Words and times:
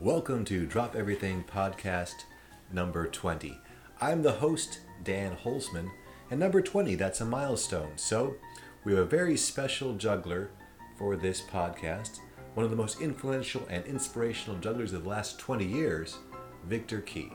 Welcome 0.00 0.46
to 0.46 0.64
Drop 0.64 0.96
Everything 0.96 1.44
Podcast 1.44 2.24
number 2.72 3.06
20. 3.06 3.58
I'm 4.00 4.22
the 4.22 4.32
host, 4.32 4.78
Dan 5.04 5.36
Holzman, 5.36 5.90
and 6.30 6.40
number 6.40 6.62
20, 6.62 6.94
that's 6.94 7.20
a 7.20 7.26
milestone. 7.26 7.92
So, 7.96 8.36
we 8.82 8.94
have 8.94 9.02
a 9.02 9.04
very 9.04 9.36
special 9.36 9.92
juggler 9.92 10.52
for 10.96 11.16
this 11.16 11.42
podcast, 11.42 12.20
one 12.54 12.64
of 12.64 12.70
the 12.70 12.78
most 12.78 13.02
influential 13.02 13.66
and 13.68 13.84
inspirational 13.84 14.58
jugglers 14.58 14.94
of 14.94 15.02
the 15.02 15.10
last 15.10 15.38
20 15.38 15.66
years, 15.66 16.16
Viktor 16.64 17.02
Kee. 17.02 17.34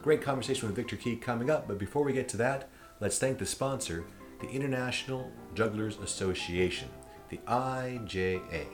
Great 0.00 0.22
conversation 0.22 0.68
with 0.68 0.76
Viktor 0.76 0.96
Kee 0.96 1.16
coming 1.16 1.50
up, 1.50 1.68
but 1.68 1.76
before 1.76 2.04
we 2.04 2.14
get 2.14 2.26
to 2.30 2.38
that, 2.38 2.70
let's 3.00 3.18
thank 3.18 3.36
the 3.36 3.44
sponsor, 3.44 4.06
the 4.40 4.48
International 4.48 5.30
Jugglers 5.52 5.98
Association, 5.98 6.88
the 7.28 7.40
IJA. 7.46 8.66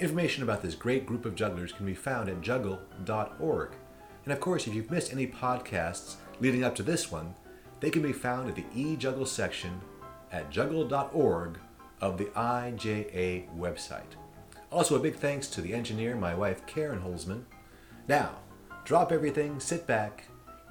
Information 0.00 0.44
about 0.44 0.62
this 0.62 0.76
great 0.76 1.06
group 1.06 1.24
of 1.24 1.34
jugglers 1.34 1.72
can 1.72 1.84
be 1.84 1.94
found 1.94 2.28
at 2.28 2.40
juggle.org. 2.40 3.70
And 4.24 4.32
of 4.32 4.38
course, 4.38 4.68
if 4.68 4.74
you've 4.74 4.92
missed 4.92 5.12
any 5.12 5.26
podcasts 5.26 6.16
leading 6.38 6.62
up 6.62 6.76
to 6.76 6.84
this 6.84 7.10
one, 7.10 7.34
they 7.80 7.90
can 7.90 8.02
be 8.02 8.12
found 8.12 8.48
at 8.48 8.54
the 8.54 8.62
eJuggle 8.76 9.26
section 9.26 9.80
at 10.30 10.50
juggle.org 10.50 11.58
of 12.00 12.16
the 12.16 12.26
IJA 12.26 13.48
website. 13.58 14.14
Also, 14.70 14.94
a 14.94 15.00
big 15.00 15.16
thanks 15.16 15.48
to 15.48 15.60
the 15.60 15.74
engineer, 15.74 16.14
my 16.14 16.34
wife 16.34 16.64
Karen 16.66 17.00
Holzman. 17.00 17.42
Now, 18.06 18.36
drop 18.84 19.10
everything, 19.10 19.58
sit 19.58 19.84
back, 19.86 20.24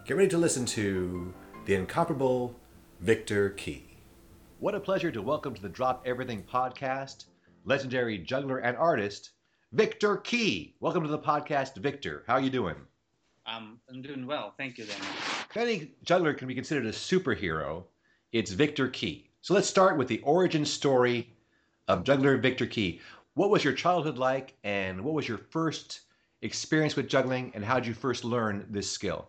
get 0.06 0.16
ready 0.16 0.30
to 0.30 0.38
listen 0.38 0.66
to 0.68 1.34
the 1.66 1.76
incomparable 1.76 2.56
Viktor 3.02 3.50
Kee. 3.50 3.98
What 4.60 4.76
a 4.76 4.80
pleasure 4.80 5.12
to 5.12 5.22
welcome 5.22 5.54
to 5.54 5.62
the 5.62 5.68
Drop 5.68 6.04
Everything 6.06 6.44
podcast 6.44 7.26
legendary 7.68 8.18
juggler 8.18 8.60
and 8.60 8.78
artist, 8.78 9.32
Viktor 9.74 10.18
Kee. 10.18 10.74
Welcome 10.80 11.04
to 11.04 11.10
the 11.10 11.20
podcast, 11.20 11.76
Viktor. 11.76 12.24
How 12.26 12.36
are 12.36 12.40
you 12.40 12.50
doing? 12.50 12.76
Um, 13.46 13.82
I'm 13.90 14.02
doing 14.02 14.26
well. 14.26 14.54
Thank 14.58 14.78
you, 14.78 14.86
Daniel. 14.86 15.06
If 15.50 15.58
any 15.58 15.92
juggler 16.02 16.34
can 16.34 16.48
be 16.48 16.56
considered 16.56 16.86
a 16.86 16.92
superhero, 16.94 17.84
it's 18.32 18.52
Viktor 18.52 18.88
Kee. 18.88 19.30
So 19.42 19.54
let's 19.54 19.68
start 19.68 19.98
with 19.98 20.08
the 20.08 20.22
origin 20.22 20.64
story 20.64 21.34
of 21.90 22.06
juggler 22.06 22.38
Viktor 22.38 22.68
Kee. 22.68 23.02
What 23.34 23.50
was 23.50 23.66
your 23.66 23.74
childhood 23.74 24.18
like, 24.18 24.56
and 24.64 25.02
what 25.02 25.14
was 25.14 25.28
your 25.28 25.38
first 25.38 26.02
experience 26.42 26.96
with 26.96 27.10
juggling, 27.10 27.52
and 27.54 27.66
how 27.66 27.76
did 27.76 27.88
you 27.88 27.94
first 27.94 28.24
learn 28.24 28.66
this 28.70 28.90
skill? 28.90 29.28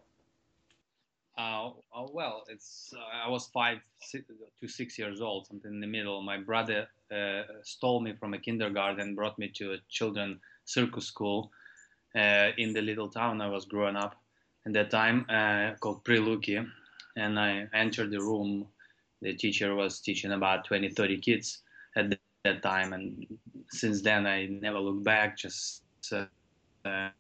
Uh, 1.39 1.69
uh, 1.95 2.07
well, 2.13 2.43
it's 2.49 2.93
uh, 2.97 3.27
I 3.27 3.31
was 3.31 3.47
five 3.49 3.79
six, 4.01 4.25
to 4.61 4.69
six 4.69 4.99
years 4.99 5.21
old, 5.21 5.47
something 5.47 5.73
in 5.73 5.81
the 5.81 5.87
middle. 5.87 6.21
My 6.21 6.39
brother 6.39 6.89
uh, 7.15 7.43
stole 7.63 8.01
me 8.01 8.15
from 8.19 8.35
a 8.35 8.39
kindergarten, 8.39 9.15
brought 9.15 9.39
me 9.39 9.49
to 9.57 9.75
a 9.75 9.79
children 9.89 10.41
circus 10.65 11.07
school 11.07 11.53
uh, 12.17 12.49
in 12.59 12.73
the 12.73 12.83
little 12.83 13.09
town 13.09 13.41
I 13.41 13.49
was 13.49 13.67
growing 13.67 13.97
up 13.97 14.17
at 14.67 14.73
that 14.73 14.91
time 14.91 15.27
uh, 15.29 15.75
called 15.79 16.05
Priluki, 16.05 16.67
and 17.17 17.39
I 17.39 17.69
entered 17.73 18.11
the 18.11 18.21
room. 18.21 18.67
The 19.23 19.35
teacher 19.35 19.77
was 19.77 20.01
teaching 20.01 20.33
about 20.33 20.65
20, 20.65 20.91
30 20.91 21.19
kids 21.19 21.63
at 21.97 22.19
that 22.45 22.63
time, 22.63 22.93
and 22.93 23.27
since 23.71 24.03
then 24.03 24.27
I 24.27 24.47
never 24.47 24.81
looked 24.81 25.05
back. 25.05 25.37
Just 25.39 25.83
I 26.85 27.11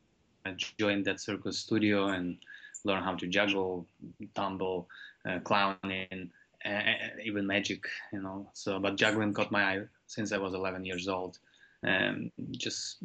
joined 0.78 1.04
that 1.04 1.20
circus 1.20 1.58
studio 1.58 2.08
and 2.08 2.38
learn 2.84 3.02
how 3.02 3.14
to 3.14 3.26
juggle, 3.26 3.86
tumble, 4.34 4.88
uh, 5.28 5.38
clowning, 5.40 6.30
uh, 6.64 6.80
even 7.24 7.46
magic, 7.46 7.84
you 8.12 8.22
know. 8.22 8.48
So, 8.52 8.78
but 8.78 8.96
juggling 8.96 9.32
caught 9.32 9.50
my 9.50 9.64
eye 9.64 9.80
since 10.06 10.32
I 10.32 10.38
was 10.38 10.54
11 10.54 10.84
years 10.84 11.08
old. 11.08 11.38
and 11.82 12.32
just 12.50 12.98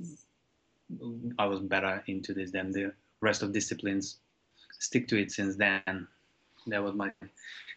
I 1.37 1.45
was 1.45 1.59
better 1.59 2.03
into 2.07 2.33
this 2.33 2.51
than 2.51 2.71
the 2.71 2.93
rest 3.21 3.43
of 3.43 3.51
disciplines. 3.51 4.17
Stick 4.79 5.07
to 5.09 5.21
it 5.21 5.31
since 5.31 5.55
then. 5.55 6.07
That 6.67 6.83
was 6.83 6.93
my 6.93 7.11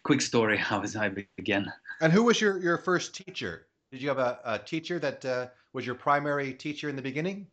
quick 0.03 0.21
story 0.21 0.57
how 0.69 0.83
I 0.99 1.09
began. 1.09 1.71
And 2.01 2.13
who 2.13 2.23
was 2.23 2.39
your, 2.39 2.61
your 2.61 2.77
first 2.77 3.15
teacher? 3.15 3.67
Did 3.91 4.01
you 4.01 4.09
have 4.09 4.19
a, 4.19 4.39
a 4.43 4.59
teacher 4.59 4.99
that 4.99 5.25
uh, 5.25 5.47
was 5.73 5.85
your 5.85 5.95
primary 5.95 6.53
teacher 6.53 6.89
in 6.89 6.95
the 6.95 7.01
beginning? 7.01 7.47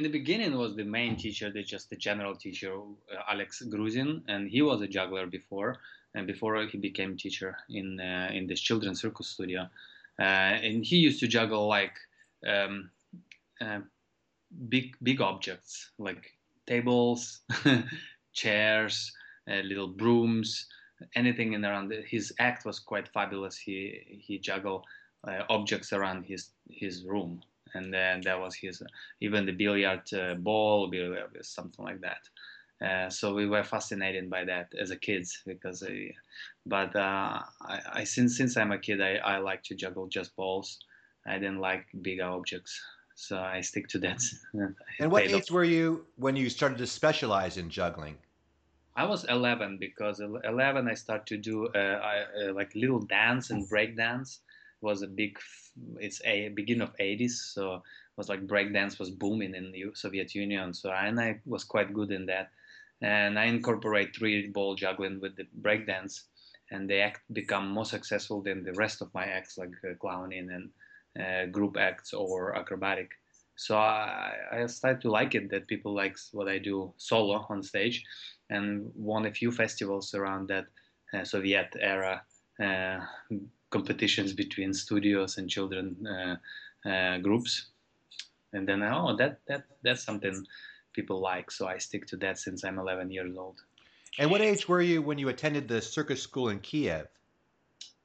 In 0.00 0.04
the 0.04 0.18
beginning 0.18 0.56
was 0.56 0.74
the 0.74 0.82
main 0.82 1.14
teacher, 1.14 1.50
the, 1.50 1.62
just 1.62 1.90
the 1.90 1.96
general 1.96 2.34
teacher, 2.34 2.72
uh, 2.74 3.20
Alex 3.30 3.62
Gruzin, 3.68 4.22
and 4.28 4.48
he 4.48 4.62
was 4.62 4.80
a 4.80 4.88
juggler 4.88 5.26
before, 5.26 5.76
and 6.14 6.26
before 6.26 6.56
he 6.64 6.78
became 6.78 7.18
teacher 7.18 7.54
in 7.68 8.00
uh, 8.00 8.30
in 8.32 8.46
this 8.46 8.62
children's 8.62 9.02
circus 9.02 9.28
studio, 9.28 9.68
uh, 10.18 10.54
and 10.66 10.86
he 10.86 10.96
used 10.96 11.20
to 11.20 11.28
juggle 11.28 11.68
like 11.68 11.96
um, 12.46 12.90
uh, 13.60 13.80
big 14.70 14.96
big 15.02 15.20
objects 15.20 15.90
like 15.98 16.32
tables, 16.66 17.40
chairs, 18.32 19.12
uh, 19.50 19.60
little 19.70 19.88
brooms, 19.88 20.66
anything 21.14 21.52
in 21.52 21.62
around. 21.62 21.92
His 22.06 22.32
act 22.38 22.64
was 22.64 22.78
quite 22.78 23.06
fabulous. 23.06 23.58
He 23.58 24.22
he 24.26 24.38
juggled 24.38 24.86
uh, 25.28 25.42
objects 25.50 25.92
around 25.92 26.24
his 26.24 26.52
his 26.70 27.04
room 27.04 27.42
and 27.74 27.92
then 27.92 28.20
that 28.22 28.40
was 28.40 28.54
his 28.54 28.82
even 29.20 29.46
the 29.46 29.52
billiard 29.52 30.02
uh, 30.12 30.34
ball, 30.34 30.88
billiard, 30.88 31.36
something 31.42 31.84
like 31.84 32.00
that. 32.00 32.28
Uh, 32.84 33.10
so 33.10 33.34
we 33.34 33.46
were 33.46 33.62
fascinated 33.62 34.30
by 34.30 34.44
that 34.44 34.72
as 34.80 34.90
a 34.90 34.96
kids 34.96 35.42
because, 35.46 35.82
I, 35.82 36.14
but 36.64 36.96
uh, 36.96 37.40
I, 37.60 37.80
I, 37.92 38.04
since 38.04 38.36
since 38.36 38.56
I'm 38.56 38.72
a 38.72 38.78
kid, 38.78 39.02
I, 39.02 39.16
I 39.16 39.38
like 39.38 39.62
to 39.64 39.74
juggle 39.74 40.08
just 40.08 40.34
balls. 40.34 40.78
I 41.26 41.34
didn't 41.34 41.60
like 41.60 41.86
bigger 42.00 42.24
objects, 42.24 42.80
so 43.14 43.38
I 43.38 43.60
stick 43.60 43.86
to 43.88 43.98
that. 43.98 44.22
and 44.98 45.12
what 45.12 45.24
age 45.24 45.34
off. 45.34 45.50
were 45.50 45.64
you 45.64 46.06
when 46.16 46.36
you 46.36 46.48
started 46.48 46.78
to 46.78 46.86
specialize 46.86 47.58
in 47.58 47.68
juggling? 47.68 48.16
I 48.96 49.04
was 49.04 49.24
11 49.24 49.78
because 49.78 50.20
11 50.20 50.88
I 50.88 50.94
started 50.94 51.26
to 51.28 51.36
do 51.36 51.68
uh, 51.68 51.78
I, 51.78 52.48
uh, 52.48 52.54
like 52.54 52.74
little 52.74 53.00
dance 53.00 53.50
and 53.50 53.68
break 53.68 53.96
dance 53.96 54.40
was 54.82 55.02
a 55.02 55.06
big 55.06 55.38
it's 55.98 56.20
a 56.24 56.48
beginning 56.48 56.82
of 56.82 56.94
80s 56.98 57.50
so 57.54 57.74
it 57.74 57.82
was 58.16 58.28
like 58.28 58.46
breakdance 58.46 58.98
was 58.98 59.10
booming 59.10 59.54
in 59.54 59.72
the 59.72 59.84
soviet 59.94 60.34
union 60.34 60.74
so 60.74 60.90
I, 60.90 61.06
and 61.06 61.20
i 61.20 61.40
was 61.46 61.64
quite 61.64 61.94
good 61.94 62.10
in 62.10 62.26
that. 62.26 62.50
And 63.02 63.38
i 63.38 63.44
incorporate 63.44 64.14
three 64.14 64.48
ball 64.48 64.74
juggling 64.74 65.20
with 65.20 65.36
the 65.36 65.46
breakdance 65.62 66.24
and 66.70 66.88
the 66.88 67.00
act 67.00 67.20
become 67.32 67.70
more 67.70 67.84
successful 67.84 68.42
than 68.42 68.62
the 68.62 68.74
rest 68.74 69.00
of 69.00 69.12
my 69.14 69.24
acts 69.24 69.58
like 69.58 69.72
uh, 69.84 69.94
clowning 69.94 70.50
and 70.50 70.70
uh, 71.18 71.46
group 71.46 71.76
acts 71.76 72.12
or 72.12 72.54
acrobatic. 72.56 73.10
So 73.56 73.76
I, 73.76 74.34
I 74.52 74.66
started 74.66 75.02
to 75.02 75.10
like 75.10 75.34
it 75.34 75.50
that 75.50 75.66
people 75.66 75.94
like 75.94 76.16
what 76.32 76.48
i 76.48 76.58
do 76.58 76.92
solo 76.96 77.44
on 77.48 77.62
stage 77.62 78.04
and 78.48 78.90
won 78.94 79.26
a 79.26 79.32
few 79.32 79.50
festivals 79.50 80.14
around 80.14 80.48
that 80.48 80.66
uh, 81.12 81.24
soviet 81.24 81.74
era 81.78 82.22
uh, 82.62 83.00
competitions 83.70 84.32
between 84.32 84.74
studios 84.74 85.38
and 85.38 85.48
children 85.48 85.96
uh, 86.06 86.88
uh, 86.88 87.18
groups. 87.18 87.66
And 88.52 88.68
then 88.68 88.82
oh 88.82 89.16
that 89.16 89.40
that 89.46 89.64
that's 89.82 90.02
something 90.02 90.44
people 90.92 91.20
like 91.20 91.52
so 91.52 91.68
i 91.68 91.78
stick 91.78 92.04
to 92.04 92.16
that 92.16 92.36
since 92.36 92.64
i'm 92.64 92.78
11 92.78 93.10
years 93.10 93.36
old. 93.36 93.60
And 94.18 94.30
what 94.30 94.40
age 94.40 94.68
were 94.68 94.82
you 94.82 95.02
when 95.02 95.18
you 95.18 95.28
attended 95.28 95.68
the 95.68 95.80
circus 95.80 96.20
school 96.22 96.48
in 96.48 96.58
kiev? 96.58 97.06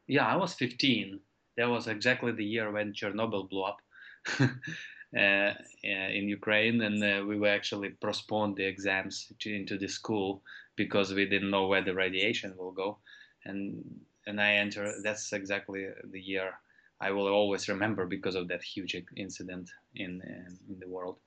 Yeah 0.08 0.28
i 0.28 0.36
was 0.36 0.54
15 0.54 1.20
that 1.58 1.66
was 1.66 1.88
exactly 1.88 2.32
the 2.32 2.46
year 2.46 2.72
when 2.72 2.94
chernobyl 2.94 3.50
blew 3.50 3.64
up 3.64 3.82
uh, 4.40 5.54
in 5.84 6.30
ukraine 6.30 6.82
and 6.82 7.04
uh, 7.04 7.26
we 7.26 7.40
were 7.40 7.48
actually 7.48 7.90
postponed 8.02 8.56
the 8.56 8.66
exams 8.66 9.32
to, 9.40 9.56
into 9.56 9.78
the 9.78 9.88
school 9.88 10.44
because 10.76 11.14
we 11.14 11.26
didn't 11.26 11.50
know 11.50 11.68
where 11.68 11.84
the 11.84 11.94
radiation 11.94 12.54
will 12.58 12.72
go. 12.72 12.98
And 13.46 13.84
and 14.28 14.42
I 14.42 14.54
enter. 14.54 14.94
That's 15.04 15.34
exactly 15.34 15.88
the 16.12 16.22
year 16.22 16.54
I 17.02 17.12
will 17.12 17.28
always 17.28 17.68
remember 17.68 18.06
because 18.06 18.36
of 18.36 18.48
that 18.48 18.64
huge 18.64 18.96
incident 19.16 19.70
in 19.96 20.22
in 20.70 20.80
the 20.80 20.88
world. 20.88 21.18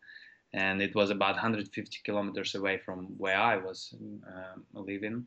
And 0.54 0.80
it 0.80 0.94
was 0.94 1.10
about 1.10 1.34
150 1.34 1.98
kilometers 2.04 2.54
away 2.54 2.78
from 2.78 3.06
where 3.18 3.36
I 3.36 3.58
was 3.58 3.94
uh, 4.26 4.56
living, 4.72 5.26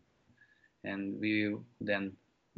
and 0.84 1.19
we 1.19 1.56
then 1.80 2.13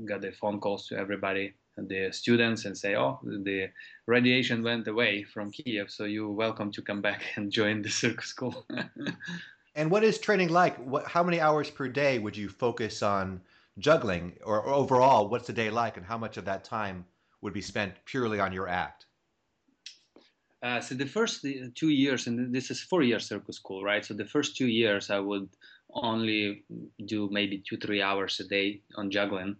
got 0.06 0.22
the 0.22 0.32
phone 0.32 0.62
calls 0.62 0.88
to 0.88 0.98
everybody, 0.98 1.54
the 1.76 2.10
students, 2.14 2.64
and 2.64 2.78
say, 2.78 2.96
"Oh, 2.96 3.20
the 3.24 3.70
radiation 4.06 4.64
went 4.64 4.88
away 4.88 5.24
from 5.24 5.52
Kiev, 5.52 5.92
so 5.92 6.06
you're 6.06 6.32
welcome 6.32 6.72
to 6.72 6.82
come 6.82 7.02
back 7.02 7.22
and 7.36 7.52
join 7.52 7.82
the 7.82 7.90
circus 7.90 8.28
school." 8.28 8.66
and 9.76 9.92
what 9.92 10.06
is 10.06 10.18
training 10.18 10.50
like? 10.50 10.78
What, 10.78 11.06
how 11.06 11.24
many 11.24 11.42
hours 11.42 11.70
per 11.70 11.90
day 11.90 12.18
would 12.18 12.38
you 12.38 12.48
focus 12.48 13.04
on 13.04 13.42
juggling 13.78 14.34
or, 14.44 14.66
overall 14.68 15.28
what's 15.30 15.48
the 15.48 15.54
day 15.54 15.70
like 15.70 15.98
and 15.98 16.06
how 16.06 16.18
much 16.18 16.38
of 16.38 16.46
that 16.46 16.64
time 16.64 17.06
would 17.42 17.54
be 17.54 17.62
spent 17.62 17.94
purely 18.06 18.40
on 18.40 18.54
your 18.54 18.68
act 18.68 19.06
uh, 20.62 20.80
so 20.80 20.96
the 20.96 21.06
first 21.06 21.46
two 21.76 21.90
years 21.90 22.28
and 22.28 22.54
this 22.54 22.72
is 22.72 22.82
four 22.82 23.04
year 23.04 23.20
circus 23.20 23.58
school 23.58 23.84
right 23.84 24.06
so 24.06 24.14
the 24.14 24.26
first 24.26 24.56
two 24.56 24.68
years 24.68 25.10
i 25.10 25.20
would 25.20 25.50
only 25.94 26.64
do 27.06 27.30
maybe 27.32 27.64
two 27.68 27.78
three 27.78 28.02
hours 28.02 28.40
a 28.40 28.48
day 28.48 28.82
on 28.96 29.12
juggling 29.12 29.56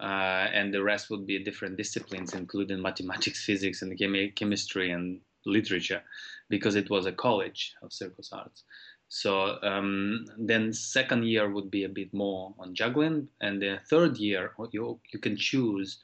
uh, 0.00 0.48
and 0.52 0.74
the 0.74 0.82
rest 0.82 1.08
would 1.10 1.26
be 1.26 1.42
different 1.42 1.76
disciplines 1.76 2.34
including 2.34 2.80
mathematics 2.80 3.44
physics 3.44 3.82
and 3.82 3.98
chemi- 3.98 4.34
chemistry 4.34 4.90
and 4.90 5.20
literature 5.46 6.02
because 6.48 6.74
it 6.74 6.90
was 6.90 7.06
a 7.06 7.12
college 7.12 7.74
of 7.82 7.92
circus 7.92 8.30
arts. 8.32 8.64
So 9.08 9.58
um, 9.62 10.26
then 10.38 10.72
second 10.72 11.24
year 11.24 11.48
would 11.50 11.70
be 11.70 11.84
a 11.84 11.88
bit 11.88 12.12
more 12.12 12.54
on 12.58 12.74
juggling, 12.74 13.28
and 13.40 13.60
the 13.60 13.80
third 13.88 14.16
year 14.16 14.52
you 14.72 15.00
you 15.12 15.18
can 15.18 15.36
choose. 15.36 15.98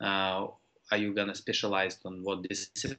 Uh, 0.00 0.46
are 0.90 0.96
you 0.96 1.14
gonna 1.14 1.34
specialize 1.34 1.98
on 2.04 2.22
what 2.22 2.42
discipline? 2.42 2.98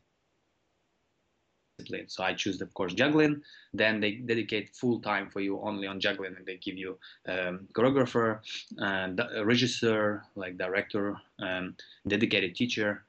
So 2.07 2.23
I 2.23 2.33
choose, 2.33 2.61
of 2.61 2.73
course, 2.73 2.93
juggling. 2.93 3.41
Then 3.73 3.99
they 3.99 4.11
dedicate 4.11 4.75
full 4.75 4.99
time 4.99 5.29
for 5.29 5.39
you 5.39 5.59
only 5.61 5.87
on 5.87 5.99
juggling, 5.99 6.35
and 6.35 6.45
they 6.45 6.57
give 6.57 6.77
you 6.77 6.97
um, 7.27 7.67
choreographer, 7.73 8.39
a 8.77 9.43
regisseur, 9.43 10.21
like 10.35 10.57
director, 10.57 11.17
um, 11.39 11.75
dedicated 12.07 12.55
teacher, 12.55 13.05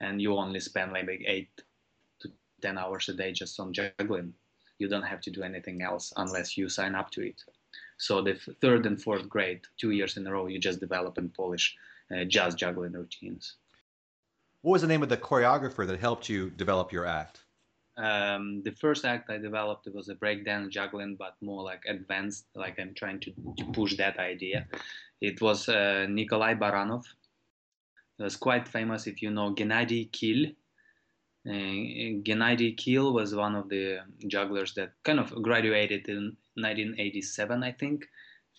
and 0.00 0.20
you 0.20 0.36
only 0.36 0.60
spend 0.60 0.92
like 0.92 1.08
eight 1.26 1.50
to 2.20 2.30
ten 2.60 2.78
hours 2.78 3.08
a 3.08 3.14
day 3.14 3.32
just 3.32 3.58
on 3.58 3.72
juggling. 3.72 4.34
You 4.78 4.88
don't 4.88 5.02
have 5.02 5.20
to 5.22 5.30
do 5.30 5.42
anything 5.42 5.82
else 5.82 6.12
unless 6.16 6.56
you 6.56 6.68
sign 6.68 6.94
up 6.94 7.10
to 7.12 7.22
it. 7.22 7.42
So 7.98 8.20
the 8.20 8.34
third 8.60 8.86
and 8.86 9.00
fourth 9.00 9.28
grade, 9.28 9.60
two 9.78 9.90
years 9.90 10.16
in 10.16 10.26
a 10.26 10.32
row, 10.32 10.46
you 10.46 10.58
just 10.58 10.80
develop 10.80 11.18
and 11.18 11.32
polish 11.32 11.76
uh, 12.14 12.24
just 12.24 12.58
juggling 12.58 12.92
routines. 12.92 13.56
What 14.62 14.72
was 14.72 14.82
the 14.82 14.88
name 14.88 15.02
of 15.02 15.08
the 15.08 15.16
choreographer 15.16 15.86
that 15.86 15.98
helped 16.00 16.28
you 16.28 16.50
develop 16.50 16.92
your 16.92 17.06
act? 17.06 17.40
Um, 17.96 18.62
the 18.62 18.72
first 18.72 19.04
act 19.04 19.28
I 19.28 19.38
developed 19.38 19.86
was 19.92 20.08
a 20.08 20.14
breakdance 20.14 20.70
juggling, 20.70 21.16
but 21.16 21.34
more 21.40 21.62
like 21.62 21.82
advanced. 21.86 22.46
Like 22.54 22.78
I'm 22.80 22.94
trying 22.94 23.20
to, 23.20 23.32
to 23.58 23.64
push 23.72 23.96
that 23.96 24.18
idea. 24.18 24.66
It 25.20 25.40
was 25.40 25.68
uh, 25.68 26.06
Nikolai 26.08 26.54
Baranov. 26.54 27.04
It 28.18 28.22
was 28.22 28.36
quite 28.36 28.66
famous 28.66 29.06
if 29.06 29.20
you 29.20 29.30
know 29.30 29.54
Gennady 29.54 30.10
Kil. 30.12 30.46
Uh, 31.46 32.22
Gennady 32.22 32.76
Kil 32.76 33.12
was 33.12 33.34
one 33.34 33.56
of 33.56 33.68
the 33.68 33.98
jugglers 34.28 34.74
that 34.74 34.92
kind 35.02 35.18
of 35.18 35.42
graduated 35.42 36.08
in 36.08 36.36
1987, 36.54 37.64
I 37.64 37.72
think, 37.72 38.06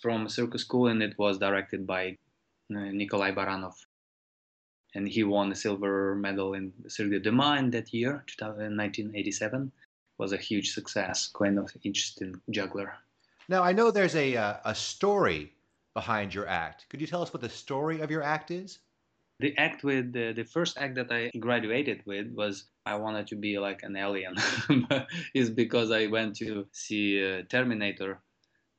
from 0.02 0.28
circus 0.28 0.62
school, 0.62 0.88
and 0.88 1.02
it 1.02 1.18
was 1.18 1.38
directed 1.38 1.88
by 1.88 2.18
uh, 2.76 2.92
Nikolai 2.92 3.32
Baranov 3.32 3.76
and 4.96 5.08
he 5.08 5.24
won 5.24 5.52
a 5.52 5.56
silver 5.56 6.16
medal 6.16 6.54
in 6.54 6.72
Cirque 6.88 7.12
de 7.12 7.20
Demain 7.20 7.72
that 7.72 7.94
year, 7.94 8.24
1987. 8.40 9.72
Was 10.20 10.32
a 10.32 10.38
huge 10.38 10.74
success, 10.74 11.32
kind 11.34 11.58
of 11.58 11.72
interesting 11.84 12.40
juggler. 12.52 12.94
Now 13.50 13.64
I 13.64 13.74
know 13.74 13.90
there's 13.90 14.16
a 14.16 14.38
uh, 14.38 14.58
a 14.64 14.76
story 14.76 15.52
behind 15.96 16.34
your 16.34 16.48
act. 16.48 16.86
Could 16.90 17.02
you 17.02 17.08
tell 17.08 17.24
us 17.24 17.34
what 17.34 17.42
the 17.42 17.50
story 17.50 18.00
of 18.00 18.12
your 18.12 18.22
act 18.22 18.52
is? 18.52 18.80
The 19.40 19.58
act 19.58 19.84
with 19.84 20.14
the 20.14 20.44
first 20.44 20.78
act 20.78 20.96
that 20.96 21.12
I 21.12 21.32
graduated 21.40 22.04
with 22.06 22.32
was 22.32 22.66
I 22.86 22.96
wanted 22.96 23.28
to 23.28 23.36
be 23.36 23.60
like 23.60 23.84
an 23.84 23.96
alien. 23.96 24.36
is 25.34 25.50
because 25.50 25.92
I 25.92 26.08
went 26.08 26.36
to 26.38 26.68
see 26.72 27.20
a 27.20 27.44
Terminator 27.44 28.22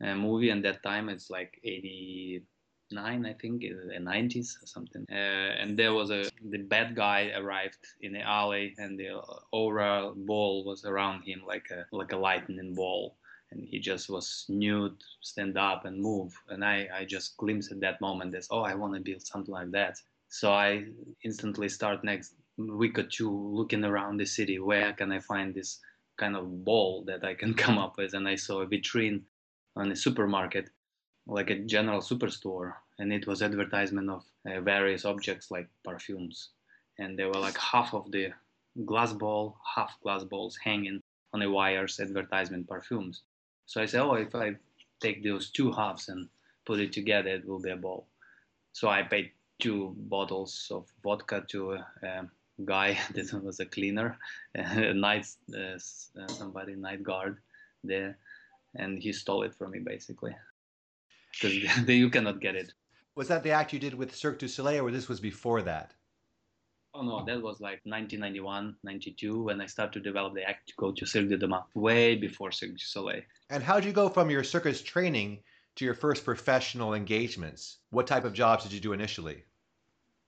a 0.00 0.14
movie, 0.14 0.50
and 0.50 0.64
that 0.64 0.82
time 0.82 1.08
it's 1.08 1.30
like 1.30 1.58
89 1.64 3.26
I 3.26 3.32
think, 3.34 3.62
in 3.62 3.88
the 3.88 4.10
90s 4.10 4.62
or 4.62 4.66
something. 4.66 5.06
Uh, 5.10 5.14
and 5.14 5.78
there 5.78 5.94
was 5.94 6.10
a 6.10 6.24
the 6.50 6.58
bad 6.58 6.94
guy 6.94 7.32
arrived 7.34 7.86
in 8.00 8.12
the 8.12 8.20
alley, 8.20 8.74
and 8.78 8.98
the 8.98 9.20
aura 9.52 10.12
ball 10.14 10.64
was 10.64 10.84
around 10.84 11.22
him 11.22 11.42
like 11.46 11.70
a 11.70 11.86
like 11.96 12.12
a 12.12 12.16
lightning 12.16 12.74
ball. 12.74 13.16
And 13.50 13.64
he 13.64 13.78
just 13.78 14.10
was 14.10 14.46
nude, 14.48 15.00
stand 15.20 15.56
up 15.56 15.84
and 15.84 16.00
move. 16.00 16.32
And 16.48 16.64
I, 16.64 16.88
I 16.92 17.04
just 17.04 17.36
glimpsed 17.36 17.70
at 17.70 17.78
that 17.80 18.00
moment 18.00 18.34
as, 18.34 18.48
oh, 18.50 18.62
I 18.62 18.74
want 18.74 18.94
to 18.94 19.00
build 19.00 19.24
something 19.24 19.54
like 19.54 19.70
that. 19.70 19.96
So 20.28 20.52
I 20.52 20.86
instantly 21.22 21.68
start 21.68 22.02
next 22.02 22.34
week 22.56 22.98
or 22.98 23.04
two 23.04 23.30
looking 23.30 23.84
around 23.84 24.18
the 24.18 24.26
city. 24.26 24.58
Where 24.58 24.92
can 24.92 25.12
I 25.12 25.20
find 25.20 25.54
this 25.54 25.80
kind 26.16 26.36
of 26.36 26.64
ball 26.64 27.04
that 27.06 27.24
I 27.24 27.34
can 27.34 27.54
come 27.64 27.78
up 27.78 27.96
with? 27.96 28.14
And 28.14 28.28
I 28.28 28.36
saw 28.36 28.62
a 28.62 28.66
vitrine 28.66 29.22
on 29.76 29.90
a 29.90 29.96
supermarket 29.96 30.70
like 31.26 31.50
a 31.50 31.58
general 31.58 32.00
superstore 32.00 32.74
and 32.98 33.12
it 33.12 33.26
was 33.26 33.42
advertisement 33.42 34.10
of 34.10 34.24
uh, 34.46 34.60
various 34.60 35.04
objects 35.04 35.50
like 35.50 35.68
perfumes 35.84 36.50
and 36.98 37.18
there 37.18 37.28
were 37.28 37.40
like 37.40 37.56
half 37.56 37.94
of 37.94 38.10
the 38.12 38.28
glass 38.84 39.12
ball 39.12 39.56
half 39.74 39.98
glass 40.02 40.22
balls 40.24 40.58
hanging 40.62 41.00
on 41.32 41.40
the 41.40 41.50
wires 41.50 41.98
advertisement 41.98 42.68
perfumes 42.68 43.22
so 43.66 43.80
i 43.80 43.86
said 43.86 44.02
oh 44.02 44.14
if 44.14 44.34
i 44.34 44.54
take 45.00 45.24
those 45.24 45.50
two 45.50 45.72
halves 45.72 46.08
and 46.08 46.28
put 46.66 46.80
it 46.80 46.92
together 46.92 47.30
it 47.30 47.46
will 47.46 47.60
be 47.60 47.70
a 47.70 47.76
ball 47.76 48.06
so 48.72 48.88
i 48.88 49.02
paid 49.02 49.30
two 49.58 49.94
bottles 49.96 50.68
of 50.70 50.86
vodka 51.02 51.44
to 51.48 51.72
a 51.72 51.86
guy 52.64 52.98
that 53.14 53.32
was 53.42 53.60
a 53.60 53.66
cleaner 53.66 54.16
a 54.54 54.94
night 54.94 55.26
uh, 55.56 55.78
somebody 56.28 56.74
night 56.74 57.02
guard 57.02 57.38
there 57.82 58.16
and 58.76 58.98
he 58.98 59.12
stole 59.12 59.42
it 59.42 59.54
from 59.54 59.72
me 59.72 59.80
basically 59.80 60.34
because 61.34 61.56
you 61.88 62.10
cannot 62.10 62.40
get 62.40 62.56
it. 62.56 62.72
Was 63.14 63.28
that 63.28 63.42
the 63.42 63.50
act 63.50 63.72
you 63.72 63.78
did 63.78 63.94
with 63.94 64.14
Cirque 64.14 64.38
du 64.38 64.48
Soleil, 64.48 64.84
or 64.84 64.90
this 64.90 65.08
was 65.08 65.20
before 65.20 65.62
that? 65.62 65.92
Oh 66.94 67.02
no, 67.02 67.24
that 67.24 67.42
was 67.42 67.60
like 67.60 67.80
1991, 67.84 68.76
92 68.84 69.42
when 69.42 69.60
I 69.60 69.66
started 69.66 69.94
to 69.94 70.00
develop 70.00 70.34
the 70.34 70.48
act 70.48 70.68
to 70.68 70.74
go 70.76 70.92
to 70.92 71.06
Cirque 71.06 71.28
de 71.28 71.36
Demain, 71.36 71.62
way 71.74 72.14
before 72.14 72.52
Cirque 72.52 72.76
du 72.76 72.84
Soleil. 72.84 73.22
And 73.50 73.62
how 73.62 73.76
did 73.76 73.84
you 73.84 73.92
go 73.92 74.08
from 74.08 74.30
your 74.30 74.44
circus 74.44 74.80
training 74.80 75.40
to 75.76 75.84
your 75.84 75.94
first 75.94 76.24
professional 76.24 76.94
engagements? 76.94 77.78
What 77.90 78.06
type 78.06 78.24
of 78.24 78.32
jobs 78.32 78.64
did 78.64 78.72
you 78.72 78.80
do 78.80 78.92
initially? 78.92 79.44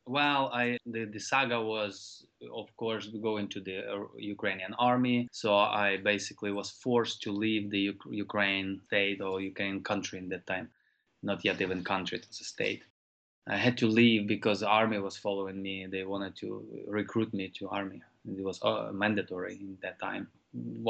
Well, 0.06 0.50
I 0.53 0.79
the, 0.87 1.05
the 1.05 1.19
saga 1.19 1.61
was, 1.61 2.26
of 2.53 2.75
course, 2.76 3.08
going 3.08 3.49
to 3.50 3.61
the 3.61 3.79
uh, 3.94 4.05
Ukrainian 4.17 4.73
army. 4.75 5.29
So 5.32 5.55
I 5.56 5.97
basically 5.99 6.53
was 6.53 6.70
forced 6.70 7.23
to 7.23 7.32
leave 7.32 7.70
the 7.70 7.81
U- 7.93 8.11
Ukraine 8.26 8.81
state 8.87 9.20
or 9.20 9.41
Ukraine 9.41 9.82
country 9.82 10.19
in 10.19 10.29
that 10.31 10.47
time 10.47 10.70
not 11.25 11.44
yet 11.44 11.61
even 11.61 11.85
country 11.85 12.19
as 12.20 12.41
a 12.41 12.44
state. 12.44 12.85
I 13.47 13.56
had 13.56 13.79
to 13.79 13.87
leave 13.88 14.29
because 14.29 14.61
the 14.61 14.69
army 14.69 14.99
was 15.00 15.17
following 15.17 15.62
me. 15.62 15.87
They 15.87 16.05
wanted 16.05 16.37
to 16.43 16.49
recruit 16.88 17.32
me 17.35 17.49
to 17.59 17.69
army. 17.70 18.02
It 18.26 18.43
was 18.44 18.59
uh, 18.62 18.93
mandatory 18.94 19.55
in 19.56 19.79
that 19.82 19.99
time. 20.00 20.29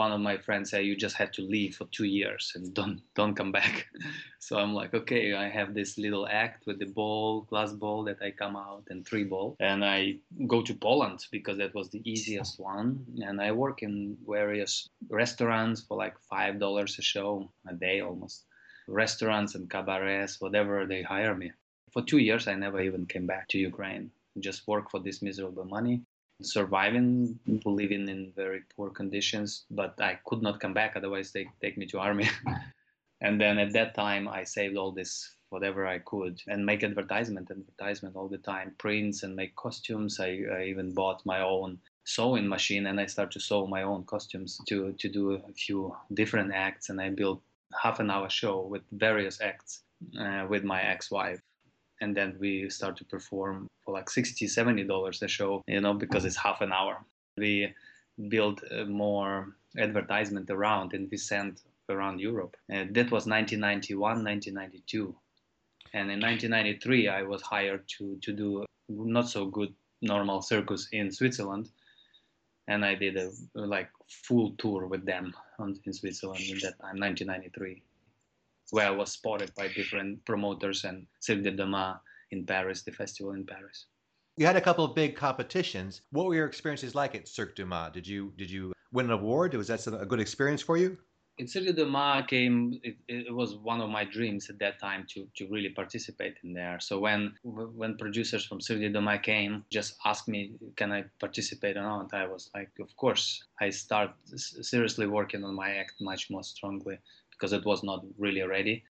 One 0.03 0.13
of 0.13 0.21
my 0.21 0.37
friends 0.37 0.71
said, 0.71 0.85
"You 0.85 0.97
just 0.97 1.17
have 1.17 1.33
to 1.33 1.43
leave 1.43 1.77
for 1.77 1.87
two 1.87 2.05
years 2.05 2.53
and 2.55 2.73
don't 2.73 3.01
don't 3.15 3.35
come 3.35 3.53
back." 3.53 3.87
so 4.39 4.59
I'm 4.59 4.75
like, 4.75 4.95
okay, 4.95 5.35
I 5.35 5.49
have 5.49 5.75
this 5.75 5.99
little 5.99 6.27
act 6.29 6.67
with 6.67 6.79
the 6.79 6.87
ball, 6.87 7.43
glass 7.43 7.73
ball 7.73 8.05
that 8.05 8.23
I 8.23 8.31
come 8.31 8.57
out 8.57 8.85
and 8.91 9.05
three 9.07 9.25
ball, 9.25 9.57
and 9.61 9.85
I 9.85 10.19
go 10.47 10.63
to 10.63 10.75
Poland 10.75 11.27
because 11.33 11.59
that 11.59 11.75
was 11.75 11.91
the 11.91 12.03
easiest 12.05 12.61
one. 12.61 13.05
And 13.27 13.41
I 13.41 13.53
work 13.53 13.83
in 13.83 14.17
various 14.27 14.89
restaurants 15.09 15.83
for 15.83 15.97
like 15.97 16.17
five 16.21 16.59
dollars 16.59 16.99
a 16.99 17.03
show 17.03 17.51
a 17.69 17.75
day 17.75 18.01
almost 18.01 18.45
restaurants 18.89 19.55
and 19.55 19.69
cabarets, 19.69 20.41
whatever 20.41 20.87
they 20.87 21.03
hire 21.03 21.35
me. 21.35 21.53
For 21.93 22.03
two 22.03 22.19
years, 22.19 22.47
I 22.47 22.55
never 22.55 22.81
even 22.81 23.07
came 23.07 23.27
back 23.27 23.49
to 23.49 23.59
Ukraine. 23.59 24.11
Just 24.39 24.69
work 24.69 24.91
for 24.91 25.01
this 25.01 25.23
miserable 25.23 25.65
money, 25.65 26.03
surviving, 26.43 27.39
living 27.65 28.09
in 28.09 28.33
very 28.37 28.63
poor 28.75 28.91
conditions. 28.91 29.65
But 29.71 30.01
I 30.01 30.19
could 30.27 30.43
not 30.43 30.61
come 30.61 30.75
back, 30.75 30.95
otherwise 30.97 31.33
they 31.33 31.49
take 31.61 31.79
me 31.79 31.87
to 31.87 31.99
army. 31.99 32.29
and 33.21 33.41
then 33.41 33.59
at 33.59 33.73
that 33.73 33.95
time, 33.95 34.29
I 34.29 34.45
saved 34.45 34.77
all 34.77 34.93
this 34.93 35.37
whatever 35.51 35.87
I 35.87 36.01
could 36.01 36.43
and 36.49 36.67
make 36.67 36.83
advertisement, 36.83 37.51
advertisement 37.51 38.17
all 38.17 38.29
the 38.29 38.39
time, 38.39 38.75
prints 38.79 39.23
and 39.23 39.37
make 39.37 39.55
costumes. 39.57 40.19
I, 40.21 40.41
I 40.53 40.65
even 40.65 40.93
bought 40.93 41.25
my 41.25 41.41
own 41.41 41.79
sewing 42.05 42.49
machine 42.49 42.87
and 42.87 43.01
I 43.01 43.07
started 43.07 43.33
to 43.33 43.41
sew 43.41 43.67
my 43.67 43.83
own 43.83 44.05
costumes 44.05 44.61
to 44.69 44.93
to 44.93 45.09
do 45.09 45.33
a 45.33 45.53
few 45.53 45.95
different 46.15 46.53
acts 46.53 46.89
and 46.89 47.01
I 47.01 47.11
built 47.11 47.43
half 47.83 47.99
an 48.01 48.11
hour 48.11 48.29
show 48.31 48.61
with 48.61 48.83
various 48.93 49.41
acts 49.41 49.83
uh, 50.21 50.47
with 50.49 50.63
my 50.63 50.83
ex-wife 50.83 51.41
and 52.01 52.17
then 52.17 52.37
we 52.39 52.69
start 52.71 52.97
to 52.97 53.05
perform 53.05 53.69
for 53.85 53.95
like 53.95 54.11
60 54.11 54.47
70 54.47 54.85
dollars 54.85 55.23
a 55.23 55.29
show 55.29 55.63
you 55.67 55.81
know 55.81 55.95
because 55.95 56.25
it's 56.25 56.37
half 56.37 56.61
an 56.61 56.73
hour. 56.73 57.05
We 57.37 57.75
build 58.29 58.63
uh, 58.71 58.85
more 58.85 59.55
advertisement 59.79 60.51
around 60.51 60.95
and 60.95 61.09
we 61.11 61.17
sent 61.19 61.63
around 61.89 62.19
europe. 62.19 62.57
And 62.69 62.95
that 62.95 63.11
was 63.11 63.27
1991 63.27 64.25
1992 64.25 65.15
and 65.93 66.11
in 66.11 66.21
1993 66.21 67.09
i 67.09 67.23
was 67.23 67.43
hired 67.43 67.87
to 67.97 68.19
to 68.23 68.33
do 68.33 68.65
not 68.89 69.29
so 69.29 69.47
good 69.47 69.73
normal 70.03 70.43
circus 70.43 70.89
in 70.93 71.11
switzerland. 71.11 71.71
And 72.69 72.85
I 72.85 72.97
did 72.97 73.17
a 73.17 73.31
like 73.55 73.91
full 74.09 74.53
tour 74.59 74.87
with 74.87 75.05
them 75.05 75.35
on, 75.59 75.79
in 75.85 75.93
Switzerland 75.93 76.41
in 76.41 76.59
that 76.59 76.79
time, 76.81 76.99
1993, 76.99 77.83
where 78.71 78.87
I 78.87 78.91
was 78.91 79.13
spotted 79.13 79.53
by 79.55 79.69
different 79.69 80.25
promoters 80.25 80.85
and 80.85 81.07
Cirque 81.21 81.43
de 81.43 81.53
Demain 81.53 81.99
in 82.31 82.45
Paris, 82.45 82.83
the 82.83 82.93
festival 82.93 83.33
in 83.33 83.47
Paris. 83.47 83.87
You 84.37 84.47
had 84.47 84.57
a 84.57 84.61
couple 84.61 84.85
of 84.85 84.95
big 84.95 85.17
competitions. 85.17 86.03
What 86.11 86.27
were 86.27 86.35
your 86.35 86.47
experiences 86.47 86.95
like 86.95 87.15
at 87.15 87.29
Cirque 87.29 87.57
de 87.57 87.65
Demain? 87.65 87.93
Did 87.93 88.07
you 88.07 88.33
did 88.37 88.51
you 88.51 88.73
win 88.93 89.07
an 89.07 89.13
award? 89.13 89.55
Was 89.55 89.69
that 89.69 89.87
a 89.87 90.07
good 90.07 90.21
experience 90.21 90.63
for 90.63 90.77
you? 90.77 90.99
in 91.39 91.47
Cirque 91.47 91.67
de 91.67 91.73
Demain 91.73 92.27
came. 92.27 92.81
It, 92.83 92.97
it, 93.09 93.35
was 93.35 93.57
one 93.57 93.81
of 93.81 93.91
my 93.91 94.05
dreams 94.05 94.49
at 94.49 94.59
that 94.59 94.79
time 94.81 95.07
to 95.11 95.29
to 95.37 95.47
really 95.49 95.69
participate 95.69 96.37
in 96.43 96.53
there. 96.55 96.81
So 96.81 96.99
when 96.99 97.35
when 97.43 97.97
producers 97.97 98.45
from 98.45 98.61
Cirque 98.61 98.81
de 98.81 98.91
Demain 98.91 99.23
came, 99.23 99.65
just 99.71 99.97
asked 100.05 100.29
me, 100.29 100.53
"Can 100.77 100.93
I 100.93 101.05
participate 101.21 101.77
or 101.77 101.83
not?" 101.83 102.15
I 102.15 102.27
was 102.27 102.51
like, 102.55 102.71
"Of 102.81 102.97
course." 102.97 103.43
I 103.61 103.71
start 103.71 104.11
seriously 104.35 105.07
working 105.07 105.45
on 105.45 105.55
my 105.55 105.71
act 105.77 105.95
much 106.01 106.31
more 106.31 106.43
strongly 106.43 106.99
because 107.37 107.53
it 107.53 107.65
was 107.65 107.83
not 107.83 108.05
really 108.19 108.43
ready, 108.43 108.85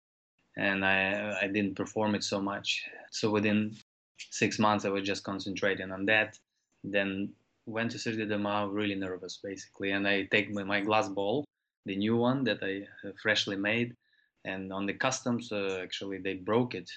and 0.57 0.85
I 0.85 1.37
I 1.43 1.47
didn't 1.47 1.75
perform 1.75 2.15
it 2.15 2.23
so 2.23 2.41
much. 2.41 2.83
So 3.11 3.29
within 3.29 3.75
six 4.29 4.59
months, 4.59 4.85
I 4.85 4.89
was 4.89 5.03
just 5.03 5.23
concentrating 5.23 5.91
on 5.91 6.05
that. 6.05 6.39
Then 6.83 7.33
went 7.65 7.91
to 7.91 7.99
Cirque 7.99 8.17
de 8.17 8.25
Demain 8.25 8.71
really 8.71 8.95
nervous 8.95 9.39
basically, 9.41 9.91
and 9.91 10.07
I 10.07 10.23
take 10.23 10.51
my, 10.51 10.63
my 10.63 10.81
glass 10.81 11.07
ball 11.07 11.45
the 11.85 11.95
new 11.95 12.15
one 12.15 12.43
that 12.45 12.63
I 12.63 12.87
uh, 13.07 13.11
freshly 13.21 13.55
made. 13.55 13.95
And 14.45 14.73
on 14.73 14.85
the 14.85 14.93
customs, 14.93 15.51
uh, 15.51 15.79
actually, 15.81 16.17
they 16.19 16.35
broke 16.35 16.75
it 16.75 16.89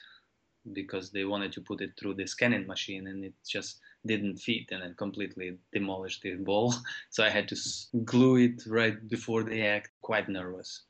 because 0.73 1.11
they 1.11 1.25
wanted 1.25 1.53
to 1.53 1.61
put 1.61 1.81
it 1.81 1.93
through 1.99 2.15
the 2.15 2.27
scanning 2.27 2.67
machine 2.67 3.07
and 3.07 3.25
it 3.25 3.35
just 3.49 3.79
didn't 4.05 4.39
fit 4.39 4.73
and 4.73 4.83
it 4.83 4.97
completely 4.97 5.59
demolished 5.73 6.23
the 6.23 6.35
ball. 6.35 6.75
So 7.11 7.25
I 7.25 7.31
had 7.31 7.49
to 7.49 7.57
glue 8.05 8.37
it 8.37 8.63
right 8.67 9.09
before 9.09 9.45
the 9.45 9.63
act, 9.65 9.91
quite 10.03 10.29
nervous. 10.29 10.83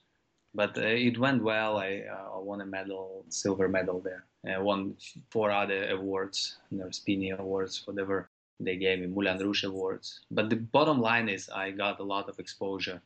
But 0.57 0.79
uh, 0.79 1.09
it 1.09 1.19
went 1.19 1.43
well. 1.43 1.77
I 1.77 1.91
uh, 2.17 2.41
won 2.41 2.63
a 2.63 2.67
medal, 2.67 3.27
silver 3.29 3.69
medal 3.69 4.01
there. 4.01 4.25
I 4.47 4.59
won 4.59 4.97
four 5.29 5.51
other 5.51 5.91
awards, 5.91 6.57
Spini 6.91 7.31
awards, 7.39 7.87
whatever 7.87 8.31
they 8.59 8.77
gave 8.77 9.01
me, 9.01 9.07
Moulin 9.07 9.39
Rouge 9.39 9.65
awards. 9.65 10.21
But 10.31 10.49
the 10.49 10.57
bottom 10.57 10.99
line 10.99 11.29
is 11.29 11.51
I 11.51 11.73
got 11.73 12.01
a 12.01 12.11
lot 12.15 12.31
of 12.31 12.39
exposure 12.39 13.03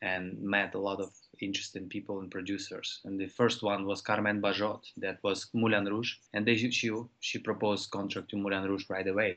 and 0.00 0.40
met 0.40 0.74
a 0.74 0.78
lot 0.78 1.00
of 1.00 1.10
interesting 1.40 1.86
people 1.86 2.20
and 2.20 2.30
producers. 2.30 3.00
And 3.04 3.20
the 3.20 3.26
first 3.26 3.62
one 3.62 3.84
was 3.84 4.00
Carmen 4.00 4.40
Bajot, 4.40 4.82
that 4.96 5.18
was 5.22 5.48
Moulin 5.52 5.84
Rouge, 5.84 6.14
and 6.32 6.46
they, 6.46 6.56
she 6.56 6.90
she 7.20 7.38
proposed 7.38 7.90
contract 7.90 8.30
to 8.30 8.36
Moulin 8.36 8.64
Rouge 8.64 8.88
right 8.88 9.06
away. 9.06 9.36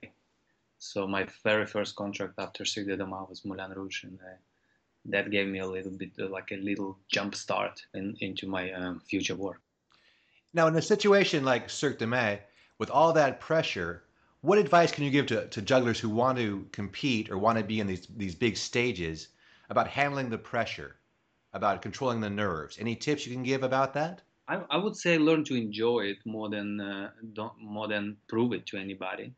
So 0.78 1.06
my 1.08 1.28
very 1.44 1.66
first 1.66 1.98
contract 1.98 2.36
after 2.38 2.64
Cirque 2.64 2.88
de 2.88 2.98
Demain 2.98 3.28
was 3.30 3.44
Moulin 3.44 3.72
Rouge, 3.72 4.06
and 4.06 4.18
that 5.12 5.32
gave 5.32 5.48
me 5.48 5.60
a 5.60 5.68
little 5.68 5.92
bit 5.92 6.12
uh, 6.20 6.28
like 6.30 6.52
a 6.52 6.58
little 6.58 6.98
jump 7.08 7.36
start 7.36 7.82
in, 7.94 8.16
into 8.20 8.48
my 8.48 8.72
um, 8.72 9.02
future 9.02 9.36
work. 9.36 9.62
Now, 10.54 10.68
in 10.68 10.76
a 10.76 10.82
situation 10.82 11.46
like 11.46 11.70
Cirque 11.70 12.00
de 12.00 12.06
Demain, 12.06 12.40
with 12.78 12.90
all 12.90 13.14
that 13.14 13.40
pressure, 13.40 14.04
what 14.42 14.58
advice 14.58 14.92
can 14.92 15.04
you 15.04 15.12
give 15.12 15.28
to, 15.28 15.48
to 15.48 15.62
jugglers 15.62 16.00
who 16.00 16.10
want 16.10 16.38
to 16.38 16.68
compete 16.72 17.30
or 17.30 17.38
want 17.38 17.58
to 17.58 17.64
be 17.64 17.80
in 17.80 17.88
these 17.88 18.08
these 18.16 18.36
big 18.36 18.58
stages? 18.58 19.30
about 19.70 19.88
handling 19.88 20.30
the 20.30 20.38
pressure, 20.38 20.96
about 21.54 21.82
controlling 21.82 22.22
the 22.22 22.30
nerves. 22.30 22.78
Any 22.80 22.96
tips 22.96 23.26
you 23.26 23.34
can 23.34 23.44
give 23.44 23.64
about 23.64 23.94
that? 23.94 24.22
I, 24.48 24.62
I 24.70 24.78
would 24.78 24.96
say 24.96 25.18
learn 25.18 25.44
to 25.46 25.56
enjoy 25.56 26.06
it 26.06 26.18
more 26.26 26.50
than 26.50 26.82
uh, 26.82 27.12
don't, 27.34 27.54
more 27.62 27.88
than 27.88 28.18
prove 28.28 28.54
it 28.54 28.66
to 28.68 28.78
anybody, 28.78 29.34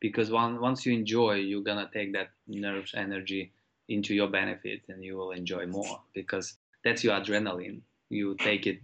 because 0.00 0.30
one, 0.30 0.60
once 0.60 0.86
you 0.86 0.92
enjoy, 0.92 1.34
you're 1.34 1.62
gonna 1.62 1.90
take 1.92 2.12
that 2.12 2.30
nerves 2.46 2.94
energy 2.94 3.52
into 3.92 4.14
your 4.14 4.28
benefit, 4.28 4.82
and 4.88 5.04
you 5.04 5.16
will 5.16 5.30
enjoy 5.32 5.66
more 5.66 6.00
because 6.14 6.56
that's 6.84 7.04
your 7.04 7.14
adrenaline. 7.14 7.80
You 8.08 8.34
take 8.36 8.66
it 8.66 8.80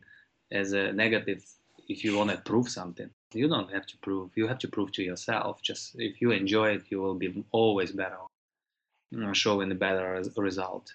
as 0.52 0.72
a 0.72 0.92
negative 0.92 1.44
if 1.88 2.04
you 2.04 2.16
want 2.16 2.30
to 2.30 2.36
prove 2.38 2.68
something. 2.68 3.10
You 3.32 3.48
don't 3.48 3.72
have 3.72 3.86
to 3.86 3.96
prove. 3.98 4.30
You 4.36 4.46
have 4.46 4.58
to 4.60 4.68
prove 4.68 4.92
to 4.92 5.02
yourself. 5.02 5.62
Just 5.62 5.96
if 5.98 6.20
you 6.20 6.30
enjoy 6.30 6.70
it, 6.76 6.84
you 6.90 7.00
will 7.00 7.14
be 7.14 7.44
always 7.50 7.92
better 7.92 8.18
showing 9.32 9.72
a 9.72 9.74
better 9.74 10.22
result. 10.36 10.92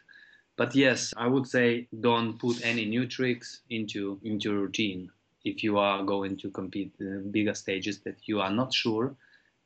But 0.55 0.75
yes, 0.75 1.13
I 1.17 1.27
would 1.27 1.48
say 1.48 1.88
don't 2.00 2.38
put 2.38 2.63
any 2.63 2.86
new 2.86 3.08
tricks 3.08 3.62
into 3.70 4.20
into 4.24 4.53
routine. 4.53 5.10
If 5.43 5.63
you 5.63 5.77
are 5.77 6.03
going 6.03 6.38
to 6.38 6.51
compete 6.51 6.93
in 7.00 7.32
bigger 7.32 7.55
stages 7.55 8.00
that 8.01 8.27
you 8.27 8.39
are 8.39 8.51
not 8.51 8.74
sure, 8.74 9.15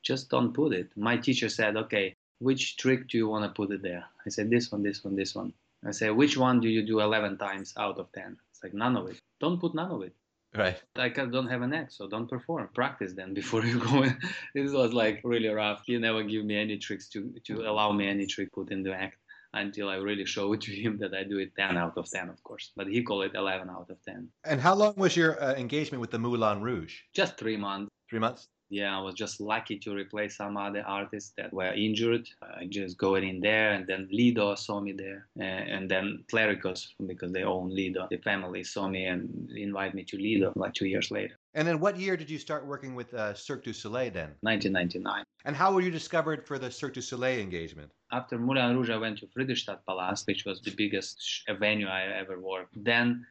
just 0.02 0.30
don't 0.30 0.52
put 0.52 0.72
it. 0.72 0.88
My 0.96 1.16
teacher 1.18 1.48
said, 1.48 1.76
"Okay, 1.76 2.16
which 2.38 2.76
trick 2.76 3.08
do 3.08 3.18
you 3.18 3.28
want 3.28 3.44
to 3.44 3.50
put 3.50 3.70
it 3.72 3.82
there?" 3.82 4.04
I 4.26 4.30
said, 4.30 4.50
"This 4.50 4.70
one, 4.72 4.82
this 4.82 5.04
one, 5.04 5.16
this 5.16 5.34
one." 5.34 5.52
I 5.84 5.92
said, 5.92 6.10
"Which 6.10 6.36
one 6.36 6.60
do 6.60 6.68
you 6.68 6.82
do 6.84 7.00
11 7.00 7.38
times 7.38 7.74
out 7.76 7.98
of 7.98 8.10
10?" 8.12 8.36
It's 8.50 8.62
like 8.62 8.74
none 8.74 8.96
of 8.96 9.08
it. 9.08 9.20
Don't 9.40 9.60
put 9.60 9.74
none 9.74 9.90
of 9.90 10.02
it. 10.02 10.14
Right. 10.56 10.82
I 10.96 11.08
don't 11.10 11.48
have 11.48 11.62
an 11.62 11.74
act, 11.74 11.92
so 11.92 12.08
don't 12.08 12.28
perform. 12.28 12.68
Practice 12.74 13.12
then 13.12 13.34
before 13.34 13.64
you 13.70 13.78
go 13.78 14.02
in. 14.02 14.18
this 14.54 14.72
was 14.72 14.92
like 14.92 15.20
really 15.24 15.48
rough. 15.48 15.82
He 15.84 15.98
never 15.98 16.22
give 16.22 16.44
me 16.44 16.56
any 16.56 16.78
tricks 16.78 17.08
to, 17.10 17.34
to 17.44 17.62
allow 17.62 17.92
me 17.92 18.08
any 18.08 18.26
trick 18.26 18.52
put 18.52 18.70
in 18.70 18.82
the 18.82 18.94
act 18.94 19.18
until 19.54 19.88
I 19.88 19.96
really 19.96 20.24
show 20.24 20.52
it 20.52 20.60
to 20.62 20.72
him 20.72 20.98
that 20.98 21.14
I 21.14 21.24
do 21.24 21.38
it 21.38 21.54
10 21.56 21.76
out 21.76 21.96
of 21.96 22.10
10, 22.10 22.28
of 22.28 22.42
course. 22.42 22.72
But 22.76 22.88
he 22.88 23.02
called 23.02 23.24
it 23.24 23.32
11 23.34 23.68
out 23.70 23.88
of 23.90 24.02
10. 24.04 24.28
And 24.44 24.60
how 24.60 24.74
long 24.74 24.94
was 24.96 25.16
your 25.16 25.42
uh, 25.42 25.54
engagement 25.54 26.00
with 26.00 26.10
the 26.10 26.18
Moulin 26.18 26.60
Rouge? 26.60 26.94
Just 27.14 27.38
three 27.38 27.56
months. 27.56 27.90
Three 28.10 28.18
months? 28.18 28.48
Yeah, 28.70 28.96
I 28.96 29.00
was 29.00 29.14
just 29.14 29.40
lucky 29.40 29.78
to 29.78 29.94
replace 29.94 30.36
some 30.36 30.56
other 30.56 30.82
artists 30.86 31.32
that 31.36 31.52
were 31.52 31.72
injured. 31.72 32.28
I 32.42 32.66
just 32.66 32.98
going 32.98 33.26
in 33.26 33.40
there, 33.40 33.72
and 33.72 33.86
then 33.86 34.08
Lido 34.10 34.54
saw 34.54 34.80
me 34.80 34.92
there, 34.92 35.26
and 35.38 35.90
then 35.90 36.24
Clericos, 36.30 36.88
because 37.06 37.32
they 37.32 37.44
own 37.44 37.74
Lido, 37.74 38.06
the 38.10 38.18
family 38.18 38.62
saw 38.64 38.88
me 38.88 39.06
and 39.06 39.50
invited 39.56 39.94
me 39.94 40.04
to 40.04 40.16
Lido 40.16 40.52
like 40.54 40.74
two 40.74 40.86
years 40.86 41.10
later. 41.10 41.38
And 41.54 41.66
then 41.66 41.80
what 41.80 41.98
year 41.98 42.16
did 42.16 42.30
you 42.30 42.38
start 42.38 42.66
working 42.66 42.94
with 42.94 43.12
uh, 43.14 43.34
Cirque 43.34 43.64
du 43.64 43.72
Soleil 43.72 44.10
then? 44.10 44.34
1999. 44.42 45.24
And 45.44 45.56
how 45.56 45.72
were 45.72 45.80
you 45.80 45.90
discovered 45.90 46.46
for 46.46 46.58
the 46.58 46.70
Cirque 46.70 46.94
du 46.94 47.00
Soleil 47.00 47.40
engagement? 47.40 47.90
After 48.12 48.38
Moulin 48.38 48.76
Rouge, 48.76 48.90
I 48.90 48.96
went 48.96 49.18
to 49.18 49.26
Friedrichstadt 49.26 49.78
Palace, 49.86 50.24
which 50.26 50.44
was 50.44 50.60
the 50.60 50.72
biggest 50.76 51.42
venue 51.58 51.88
I 51.88 52.02
ever 52.20 52.38
worked. 52.38 52.74
Then 52.84 53.26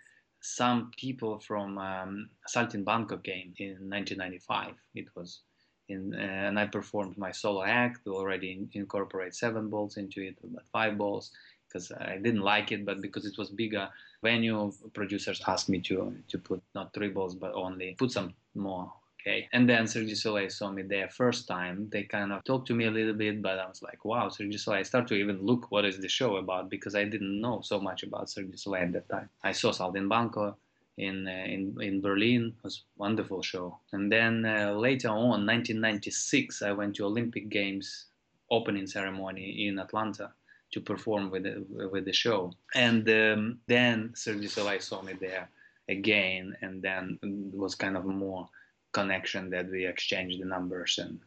some 0.48 0.92
people 0.98 1.40
from 1.40 1.78
um, 1.78 2.30
Saltimbanco 2.48 3.22
came 3.22 3.54
in 3.58 3.90
1995. 3.90 4.74
It 4.96 5.08
was 5.16 5.42
in, 5.90 6.14
uh, 6.14 6.18
and 6.18 6.60
I 6.60 6.66
performed 6.66 7.18
my 7.18 7.32
solo 7.32 7.64
act. 7.64 8.08
already 8.08 8.52
in, 8.54 8.70
incorporate 8.74 9.36
seven 9.36 9.70
balls 9.70 9.98
into 9.98 10.22
it, 10.22 10.38
but 10.44 10.66
five 10.72 10.98
balls 10.98 11.32
because 11.68 11.92
I 11.92 12.18
didn't 12.18 12.42
like 12.42 12.72
it. 12.72 12.86
But 12.86 13.02
because 13.02 13.26
it 13.26 13.38
was 13.38 13.50
bigger 13.50 13.90
venue, 14.24 14.72
producers 14.94 15.42
asked 15.46 15.70
me 15.70 15.80
to 15.82 16.16
to 16.30 16.38
put 16.38 16.62
not 16.74 16.94
three 16.94 17.10
balls 17.10 17.36
but 17.36 17.54
only 17.54 17.96
put 18.00 18.12
some 18.12 18.34
more 18.56 18.92
okay. 19.28 19.50
And 19.52 19.70
then 19.70 19.86
du 19.86 20.16
Soleil 20.16 20.50
saw 20.50 20.72
me 20.72 20.84
there 20.84 21.10
first 21.10 21.48
time. 21.48 21.90
They 21.92 22.04
kind 22.04 22.32
of 22.32 22.44
talked 22.44 22.68
to 22.68 22.76
me 22.76 22.86
a 22.86 22.92
little 22.92 23.14
bit, 23.14 23.42
but 23.42 23.60
I 23.60 23.68
was 23.68 23.82
like, 23.82 24.06
wow, 24.06 24.30
du 24.30 24.58
Soleil. 24.58 24.80
I 24.80 24.84
start 24.84 25.08
to 25.08 25.16
even 25.16 25.42
look 25.42 25.72
what 25.72 25.86
is 25.86 26.00
the 26.00 26.08
show 26.08 26.38
about 26.38 26.70
because 26.70 26.96
I 26.96 27.04
didn't 27.04 27.42
know 27.42 27.62
so 27.62 27.80
much 27.80 28.04
about 28.04 28.34
du 28.34 28.58
Soleil 28.58 28.84
at 28.84 28.94
that 28.94 29.10
time. 29.10 29.30
I 29.44 29.52
saw 29.52 29.72
Saltimbanco 29.72 30.56
in, 30.98 31.28
uh, 31.28 31.46
in, 31.46 31.76
in 31.82 32.02
Berlin. 32.02 32.54
It 32.58 32.64
was 32.64 32.84
wonderful 32.98 33.42
show. 33.42 33.80
And 33.92 34.12
then 34.12 34.46
uh, 34.46 34.72
later 34.74 35.10
on, 35.10 35.46
1996, 35.46 36.62
I 36.62 36.72
went 36.72 36.96
to 36.96 37.06
Olympic 37.06 37.50
Games 37.50 38.06
opening 38.50 38.88
ceremony 38.88 39.68
in 39.68 39.78
Atlanta 39.78 40.32
to 40.72 40.82
perform 40.82 41.32
with 41.32 41.44
the, 41.44 41.66
with 41.92 42.06
the 42.06 42.14
show. 42.14 42.54
And 42.76 43.08
um, 43.10 43.60
then 43.68 44.14
du 44.24 44.48
Soleil 44.48 44.80
saw 44.80 45.02
me 45.02 45.14
there 45.14 45.50
again, 45.90 46.56
and 46.62 46.82
then 46.82 47.18
it 47.24 47.58
was 47.58 47.76
kind 47.76 47.96
of 47.96 48.06
more 48.06 48.50
connection 48.98 49.50
that 49.52 49.70
we 49.70 49.86
exchanged 49.86 50.42
the 50.42 50.46
numbers 50.46 50.98
and 51.04 51.20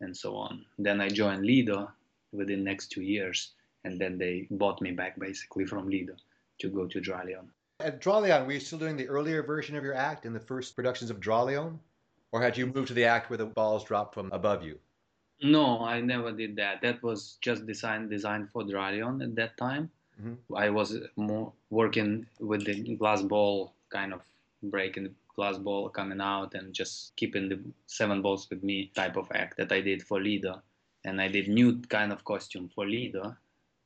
and 0.00 0.16
so 0.16 0.36
on. 0.36 0.64
Then 0.78 1.00
I 1.00 1.08
joined 1.08 1.44
Lido 1.44 1.90
within 2.32 2.62
next 2.62 2.86
two 2.92 3.02
years, 3.02 3.52
and 3.84 4.00
then 4.00 4.18
they 4.18 4.46
bought 4.50 4.80
me 4.80 4.92
back 4.92 5.18
basically 5.18 5.66
from 5.66 5.88
Lido 5.88 6.14
to 6.60 6.68
go 6.68 6.86
to 6.86 7.00
Dralion. 7.00 7.46
At 7.80 8.00
Dralion, 8.00 8.46
were 8.46 8.52
you 8.52 8.60
still 8.60 8.78
doing 8.78 8.96
the 8.96 9.08
earlier 9.08 9.42
version 9.42 9.76
of 9.76 9.84
your 9.84 9.94
act 9.94 10.26
in 10.26 10.32
the 10.32 10.46
first 10.50 10.76
productions 10.76 11.10
of 11.10 11.20
Dralion? 11.20 11.78
Or 12.32 12.42
had 12.42 12.56
you 12.58 12.66
moved 12.66 12.88
to 12.88 12.94
the 12.94 13.04
act 13.04 13.30
where 13.30 13.38
the 13.38 13.46
balls 13.46 13.84
dropped 13.84 14.14
from 14.14 14.30
above 14.32 14.62
you? 14.62 14.78
No, 15.42 15.84
I 15.84 16.00
never 16.00 16.30
did 16.32 16.56
that. 16.56 16.82
That 16.82 17.02
was 17.02 17.38
just 17.40 17.66
designed 17.66 18.10
designed 18.10 18.50
for 18.50 18.62
Dralion 18.64 19.22
at 19.22 19.34
that 19.36 19.56
time. 19.56 19.90
Mm-hmm. 20.20 20.56
I 20.64 20.68
was 20.78 20.98
more 21.16 21.52
working 21.70 22.26
with 22.50 22.64
the 22.66 22.76
glass 22.96 23.22
ball 23.22 23.72
kind 23.90 24.12
of 24.12 24.20
breaking 24.62 25.14
glass 25.38 25.56
ball 25.56 25.88
coming 25.88 26.20
out 26.20 26.54
and 26.54 26.74
just 26.74 27.14
keeping 27.14 27.48
the 27.48 27.58
seven 27.86 28.20
balls 28.22 28.50
with 28.50 28.64
me 28.64 28.90
type 28.94 29.16
of 29.16 29.28
act 29.32 29.56
that 29.56 29.70
I 29.70 29.80
did 29.80 30.02
for 30.02 30.20
Lido. 30.20 30.62
And 31.04 31.20
I 31.20 31.28
did 31.28 31.46
new 31.46 31.80
kind 31.96 32.10
of 32.12 32.24
costume 32.24 32.68
for 32.74 32.84
Lido, 32.84 33.36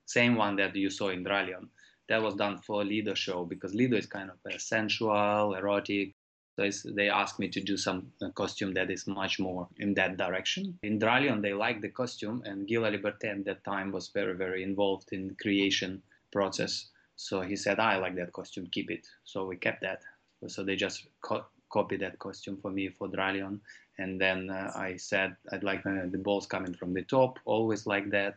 same 0.07 0.35
one 0.37 0.57
that 0.57 0.75
you 0.75 0.89
saw 0.89 1.11
in 1.11 1.23
Dralion. 1.23 1.69
That 2.09 2.23
was 2.23 2.37
done 2.37 2.57
for 2.57 2.83
Lido 2.85 3.13
show 3.13 3.45
because 3.45 3.75
Lido 3.75 3.99
is 3.99 4.07
kind 4.07 4.31
of 4.31 4.39
a 4.51 4.59
sensual, 4.59 5.55
erotic. 5.55 6.15
So 6.57 6.71
they 6.99 7.11
asked 7.11 7.39
me 7.39 7.49
to 7.49 7.61
do 7.61 7.77
some 7.77 8.13
uh, 8.23 8.31
costume 8.31 8.73
that 8.75 8.91
is 8.91 9.07
much 9.07 9.39
more 9.39 9.69
in 9.77 9.93
that 9.95 10.17
direction. 10.17 10.79
In 10.83 10.99
Dralion, 10.99 11.43
they 11.43 11.53
liked 11.53 11.83
the 11.83 11.89
costume, 11.89 12.43
and 12.47 12.69
Guy 12.69 12.77
Laliberté 12.77 13.27
at 13.31 13.45
that 13.45 13.65
time 13.65 13.93
was 13.93 14.09
very, 14.09 14.35
very 14.35 14.63
involved 14.63 15.09
in 15.13 15.29
the 15.29 15.35
creation 15.35 16.03
process. 16.31 16.89
So 17.17 17.43
he 17.43 17.57
said, 17.57 17.79
I 17.79 17.97
like 17.99 18.17
that 18.17 18.33
costume, 18.33 18.67
keep 18.67 18.91
it. 18.91 19.07
So 19.25 19.47
we 19.47 19.57
kept 19.57 19.83
that. 19.83 20.01
So 20.49 20.65
they 20.65 20.77
just 20.77 21.07
co- 21.21 21.47
copied 21.73 22.01
that 22.01 22.19
costume 22.19 22.59
for 22.61 22.71
me 22.71 22.89
for 22.89 23.09
Dralion. 23.09 23.61
And 23.99 24.21
then 24.21 24.51
uh, 24.51 24.73
I 24.75 24.97
said, 24.97 25.37
I'd 25.53 25.63
like 25.63 25.85
uh, 25.87 26.07
the 26.11 26.19
balls 26.19 26.47
coming 26.47 26.75
from 26.75 26.95
the 26.95 27.03
top, 27.03 27.39
always 27.45 27.87
like 27.87 28.11
that. 28.11 28.37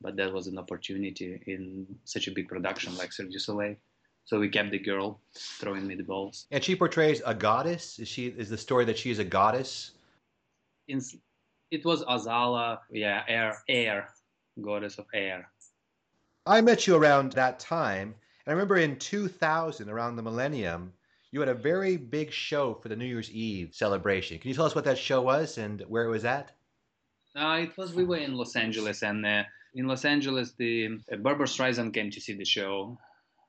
But 0.00 0.16
that 0.16 0.32
was 0.32 0.46
an 0.46 0.58
opportunity 0.58 1.40
in 1.46 1.86
such 2.04 2.28
a 2.28 2.30
big 2.30 2.48
production 2.48 2.96
like 2.96 3.12
Cirque 3.12 3.30
du 3.30 3.38
Soleil. 3.38 3.76
So 4.26 4.40
we 4.40 4.48
kept 4.48 4.72
the 4.72 4.78
girl 4.78 5.20
throwing 5.34 5.86
me 5.86 5.94
the 5.94 6.02
balls. 6.02 6.46
And 6.50 6.62
she 6.62 6.74
portrays 6.74 7.22
a 7.24 7.32
goddess. 7.32 7.98
Is 7.98 8.08
she? 8.08 8.26
Is 8.26 8.50
the 8.50 8.58
story 8.58 8.84
that 8.86 8.98
she 8.98 9.10
is 9.10 9.20
a 9.20 9.24
goddess? 9.24 9.92
In, 10.88 11.00
it 11.70 11.84
was 11.84 12.04
Azala, 12.04 12.80
yeah, 12.90 13.22
air, 13.28 13.56
air, 13.68 14.08
goddess 14.60 14.98
of 14.98 15.06
air. 15.14 15.48
I 16.44 16.60
met 16.60 16.86
you 16.86 16.96
around 16.96 17.32
that 17.32 17.58
time, 17.58 18.08
and 18.08 18.48
I 18.48 18.50
remember 18.52 18.76
in 18.76 18.96
2000, 18.98 19.88
around 19.88 20.16
the 20.16 20.22
millennium, 20.22 20.92
you 21.30 21.40
had 21.40 21.48
a 21.48 21.54
very 21.54 21.96
big 21.96 22.32
show 22.32 22.74
for 22.74 22.88
the 22.88 22.96
New 22.96 23.04
Year's 23.04 23.30
Eve 23.30 23.74
celebration. 23.74 24.38
Can 24.38 24.48
you 24.48 24.54
tell 24.54 24.66
us 24.66 24.74
what 24.74 24.84
that 24.84 24.98
show 24.98 25.22
was 25.22 25.58
and 25.58 25.80
where 25.88 26.04
it 26.04 26.10
was 26.10 26.24
at? 26.24 26.52
Uh, 27.34 27.58
it 27.62 27.76
was 27.76 27.92
we 27.92 28.04
were 28.04 28.16
in 28.16 28.34
Los 28.34 28.56
Angeles, 28.56 29.02
and 29.02 29.26
uh, 29.26 29.42
in 29.74 29.86
Los 29.86 30.04
Angeles, 30.04 30.52
the 30.52 30.98
uh, 31.12 31.16
Barbra 31.16 31.46
Streisand 31.46 31.92
came 31.92 32.10
to 32.10 32.20
see 32.20 32.32
the 32.32 32.44
show. 32.44 32.96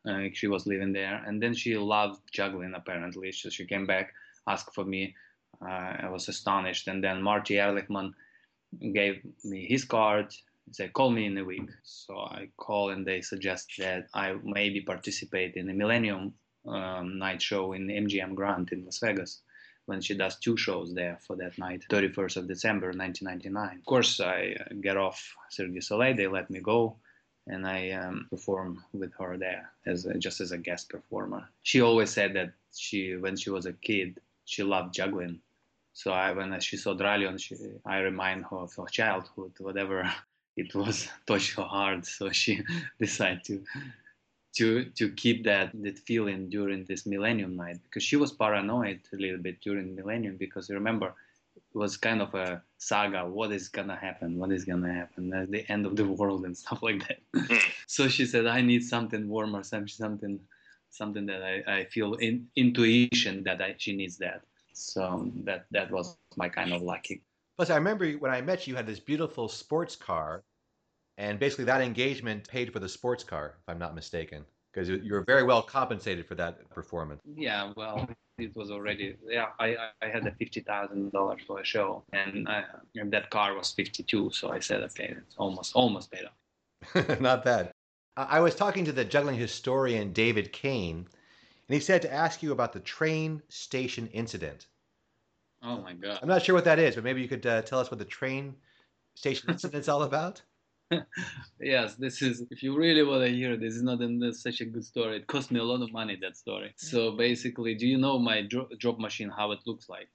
Uh, 0.07 0.25
she 0.34 0.48
was 0.48 0.67
living 0.67 0.91
there, 0.91 1.24
and 1.25 1.41
then 1.41 1.53
she 1.53 1.77
loved 1.77 2.22
juggling 2.31 2.74
apparently. 2.75 3.31
So 3.31 3.50
she 3.50 3.65
came 3.65 3.86
back, 3.86 4.13
asked 4.48 4.74
for 4.74 4.84
me. 4.84 5.15
Uh, 5.62 6.05
I 6.05 6.10
was 6.10 6.27
astonished, 6.27 6.88
and 6.88 7.03
then 7.03 7.22
Marty 7.22 7.55
Erlichman 7.55 8.12
gave 8.93 9.22
me 9.43 9.65
his 9.65 9.86
card. 9.86 10.34
Said, 10.72 10.91
"Call 10.91 11.10
me 11.10 11.25
in 11.25 11.38
a 11.38 11.46
week." 11.46 11.69
So 11.84 12.17
I 12.17 12.50
call, 12.57 12.89
and 12.89 13.07
they 13.07 13.22
suggest 13.22 13.72
that 13.79 14.07
I 14.13 14.36
maybe 14.43 14.81
participate 14.81 15.55
in 15.55 15.67
the 15.67 15.74
Millennium 15.74 16.34
um, 16.67 17.17
Night 17.17 17.41
show 17.41 17.74
in 17.74 17.88
MGM 17.88 18.36
Grand 18.36 18.71
in 18.71 18.86
Las 18.86 19.00
Vegas 19.00 19.41
when 19.88 20.01
she 20.01 20.13
does 20.13 20.36
two 20.36 20.57
shows 20.57 20.93
there 20.93 21.17
for 21.25 21.36
that 21.38 21.57
night, 21.57 21.83
31st 21.89 22.38
of 22.38 22.47
December 22.47 22.88
1999. 22.88 23.77
Of 23.79 23.86
course, 23.86 24.19
I 24.19 24.55
get 24.81 24.97
off 24.97 25.33
du 25.55 25.81
Soleil, 25.81 26.15
they 26.15 26.27
let 26.27 26.50
me 26.50 26.59
go, 26.59 26.97
and 27.47 27.65
I 27.65 27.91
um, 27.91 28.27
perform 28.29 28.83
with 28.93 29.13
her 29.17 29.38
there 29.38 29.71
as 29.86 30.05
a, 30.05 30.15
just 30.15 30.41
as 30.41 30.51
a 30.51 30.57
guest 30.57 30.89
performer. 30.89 31.47
She 31.63 31.79
always 31.81 32.09
said 32.09 32.33
that 32.33 32.51
she, 32.75 33.15
when 33.15 33.38
she 33.38 33.50
was 33.50 33.65
a 33.65 33.74
kid, 33.74 34.19
she 34.43 34.62
loved 34.62 34.93
juggling. 34.93 35.39
So 35.93 36.12
I, 36.12 36.33
when 36.33 36.59
she 36.59 36.75
saw 36.75 36.93
Dralion, 36.93 37.39
she, 37.39 37.55
I 37.86 38.00
remind 38.00 38.43
her 38.45 38.57
of 38.57 38.75
her 38.75 38.88
childhood, 38.88 39.53
whatever 39.59 40.13
it 40.57 40.75
was, 40.75 41.07
touched 41.27 41.55
her 41.55 41.63
heart. 41.63 42.05
So 42.05 42.29
she 42.31 42.62
decided 43.00 43.45
to 43.45 43.63
to 44.57 44.85
to 44.99 45.11
keep 45.11 45.43
that 45.43 45.69
that 45.83 45.99
feeling 45.99 46.49
during 46.49 46.83
this 46.85 47.05
millennium 47.05 47.55
night 47.55 47.77
because 47.83 48.03
she 48.03 48.15
was 48.15 48.31
paranoid 48.31 48.99
a 49.13 49.15
little 49.15 49.37
bit 49.37 49.61
during 49.61 49.95
millennium 49.95 50.35
because 50.37 50.69
remember 50.69 51.13
it 51.55 51.63
was 51.73 51.95
kind 51.95 52.21
of 52.21 52.33
a 52.33 52.61
saga 52.77 53.21
what 53.25 53.51
is 53.51 53.69
gonna 53.69 53.95
happen 53.95 54.39
what 54.39 54.51
is 54.51 54.65
gonna 54.65 54.91
happen 54.91 55.31
at 55.33 55.51
the 55.51 55.63
end 55.69 55.85
of 55.85 55.95
the 55.95 56.07
world 56.19 56.45
and 56.45 56.57
stuff 56.57 56.81
like 56.81 57.07
that. 57.07 57.19
Hmm. 57.35 57.69
so 57.87 58.07
she 58.07 58.25
said 58.25 58.47
i 58.47 58.61
need 58.61 58.83
something 58.83 59.29
warmer 59.29 59.63
something 59.63 60.39
something 60.89 61.25
that 61.27 61.43
i, 61.43 61.55
I 61.77 61.85
feel 61.85 62.15
in, 62.15 62.47
intuition 62.55 63.43
that 63.43 63.61
I, 63.61 63.75
she 63.77 63.95
needs 63.95 64.17
that. 64.17 64.41
So 64.73 65.31
that 65.43 65.65
that 65.71 65.91
was 65.91 66.17
my 66.35 66.49
kind 66.49 66.71
of 66.73 66.81
lucky. 66.81 67.21
Plus 67.57 67.69
i 67.69 67.75
remember 67.75 68.11
when 68.13 68.31
i 68.31 68.41
met 68.41 68.65
you, 68.65 68.71
you 68.71 68.77
had 68.77 68.87
this 68.87 68.99
beautiful 68.99 69.47
sports 69.47 69.95
car 69.95 70.43
and 71.17 71.39
basically 71.39 71.65
that 71.65 71.81
engagement 71.81 72.47
paid 72.47 72.71
for 72.71 72.79
the 72.79 72.89
sports 72.89 73.24
car, 73.24 73.55
if 73.59 73.69
I'm 73.69 73.79
not 73.79 73.95
mistaken, 73.95 74.45
because 74.71 74.89
you 74.89 75.12
were 75.12 75.24
very 75.24 75.43
well 75.43 75.63
compensated 75.63 76.25
for 76.25 76.36
that 76.36 76.69
performance. 76.69 77.21
Yeah, 77.36 77.74
well, 77.75 78.07
it 78.38 78.55
was 78.55 78.69
already 78.69 79.15
yeah. 79.27 79.47
I 79.59 79.75
I 80.01 80.07
had 80.07 80.27
a 80.27 80.31
fifty 80.31 80.59
thousand 80.59 81.12
dollars 81.12 81.41
for 81.47 81.59
a 81.59 81.65
show, 81.65 82.03
and, 82.13 82.47
I, 82.47 82.63
and 82.95 83.12
that 83.12 83.29
car 83.31 83.55
was 83.55 83.71
fifty 83.71 84.03
two. 84.03 84.29
So 84.31 84.51
I 84.51 84.59
said, 84.59 84.83
okay, 84.83 85.15
it's 85.17 85.36
almost 85.38 85.75
almost 85.75 86.12
paid 86.12 86.25
off. 86.25 87.19
not 87.19 87.43
bad. 87.43 87.71
I 88.15 88.39
was 88.39 88.55
talking 88.55 88.86
to 88.86 88.91
the 88.91 89.05
juggling 89.05 89.38
historian 89.38 90.12
David 90.12 90.51
Cain, 90.51 91.07
and 91.67 91.74
he 91.74 91.79
said 91.79 92.01
to 92.03 92.13
ask 92.13 92.41
you 92.41 92.51
about 92.51 92.74
the 92.74 92.79
train 92.79 93.41
station 93.47 94.07
incident. 94.07 94.67
Oh 95.63 95.81
my 95.81 95.93
God! 95.93 96.19
I'm 96.21 96.27
not 96.27 96.43
sure 96.43 96.55
what 96.55 96.65
that 96.65 96.79
is, 96.79 96.95
but 96.95 97.03
maybe 97.03 97.21
you 97.21 97.27
could 97.27 97.45
uh, 97.45 97.63
tell 97.63 97.79
us 97.79 97.89
what 97.89 98.00
the 98.00 98.05
train 98.05 98.55
station 99.15 99.50
incident 99.50 99.81
is 99.81 99.89
all 99.89 100.03
about. 100.03 100.41
yes, 101.60 101.96
this 101.96 102.22
is. 102.22 102.44
If 102.50 102.63
you 102.63 102.75
really 102.75 103.03
want 103.03 103.24
to 103.24 103.29
hear, 103.29 103.58
this 103.58 103.75
is 103.75 103.84
not 103.84 104.01
a, 104.01 104.34
such 104.34 104.62
a 104.62 104.65
good 104.65 104.86
story. 104.86 105.17
It 105.17 105.27
cost 105.27 105.51
me 105.51 105.60
a 105.60 105.63
lot 105.63 105.82
of 105.82 105.91
money 105.91 106.17
that 106.22 106.38
story. 106.38 106.74
So 106.77 107.12
basically, 107.12 107.75
do 107.75 107.86
you 107.86 107.98
know 107.98 108.17
my 108.17 108.41
dro- 108.41 108.70
drop 108.79 109.00
machine? 109.00 109.29
How 109.29 109.51
it 109.51 109.60
looks 109.65 109.89
like? 109.89 110.08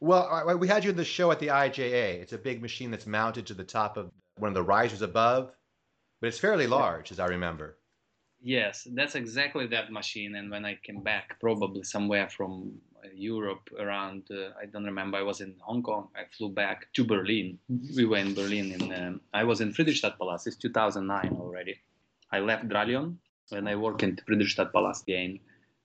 Well, 0.00 0.56
we 0.58 0.68
had 0.68 0.84
you 0.84 0.90
in 0.90 0.96
the 0.96 1.04
show 1.04 1.30
at 1.30 1.40
the 1.40 1.48
IJA. 1.48 2.20
It's 2.20 2.34
a 2.34 2.38
big 2.38 2.60
machine 2.60 2.90
that's 2.90 3.06
mounted 3.06 3.46
to 3.46 3.54
the 3.54 3.64
top 3.64 3.96
of 3.96 4.10
one 4.36 4.48
of 4.50 4.54
the 4.54 4.62
risers 4.62 5.02
above, 5.02 5.52
but 6.20 6.28
it's 6.28 6.38
fairly 6.38 6.66
large, 6.66 7.10
as 7.10 7.18
I 7.18 7.26
remember. 7.26 7.78
Yes, 8.46 8.86
that's 8.92 9.16
exactly 9.16 9.66
that 9.66 9.90
machine. 9.90 10.36
And 10.36 10.52
when 10.52 10.64
I 10.64 10.76
came 10.76 11.02
back, 11.02 11.40
probably 11.40 11.82
somewhere 11.82 12.28
from 12.28 12.80
Europe 13.12 13.68
around, 13.76 14.22
uh, 14.30 14.50
I 14.62 14.66
don't 14.66 14.84
remember, 14.84 15.18
I 15.18 15.22
was 15.22 15.40
in 15.40 15.56
Hong 15.62 15.82
Kong. 15.82 16.10
I 16.14 16.26
flew 16.30 16.50
back 16.50 16.86
to 16.92 17.02
Berlin. 17.04 17.58
We 17.96 18.04
were 18.04 18.18
in 18.18 18.34
Berlin. 18.34 18.70
In, 18.70 18.92
um, 18.92 19.20
I 19.34 19.42
was 19.42 19.60
in 19.60 19.72
Friedrichstadt 19.72 20.16
Palace. 20.16 20.46
It's 20.46 20.54
2009 20.58 21.36
already. 21.40 21.80
I 22.30 22.38
left 22.38 22.68
Dralion 22.68 23.16
and 23.50 23.68
I 23.68 23.74
work 23.74 24.04
in 24.04 24.14
Friedrichstadt 24.14 24.72
Palace 24.72 25.02
again. 25.02 25.40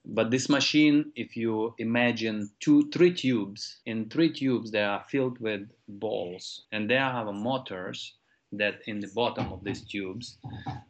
But 0.06 0.30
this 0.30 0.48
machine, 0.48 1.12
if 1.16 1.36
you 1.36 1.74
imagine 1.80 2.52
two, 2.60 2.92
three 2.92 3.12
tubes, 3.12 3.78
in 3.88 4.08
three 4.08 4.32
tubes 4.32 4.70
they 4.70 4.84
are 4.84 5.04
filled 5.10 5.40
with 5.40 5.68
balls, 5.88 6.66
and 6.72 6.88
they 6.88 6.96
have 6.98 7.26
motors 7.34 8.14
that 8.52 8.82
in 8.86 9.00
the 9.00 9.08
bottom 9.16 9.52
of 9.52 9.64
these 9.64 9.82
tubes 9.82 10.38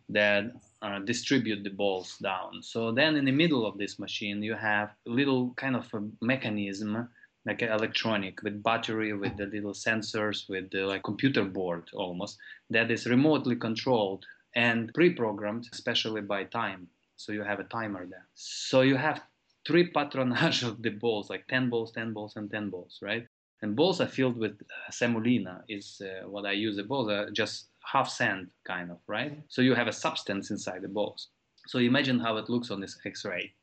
that 0.09 0.51
uh, 0.81 0.99
distribute 0.99 1.63
the 1.63 1.69
balls 1.69 2.17
down. 2.17 2.61
So 2.63 2.91
then 2.91 3.15
in 3.15 3.25
the 3.25 3.31
middle 3.31 3.65
of 3.65 3.77
this 3.77 3.99
machine, 3.99 4.41
you 4.41 4.55
have 4.55 4.89
a 5.07 5.09
little 5.09 5.53
kind 5.55 5.75
of 5.75 5.87
a 5.93 6.01
mechanism, 6.21 7.07
like 7.45 7.61
electronic 7.61 8.41
with 8.43 8.63
battery, 8.63 9.13
with 9.13 9.37
the 9.37 9.45
little 9.45 9.73
sensors, 9.73 10.49
with 10.49 10.71
the 10.71 10.85
like 10.85 11.03
computer 11.03 11.43
board 11.43 11.89
almost, 11.93 12.37
that 12.69 12.91
is 12.91 13.05
remotely 13.05 13.55
controlled 13.55 14.25
and 14.55 14.93
pre-programmed, 14.93 15.67
especially 15.71 16.21
by 16.21 16.43
time. 16.43 16.87
So 17.15 17.31
you 17.31 17.43
have 17.43 17.59
a 17.59 17.65
timer 17.65 18.05
there. 18.05 18.27
So 18.33 18.81
you 18.81 18.95
have 18.95 19.21
three 19.65 19.87
patronage 19.95 20.63
of 20.63 20.81
the 20.81 20.89
balls, 20.89 21.29
like 21.29 21.47
10 21.47 21.69
balls, 21.69 21.91
10 21.91 22.13
balls, 22.13 22.35
and 22.35 22.49
10 22.49 22.69
balls, 22.69 22.99
right? 23.01 23.27
And 23.61 23.75
balls 23.75 24.01
are 24.01 24.07
filled 24.07 24.37
with 24.37 24.53
uh, 24.53 24.91
semolina, 24.91 25.63
is 25.69 26.01
uh, 26.03 26.27
what 26.27 26.45
I 26.45 26.53
use. 26.53 26.75
The 26.75 26.83
balls 26.83 27.09
are 27.09 27.29
just 27.29 27.67
half 27.83 28.09
sand, 28.09 28.49
kind 28.65 28.91
of, 28.91 28.99
right? 29.07 29.41
So 29.49 29.61
you 29.61 29.75
have 29.75 29.87
a 29.87 29.93
substance 29.93 30.51
inside 30.51 30.81
the 30.81 30.87
box 30.89 31.27
So 31.67 31.79
imagine 31.79 32.19
how 32.19 32.37
it 32.37 32.49
looks 32.49 32.71
on 32.71 32.81
this 32.81 32.97
X-ray. 33.05 33.53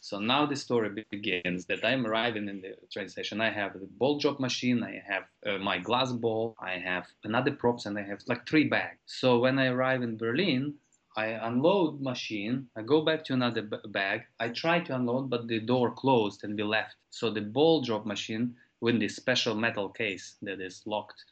So 0.00 0.18
now 0.18 0.46
the 0.46 0.56
story 0.56 1.04
begins 1.10 1.66
that 1.66 1.84
I'm 1.84 2.06
arriving 2.06 2.48
in 2.48 2.60
the 2.60 2.74
train 2.92 3.08
station. 3.08 3.40
I 3.40 3.50
have 3.50 3.72
the 3.74 3.86
ball 3.98 4.18
drop 4.18 4.40
machine, 4.40 4.82
I 4.82 5.02
have 5.06 5.24
uh, 5.46 5.58
my 5.58 5.78
glass 5.78 6.12
ball, 6.12 6.56
I 6.60 6.72
have 6.78 7.06
another 7.24 7.52
props, 7.52 7.86
and 7.86 7.98
I 7.98 8.02
have 8.02 8.20
like 8.26 8.46
three 8.48 8.64
bags. 8.68 8.98
So 9.06 9.38
when 9.38 9.58
I 9.58 9.66
arrive 9.68 10.02
in 10.02 10.16
Berlin, 10.18 10.74
I 11.16 11.26
unload 11.26 12.00
machine, 12.00 12.68
I 12.76 12.82
go 12.82 13.02
back 13.02 13.24
to 13.26 13.32
another 13.34 13.62
b- 13.62 13.76
bag. 13.88 14.24
I 14.40 14.48
try 14.48 14.80
to 14.80 14.94
unload, 14.96 15.30
but 15.30 15.46
the 15.48 15.60
door 15.60 15.92
closed 15.92 16.44
and 16.44 16.56
we 16.56 16.64
left. 16.64 16.96
So 17.10 17.30
the 17.30 17.40
ball 17.42 17.82
drop 17.82 18.04
machine 18.06 18.56
with 18.80 18.98
this 19.00 19.16
special 19.16 19.54
metal 19.54 19.88
case 19.90 20.36
that 20.42 20.60
is 20.60 20.82
locked 20.86 21.24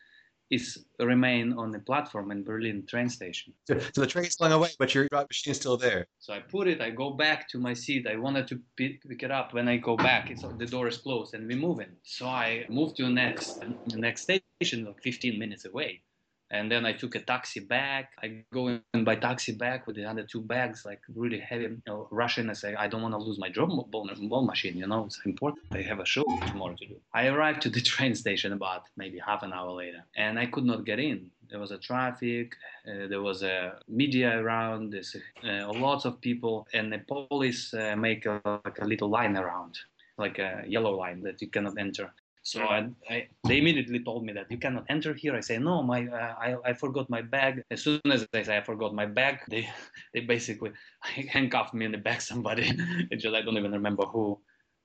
is 0.50 0.84
remain 0.98 1.52
on 1.52 1.70
the 1.70 1.78
platform 1.78 2.30
in 2.30 2.42
Berlin 2.44 2.84
train 2.86 3.08
station. 3.08 3.52
So, 3.66 3.78
so 3.78 4.00
the 4.00 4.06
train's 4.06 4.34
slung 4.34 4.52
away, 4.52 4.70
but 4.78 4.94
your 4.94 5.08
drop 5.08 5.28
machine 5.28 5.52
is 5.52 5.58
still 5.58 5.76
there. 5.76 6.06
So 6.18 6.32
I 6.32 6.40
put 6.40 6.66
it. 6.66 6.80
I 6.80 6.90
go 6.90 7.10
back 7.12 7.48
to 7.50 7.58
my 7.58 7.74
seat. 7.74 8.06
I 8.06 8.16
wanted 8.16 8.46
to 8.48 8.60
pick, 8.76 9.02
pick 9.08 9.22
it 9.22 9.30
up. 9.30 9.54
When 9.54 9.68
I 9.68 9.76
go 9.76 9.96
back, 9.96 10.30
it's, 10.30 10.42
the 10.58 10.66
door 10.66 10.88
is 10.88 10.98
closed 10.98 11.34
and 11.34 11.46
we 11.46 11.54
move 11.54 11.80
in. 11.80 11.92
So 12.02 12.26
I 12.26 12.66
move 12.68 12.94
to 12.96 13.04
the 13.04 13.10
next 13.10 13.60
the 13.86 13.98
next 13.98 14.22
station, 14.22 14.84
like 14.84 15.00
15 15.02 15.38
minutes 15.38 15.64
away. 15.64 16.02
And 16.50 16.70
then 16.70 16.84
I 16.84 16.92
took 16.92 17.14
a 17.14 17.20
taxi 17.20 17.60
back. 17.60 18.12
I 18.22 18.44
go 18.52 18.80
in 18.94 19.04
by 19.04 19.16
taxi 19.16 19.52
back 19.52 19.86
with 19.86 19.96
the 19.96 20.04
other 20.04 20.24
two 20.24 20.40
bags, 20.42 20.84
like 20.84 21.00
really 21.14 21.38
heavy, 21.38 21.64
you 21.64 21.82
know, 21.86 22.08
rushing. 22.10 22.50
I 22.50 22.54
say, 22.54 22.74
I 22.74 22.88
don't 22.88 23.02
want 23.02 23.14
to 23.14 23.18
lose 23.18 23.38
my 23.38 23.48
drum 23.48 23.80
ball, 23.88 24.44
machine, 24.44 24.76
you 24.76 24.86
know, 24.86 25.04
it's 25.04 25.20
important. 25.24 25.64
I 25.74 25.82
have 25.82 26.00
a 26.00 26.04
show 26.06 26.24
tomorrow 26.46 26.74
to 26.76 26.86
do. 26.86 26.96
I 27.14 27.26
arrived 27.28 27.62
to 27.62 27.70
the 27.70 27.80
train 27.92 28.14
station 28.14 28.52
about 28.52 28.82
maybe 28.96 29.18
half 29.18 29.42
an 29.42 29.52
hour 29.52 29.70
later, 29.72 30.04
and 30.16 30.38
I 30.38 30.46
could 30.46 30.64
not 30.64 30.84
get 30.84 30.98
in. 30.98 31.30
There 31.50 31.60
was 31.60 31.70
a 31.72 31.78
traffic, 31.78 32.54
uh, 32.86 33.06
there 33.08 33.22
was 33.22 33.42
a 33.42 33.80
media 33.88 34.38
around, 34.40 34.92
there's 34.92 35.16
uh, 35.44 35.72
lots 35.72 36.04
of 36.04 36.20
people, 36.20 36.66
and 36.72 36.92
the 36.92 36.98
police 36.98 37.74
uh, 37.74 37.96
make 37.96 38.26
a, 38.26 38.40
like 38.64 38.78
a 38.80 38.84
little 38.84 39.08
line 39.08 39.36
around, 39.36 39.78
like 40.18 40.38
a 40.38 40.64
yellow 40.66 40.94
line 40.96 41.22
that 41.22 41.40
you 41.42 41.48
cannot 41.48 41.78
enter. 41.78 42.12
So 42.42 42.62
I, 42.62 42.88
I, 43.08 43.28
they 43.46 43.58
immediately 43.58 44.02
told 44.02 44.24
me 44.24 44.32
that 44.32 44.50
you 44.50 44.56
cannot 44.56 44.84
enter 44.88 45.12
here. 45.12 45.36
I 45.36 45.40
say 45.40 45.58
no, 45.58 45.82
my 45.82 46.06
uh, 46.06 46.34
I, 46.38 46.56
I 46.64 46.72
forgot 46.72 47.10
my 47.10 47.20
bag. 47.20 47.62
As 47.70 47.82
soon 47.82 48.00
as 48.10 48.26
I 48.32 48.42
say 48.42 48.56
I 48.56 48.62
forgot 48.62 48.94
my 48.94 49.06
bag, 49.06 49.40
they 49.48 49.68
they 50.14 50.20
basically 50.20 50.72
handcuffed 51.02 51.74
me 51.74 51.84
in 51.84 51.92
the 51.92 51.98
back. 51.98 52.20
Somebody, 52.20 52.72
just 53.12 53.34
I 53.34 53.42
don't 53.42 53.58
even 53.58 53.72
remember 53.72 54.04
who, 54.04 54.38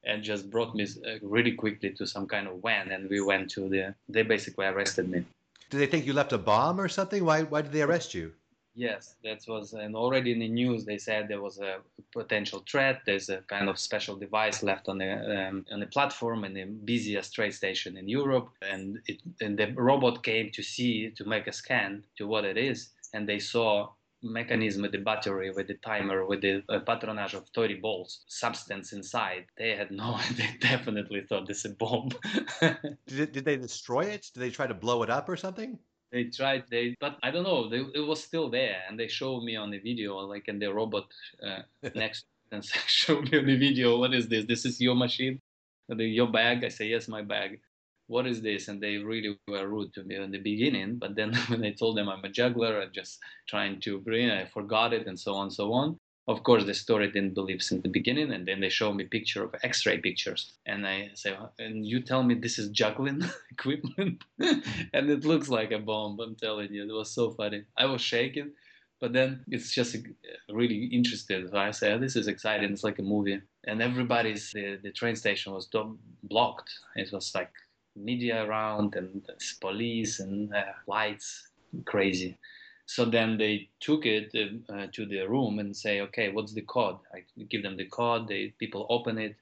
and 0.04 0.22
just 0.22 0.50
brought 0.50 0.76
me 0.76 0.84
uh, 0.84 1.20
really 1.22 1.54
quickly 1.54 1.92
to 1.92 2.06
some 2.06 2.28
kind 2.28 2.48
of 2.48 2.62
van, 2.62 2.92
and 2.92 3.10
we 3.10 3.22
went 3.22 3.50
to 3.52 3.70
the. 3.70 3.96
They 4.10 4.24
basically 4.24 4.66
arrested 4.66 5.10
me. 5.10 5.24
Did 5.70 5.80
they 5.80 5.88
think 5.88 6.06
you 6.06 6.14
left 6.14 6.34
a 6.34 6.38
bomb 6.38 6.80
or 6.80 6.90
something? 6.90 7.24
Why 7.24 7.44
why 7.44 7.62
did 7.62 7.72
they 7.72 7.82
arrest 7.84 8.14
you? 8.14 8.34
Yes, 8.76 9.16
that 9.24 9.40
was, 9.48 9.72
and 9.72 9.96
already 9.96 10.34
in 10.34 10.40
the 10.40 10.50
news 10.50 10.84
they 10.84 10.98
said 10.98 11.30
there 11.30 11.42
was 11.42 11.60
a 11.60 11.78
potential 12.12 12.62
threat. 12.70 13.02
There's 13.06 13.30
a 13.30 13.38
kind 13.48 13.70
of 13.70 13.80
special 13.80 14.18
device 14.18 14.64
left 14.64 14.90
on 14.90 14.98
the 14.98 15.48
um, 15.48 15.66
on 15.72 15.80
the 15.80 15.86
platform 15.86 16.44
in 16.44 16.54
the 16.54 16.66
busiest 16.66 17.34
train 17.34 17.54
station 17.54 17.96
in 17.96 18.10
Europe, 18.10 18.50
and 18.62 19.00
it, 19.08 19.22
and 19.40 19.58
the 19.58 19.72
robot 19.74 20.24
came 20.24 20.52
to 20.52 20.62
see 20.62 21.10
to 21.12 21.24
make 21.24 21.48
a 21.48 21.54
scan 21.54 22.04
to 22.18 22.28
what 22.28 22.44
it 22.44 22.58
is, 22.58 22.90
and 23.14 23.30
they 23.30 23.40
saw 23.40 23.88
mechanism 24.22 24.82
with 24.82 24.92
the 24.92 24.98
battery, 24.98 25.52
with 25.52 25.68
the 25.68 25.76
timer, 25.76 26.26
with 26.26 26.42
the 26.42 26.62
uh, 26.68 26.80
patronage 26.80 27.34
of 27.34 27.48
30 27.56 27.80
volts 27.80 28.26
substance 28.28 28.92
inside. 28.92 29.46
They 29.58 29.76
had 29.78 29.92
no, 29.92 30.20
they 30.36 30.50
definitely 30.60 31.22
thought 31.22 31.48
this 31.48 31.64
is 31.64 31.72
a 31.72 31.76
bomb. 31.76 32.10
did, 33.08 33.32
did 33.32 33.46
they 33.46 33.56
destroy 33.56 34.06
it? 34.06 34.30
Did 34.34 34.42
they 34.42 34.50
try 34.50 34.68
to 34.68 34.74
blow 34.74 35.04
it 35.04 35.10
up 35.10 35.30
or 35.30 35.38
something? 35.38 35.80
They 36.16 36.24
tried, 36.40 36.64
they, 36.72 36.96
but 37.02 37.18
I 37.24 37.30
don't 37.30 37.44
know, 37.44 37.68
they, 37.68 37.82
it 37.94 38.06
was 38.12 38.24
still 38.24 38.50
there. 38.50 38.78
And 38.88 38.98
they 38.98 39.10
showed 39.10 39.44
me 39.44 39.58
on 39.58 39.70
the 39.70 39.80
video, 39.80 40.16
like, 40.20 40.48
and 40.48 40.62
the 40.62 40.74
robot 40.74 41.08
uh, 41.46 41.64
next 41.96 42.24
and 42.54 42.64
showed 42.64 43.30
me 43.30 43.40
on 43.40 43.46
the 43.46 43.58
video, 43.58 44.00
what 44.00 44.14
is 44.14 44.30
this? 44.30 44.46
This 44.46 44.64
is 44.66 44.80
your 44.80 44.96
machine? 44.96 45.42
Your 45.90 46.32
bag? 46.32 46.64
I 46.64 46.70
say, 46.70 46.88
yes, 46.88 47.10
my 47.10 47.22
bag 47.22 47.60
what 48.08 48.28
is 48.28 48.42
this? 48.42 48.68
And 48.68 48.82
they 48.82 48.98
really 48.98 49.38
were 49.48 49.68
rude 49.68 49.94
to 49.96 50.04
me 50.04 50.16
in 50.16 50.32
the 50.32 50.38
beginning. 50.40 50.98
But 50.98 51.16
then 51.16 51.34
when 51.48 51.64
I 51.66 51.72
told 51.72 51.98
them 51.98 52.10
I'm 52.10 52.24
a 52.24 52.30
juggler, 52.30 52.82
I'm 52.82 52.92
just 52.92 53.20
trying 53.48 53.80
to 53.82 54.00
bring, 54.00 54.30
I 54.30 54.46
forgot 54.46 54.94
it 54.94 55.08
and 55.08 55.20
so 55.20 55.36
on 55.36 55.44
and 55.44 55.54
so 55.54 55.74
on. 55.74 56.00
Of 56.28 56.44
course, 56.44 56.66
the 56.66 56.74
story 56.74 57.12
didn't 57.12 57.36
believe 57.36 57.62
since 57.64 57.84
the 57.84 57.90
beginning, 57.90 58.32
and 58.32 58.48
then 58.48 58.60
they 58.60 58.70
show 58.70 58.92
me 58.94 59.04
picture 59.06 59.44
of 59.44 59.56
X-ray 59.64 60.00
pictures, 60.00 60.54
and 60.66 60.86
I 60.88 61.12
say, 61.14 61.38
"And 61.60 61.86
you 61.86 62.00
tell 62.02 62.24
me 62.24 62.34
this 62.36 62.58
is 62.60 62.70
juggling 62.70 63.22
equipment, 63.52 64.24
and 64.40 65.10
it 65.10 65.24
looks 65.26 65.50
like 65.50 65.72
a 65.72 65.80
bomb." 65.80 66.20
I'm 66.20 66.36
telling 66.36 66.74
you, 66.74 66.84
it 66.84 66.92
was 66.94 67.12
so 67.12 67.32
funny. 67.32 67.66
I 67.78 67.86
was 67.86 68.02
shaking, 68.02 68.52
but 69.00 69.14
then 69.14 69.46
it's 69.50 69.72
just 69.74 69.96
really 70.50 70.86
interested. 70.86 71.50
So 71.50 71.58
I 71.58 71.72
say, 71.72 71.94
oh, 71.94 72.00
"This 72.00 72.16
is 72.16 72.28
exciting. 72.28 72.72
It's 72.72 72.84
like 72.84 73.00
a 73.00 73.04
movie." 73.04 73.42
And 73.66 73.82
everybody's 73.82 74.52
the, 74.52 74.80
the 74.82 74.92
train 74.92 75.16
station 75.16 75.54
was 75.54 75.68
blocked. 76.24 76.72
It 76.96 77.12
was 77.12 77.34
like 77.36 77.52
media 77.96 78.44
around 78.46 78.96
and 78.96 79.24
police 79.62 80.20
and 80.20 80.54
uh, 80.54 80.64
lights, 80.88 81.50
crazy. 81.86 82.38
So 82.86 83.06
then 83.06 83.38
they 83.38 83.70
took 83.80 84.06
it 84.06 84.32
uh, 84.70 84.88
to 84.94 85.06
the 85.06 85.28
room 85.28 85.60
and 85.60 85.76
say, 85.76 86.02
okay, 86.02 86.30
what's 86.32 86.54
the 86.54 86.62
code? 86.62 86.98
I 87.14 87.24
give 87.50 87.64
them 87.64 87.78
the 87.78 87.86
code. 87.86 88.28
They 88.28 88.54
people 88.60 88.86
open 88.90 89.18
it, 89.18 89.36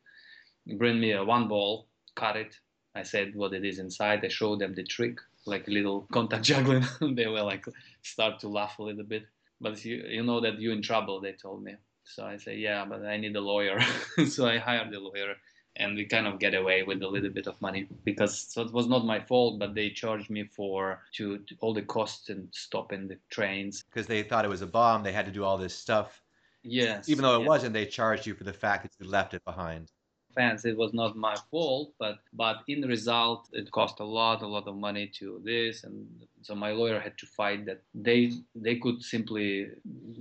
bring 0.77 0.99
me 0.99 1.11
a 1.11 1.23
one 1.23 1.47
ball, 1.47 1.87
cut 2.15 2.37
it. 2.37 2.55
I 2.95 3.03
said 3.03 3.35
what 3.35 3.53
it 3.53 3.65
is 3.65 3.79
inside. 3.79 4.23
I 4.23 4.29
showed 4.29 4.59
them 4.59 4.75
the 4.75 4.83
trick, 4.83 5.17
like 5.45 5.67
little 5.67 6.01
contact 6.13 6.43
juggling. 6.43 6.85
they 7.15 7.27
were 7.27 7.43
like 7.43 7.65
start 8.01 8.39
to 8.41 8.47
laugh 8.47 8.79
a 8.79 8.83
little 8.83 9.03
bit. 9.03 9.23
But 9.59 9.83
you, 9.83 10.03
you 10.07 10.23
know 10.23 10.41
that 10.41 10.59
you're 10.59 10.73
in 10.73 10.81
trouble. 10.81 11.19
They 11.19 11.33
told 11.33 11.63
me. 11.63 11.75
So 12.05 12.25
I 12.25 12.37
say, 12.37 12.57
yeah, 12.57 12.85
but 12.85 13.05
I 13.05 13.17
need 13.17 13.35
a 13.35 13.41
lawyer. 13.41 13.79
so 14.27 14.45
I 14.45 14.57
hired 14.57 14.93
a 14.93 14.99
lawyer 14.99 15.35
and 15.77 15.95
we 15.95 16.05
kind 16.05 16.27
of 16.27 16.39
get 16.39 16.53
away 16.53 16.83
with 16.83 17.01
a 17.01 17.07
little 17.07 17.29
bit 17.29 17.47
of 17.47 17.59
money 17.61 17.87
because 18.03 18.47
so 18.49 18.61
it 18.61 18.71
was 18.71 18.87
not 18.87 19.05
my 19.05 19.19
fault 19.19 19.59
but 19.59 19.73
they 19.73 19.89
charged 19.89 20.29
me 20.29 20.43
for 20.43 21.01
to, 21.13 21.39
to 21.39 21.55
all 21.61 21.73
the 21.73 21.81
costs 21.81 22.29
and 22.29 22.47
stopping 22.51 23.07
the 23.07 23.17
trains. 23.29 23.83
Because 23.91 24.07
they 24.07 24.23
thought 24.23 24.45
it 24.45 24.49
was 24.49 24.61
a 24.61 24.67
bomb 24.67 25.03
they 25.03 25.11
had 25.11 25.25
to 25.25 25.31
do 25.31 25.43
all 25.43 25.57
this 25.57 25.75
stuff. 25.75 26.21
Yes. 26.63 27.09
Even 27.09 27.23
though 27.23 27.35
it 27.37 27.41
yes. 27.41 27.47
wasn't 27.47 27.73
they 27.73 27.85
charged 27.85 28.25
you 28.25 28.35
for 28.35 28.43
the 28.43 28.53
fact 28.53 28.83
that 28.83 28.91
you 28.99 29.09
left 29.09 29.33
it 29.33 29.43
behind 29.45 29.91
fans 30.35 30.65
it 30.65 30.77
was 30.77 30.93
not 30.93 31.15
my 31.15 31.35
fault 31.51 31.93
but 31.99 32.19
but 32.33 32.57
in 32.67 32.81
the 32.81 32.87
result 32.87 33.47
it 33.53 33.69
cost 33.71 33.99
a 33.99 34.03
lot 34.03 34.41
a 34.41 34.47
lot 34.47 34.67
of 34.67 34.75
money 34.75 35.07
to 35.07 35.41
this 35.43 35.83
and 35.83 36.07
so 36.41 36.53
my 36.53 36.71
lawyer 36.71 36.99
had 36.99 37.17
to 37.17 37.25
fight 37.25 37.65
that 37.65 37.81
they 37.93 38.31
they 38.55 38.75
could 38.75 39.01
simply 39.01 39.67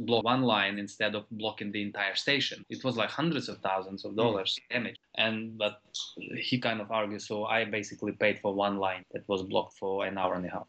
block 0.07 0.25
one 0.25 0.43
line 0.43 0.79
instead 0.79 1.15
of 1.15 1.25
blocking 1.33 1.73
the 1.73 1.83
entire 1.83 2.15
station 2.15 2.65
it 2.69 2.83
was 2.85 2.97
like 2.97 3.11
hundreds 3.11 3.49
of 3.49 3.59
thousands 3.59 4.05
of 4.05 4.13
hmm. 4.13 4.19
dollars 4.19 4.59
damage 4.71 4.97
and 5.17 5.59
but 5.59 5.81
he 6.17 6.59
kind 6.59 6.81
of 6.81 6.91
argued 6.91 7.23
so 7.23 7.45
i 7.45 7.65
basically 7.65 8.13
paid 8.13 8.39
for 8.41 8.55
one 8.55 8.77
line 8.79 9.05
that 9.13 9.27
was 9.29 9.43
blocked 9.43 9.77
for 9.79 10.07
an 10.07 10.19
hour 10.19 10.35
and 10.35 10.47
a 10.47 10.51
half 10.51 10.67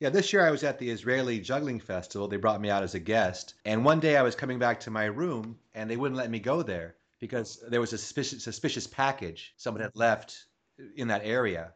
yeah, 0.00 0.08
this 0.08 0.32
year 0.32 0.46
I 0.46 0.50
was 0.50 0.64
at 0.64 0.78
the 0.78 0.88
Israeli 0.88 1.38
Juggling 1.40 1.78
Festival. 1.78 2.26
They 2.26 2.38
brought 2.38 2.62
me 2.62 2.70
out 2.70 2.82
as 2.82 2.94
a 2.94 2.98
guest. 2.98 3.56
And 3.66 3.84
one 3.84 4.00
day 4.00 4.16
I 4.16 4.22
was 4.22 4.34
coming 4.34 4.58
back 4.58 4.80
to 4.80 4.90
my 4.90 5.04
room 5.04 5.58
and 5.74 5.90
they 5.90 5.98
wouldn't 5.98 6.16
let 6.16 6.30
me 6.30 6.40
go 6.40 6.62
there 6.62 6.96
because 7.20 7.62
there 7.68 7.80
was 7.80 7.92
a 7.92 7.98
suspicious, 7.98 8.42
suspicious 8.42 8.86
package 8.86 9.52
someone 9.56 9.82
had 9.82 9.94
left 9.94 10.46
in 10.96 11.08
that 11.08 11.22
area. 11.24 11.72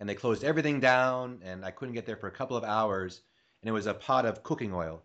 And 0.00 0.08
they 0.08 0.14
closed 0.14 0.42
everything 0.42 0.80
down, 0.80 1.40
and 1.44 1.64
I 1.64 1.70
couldn't 1.70 1.94
get 1.94 2.04
there 2.04 2.16
for 2.16 2.26
a 2.26 2.32
couple 2.32 2.56
of 2.56 2.64
hours. 2.64 3.22
And 3.62 3.68
it 3.68 3.72
was 3.72 3.86
a 3.86 3.94
pot 3.94 4.26
of 4.26 4.42
cooking 4.42 4.74
oil 4.74 5.02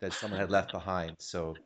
that 0.00 0.12
someone 0.12 0.38
had 0.38 0.50
left 0.50 0.70
behind. 0.70 1.16
So 1.18 1.56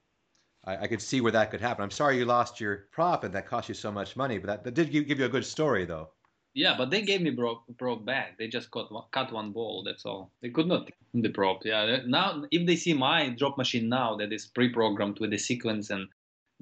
I, 0.65 0.77
I 0.79 0.87
could 0.87 1.03
see 1.03 1.21
where 1.21 1.33
that 1.33 1.51
could 1.51 1.61
happen. 1.61 1.83
I'm 1.83 1.91
sorry 1.91 2.17
you 2.17 2.25
lost 2.25 2.61
your 2.61 2.87
prop 2.93 3.25
and 3.25 3.35
that 3.35 3.47
cost 3.47 3.69
you 3.69 3.75
so 3.75 3.91
much 3.91 4.17
money, 4.17 4.39
but 4.39 4.47
that, 4.47 4.65
that 4.65 4.75
did 4.75 4.93
give 4.93 5.19
you 5.19 5.25
a 5.25 5.29
good 5.29 5.45
story, 5.45 5.85
though. 5.85 6.11
Yeah, 6.55 6.77
but 6.77 6.91
they 6.91 7.03
gave 7.03 7.23
me 7.23 7.31
broke 7.31 7.67
broke 7.79 8.05
back. 8.05 8.37
They 8.39 8.47
just 8.47 8.71
cut 8.71 8.93
one, 8.93 9.05
cut 9.11 9.33
one 9.33 9.53
ball. 9.53 9.83
That's 9.85 10.05
all. 10.05 10.31
They 10.43 10.51
could 10.51 10.67
not 10.67 10.91
the 11.15 11.31
prop. 11.31 11.65
Yeah. 11.65 12.01
Now, 12.07 12.45
if 12.51 12.67
they 12.67 12.77
see 12.77 12.93
my 12.93 13.31
drop 13.31 13.57
machine 13.57 13.89
now 13.89 14.17
that 14.17 14.33
is 14.33 14.47
pre-programmed 14.47 15.19
with 15.19 15.31
the 15.31 15.39
sequence 15.39 15.89
and 15.91 16.09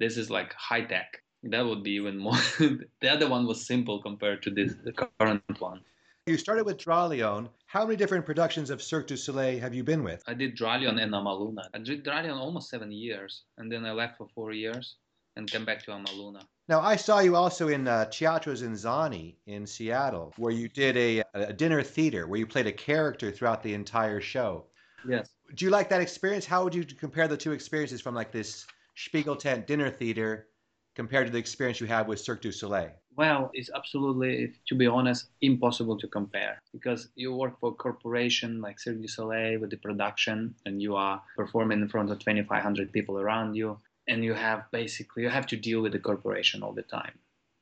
this 0.01 0.17
is 0.17 0.29
like 0.29 0.53
high 0.53 0.81
tech. 0.81 1.21
That 1.43 1.65
would 1.65 1.83
be 1.83 1.91
even 1.91 2.17
more. 2.17 2.37
the 3.01 3.09
other 3.09 3.29
one 3.29 3.45
was 3.45 3.65
simple 3.65 4.01
compared 4.01 4.41
to 4.43 4.49
this 4.49 4.73
the 4.83 4.93
current 4.93 5.43
one. 5.59 5.81
You 6.27 6.37
started 6.37 6.65
with 6.65 6.77
Dralion. 6.77 7.49
How 7.65 7.83
many 7.83 7.95
different 7.95 8.25
productions 8.25 8.69
of 8.69 8.81
Cirque 8.81 9.07
du 9.07 9.17
Soleil 9.17 9.59
have 9.59 9.73
you 9.73 9.83
been 9.83 10.03
with? 10.03 10.21
I 10.27 10.35
did 10.35 10.55
Dralion 10.55 11.01
and 11.01 11.11
Amaluna. 11.13 11.63
I 11.73 11.79
did 11.79 12.05
Dralion 12.05 12.37
almost 12.37 12.69
seven 12.69 12.91
years, 12.91 13.43
and 13.57 13.71
then 13.71 13.85
I 13.85 13.91
left 13.91 14.17
for 14.17 14.27
four 14.35 14.51
years 14.51 14.97
and 15.35 15.49
came 15.49 15.65
back 15.65 15.83
to 15.85 15.91
Amaluna. 15.91 16.43
Now, 16.67 16.79
I 16.81 16.95
saw 16.95 17.19
you 17.19 17.35
also 17.35 17.69
in 17.69 17.87
uh, 17.87 18.05
Teatro 18.05 18.53
ZinZanni 18.53 19.35
in 19.47 19.65
Seattle, 19.65 20.33
where 20.37 20.51
you 20.51 20.67
did 20.67 20.95
a, 20.95 21.23
a 21.33 21.53
dinner 21.53 21.81
theater, 21.81 22.27
where 22.27 22.39
you 22.39 22.45
played 22.45 22.67
a 22.67 22.71
character 22.71 23.31
throughout 23.31 23.63
the 23.63 23.73
entire 23.73 24.21
show. 24.21 24.65
Yes. 25.07 25.29
Do 25.55 25.65
you 25.65 25.71
like 25.71 25.89
that 25.89 26.01
experience? 26.01 26.45
How 26.45 26.63
would 26.63 26.75
you 26.75 26.85
compare 26.85 27.27
the 27.27 27.37
two 27.37 27.51
experiences 27.51 27.99
from 27.99 28.13
like 28.13 28.31
this 28.31 28.67
Spiegel 29.03 29.35
tent 29.35 29.65
dinner 29.65 29.89
theater 29.89 30.47
compared 30.93 31.25
to 31.25 31.33
the 31.33 31.39
experience 31.39 31.81
you 31.81 31.87
have 31.87 32.07
with 32.07 32.19
Cirque 32.19 32.41
du 32.41 32.51
Soleil? 32.51 32.91
Well, 33.15 33.49
it's 33.51 33.71
absolutely, 33.73 34.53
to 34.67 34.75
be 34.75 34.85
honest, 34.85 35.31
impossible 35.41 35.97
to 35.97 36.07
compare 36.07 36.59
because 36.71 37.09
you 37.15 37.33
work 37.33 37.59
for 37.59 37.71
a 37.71 37.73
corporation 37.73 38.61
like 38.61 38.79
Cirque 38.79 39.01
du 39.01 39.07
Soleil 39.07 39.59
with 39.59 39.71
the 39.71 39.77
production 39.77 40.53
and 40.67 40.79
you 40.79 40.95
are 40.95 41.19
performing 41.35 41.81
in 41.81 41.89
front 41.89 42.11
of 42.11 42.19
2,500 42.19 42.93
people 42.93 43.19
around 43.19 43.55
you 43.55 43.79
and 44.07 44.23
you 44.23 44.35
have 44.35 44.69
basically, 44.71 45.23
you 45.23 45.29
have 45.29 45.47
to 45.47 45.57
deal 45.57 45.81
with 45.81 45.93
the 45.93 45.99
corporation 45.99 46.61
all 46.61 46.73
the 46.73 46.83
time, 46.83 47.17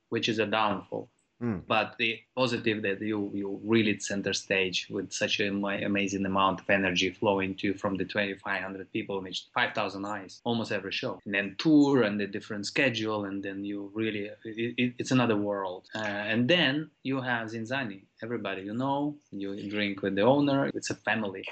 which 0.09 0.27
is 0.27 0.39
a 0.39 0.45
downfall. 0.45 1.09
Mm. 1.41 1.61
But 1.67 1.95
the 1.97 2.19
positive 2.35 2.81
that 2.81 3.01
you 3.01 3.31
you 3.33 3.61
really 3.63 3.97
center 3.99 4.33
stage 4.33 4.87
with 4.89 5.13
such 5.13 5.39
an 5.39 5.63
amazing 5.63 6.25
amount 6.25 6.59
of 6.61 6.69
energy 6.69 7.11
flowing 7.11 7.55
to 7.55 7.73
from 7.73 7.95
the 7.95 8.03
2,500 8.03 8.91
people, 8.91 9.21
which 9.21 9.47
5,000 9.53 10.05
eyes 10.05 10.41
almost 10.43 10.71
every 10.71 10.91
show, 10.91 11.19
and 11.25 11.33
then 11.33 11.55
tour 11.57 12.03
and 12.03 12.19
the 12.19 12.27
different 12.27 12.65
schedule, 12.65 13.25
and 13.25 13.41
then 13.41 13.63
you 13.63 13.89
really 13.93 14.25
it, 14.25 14.73
it, 14.77 14.93
it's 14.99 15.11
another 15.11 15.37
world. 15.37 15.87
Uh, 15.95 15.99
and 15.99 16.49
then 16.49 16.89
you 17.03 17.21
have 17.21 17.47
ZinZanni, 17.49 18.01
everybody 18.21 18.63
you 18.63 18.73
know, 18.73 19.15
you 19.31 19.69
drink 19.69 20.01
with 20.01 20.15
the 20.15 20.23
owner, 20.23 20.69
it's 20.73 20.89
a 20.89 20.95
family. 20.95 21.45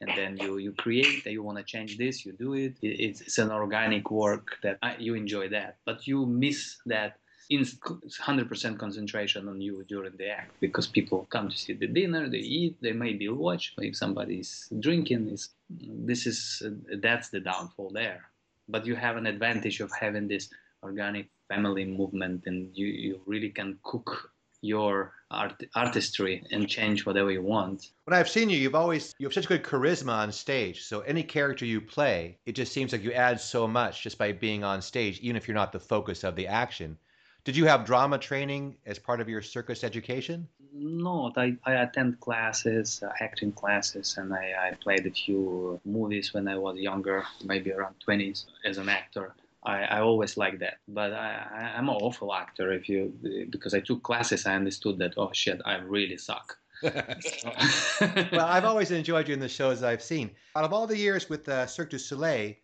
And 0.00 0.10
then 0.18 0.36
you 0.36 0.58
you 0.58 0.72
create 0.72 1.24
that 1.24 1.32
you 1.32 1.42
want 1.42 1.56
to 1.58 1.64
change 1.64 1.96
this 1.96 2.26
you 2.26 2.32
do 2.32 2.52
it 2.54 2.74
it's, 2.82 3.20
it's 3.22 3.38
an 3.38 3.50
organic 3.50 4.10
work 4.10 4.58
that 4.62 4.76
I, 4.82 4.96
you 4.96 5.14
enjoy 5.14 5.48
that. 5.50 5.78
But 5.86 6.06
you 6.06 6.26
miss 6.26 6.76
that 6.86 7.18
in 7.50 7.60
100% 7.60 8.78
concentration 8.78 9.48
on 9.48 9.60
you 9.60 9.84
during 9.88 10.16
the 10.16 10.28
act 10.28 10.52
because 10.60 10.86
people 10.86 11.26
come 11.30 11.48
to 11.48 11.56
see 11.56 11.74
the 11.74 11.86
dinner 11.86 12.28
they 12.28 12.38
eat 12.38 12.76
they 12.80 12.92
maybe 12.92 13.28
watch 13.28 13.74
if 13.78 13.96
somebody's 13.96 14.68
drinking 14.80 15.28
is 15.28 15.50
this 15.70 16.26
is 16.26 16.62
that's 17.02 17.28
the 17.28 17.40
downfall 17.40 17.90
there 17.90 18.22
but 18.68 18.86
you 18.86 18.94
have 18.94 19.16
an 19.16 19.26
advantage 19.26 19.80
of 19.80 19.90
having 19.92 20.26
this 20.26 20.48
organic 20.82 21.28
family 21.48 21.84
movement 21.84 22.42
and 22.46 22.70
you, 22.74 22.86
you 22.86 23.20
really 23.26 23.50
can 23.50 23.78
cook 23.82 24.30
your 24.64 25.12
art, 25.30 25.62
artistry 25.74 26.42
and 26.50 26.68
change 26.68 27.04
whatever 27.04 27.30
you 27.30 27.42
want. 27.42 27.90
When 28.04 28.18
I've 28.18 28.30
seen 28.30 28.48
you, 28.48 28.56
you've 28.56 28.74
always 28.74 29.14
you 29.18 29.26
have 29.26 29.34
such 29.34 29.46
good 29.46 29.62
charisma 29.62 30.12
on 30.12 30.32
stage. 30.32 30.84
So 30.84 31.00
any 31.00 31.22
character 31.22 31.66
you 31.66 31.82
play, 31.82 32.38
it 32.46 32.52
just 32.52 32.72
seems 32.72 32.92
like 32.92 33.02
you 33.02 33.12
add 33.12 33.40
so 33.40 33.68
much 33.68 34.02
just 34.02 34.16
by 34.16 34.32
being 34.32 34.64
on 34.64 34.80
stage, 34.80 35.20
even 35.20 35.36
if 35.36 35.46
you're 35.46 35.54
not 35.54 35.72
the 35.72 35.80
focus 35.80 36.24
of 36.24 36.34
the 36.34 36.46
action. 36.46 36.96
Did 37.44 37.56
you 37.56 37.66
have 37.66 37.84
drama 37.84 38.16
training 38.18 38.76
as 38.86 38.98
part 38.98 39.20
of 39.20 39.28
your 39.28 39.42
circus 39.42 39.84
education? 39.84 40.48
No, 40.72 41.30
I, 41.36 41.56
I 41.64 41.74
attend 41.74 42.18
classes, 42.20 43.02
uh, 43.02 43.12
acting 43.20 43.52
classes, 43.52 44.16
and 44.16 44.32
I, 44.32 44.70
I 44.70 44.74
played 44.82 45.06
a 45.06 45.10
few 45.10 45.78
movies 45.84 46.32
when 46.32 46.48
I 46.48 46.56
was 46.56 46.78
younger, 46.78 47.22
maybe 47.44 47.70
around 47.70 47.96
20s, 48.08 48.46
as 48.64 48.78
an 48.78 48.88
actor. 48.88 49.34
I, 49.62 49.82
I 49.82 50.00
always 50.00 50.38
like 50.38 50.58
that, 50.60 50.78
but 50.88 51.12
I, 51.12 51.74
I'm 51.76 51.90
an 51.90 51.96
awful 51.96 52.34
actor. 52.34 52.72
If 52.72 52.88
you 52.88 53.12
because 53.50 53.74
I 53.74 53.80
took 53.80 54.02
classes, 54.02 54.46
I 54.46 54.54
understood 54.54 54.98
that 54.98 55.14
oh 55.16 55.30
shit, 55.32 55.60
I 55.64 55.76
really 55.76 56.18
suck. 56.18 56.58
well, 56.82 58.46
I've 58.46 58.64
always 58.64 58.90
enjoyed 58.90 59.28
you 59.28 59.34
in 59.34 59.40
the 59.40 59.48
shows 59.48 59.82
I've 59.82 60.02
seen. 60.02 60.30
Out 60.56 60.64
of 60.64 60.72
all 60.72 60.86
the 60.86 60.96
years 60.96 61.30
with 61.30 61.48
uh, 61.48 61.66
Cirque 61.66 61.90
du 61.90 61.98
Soleil, 61.98 62.54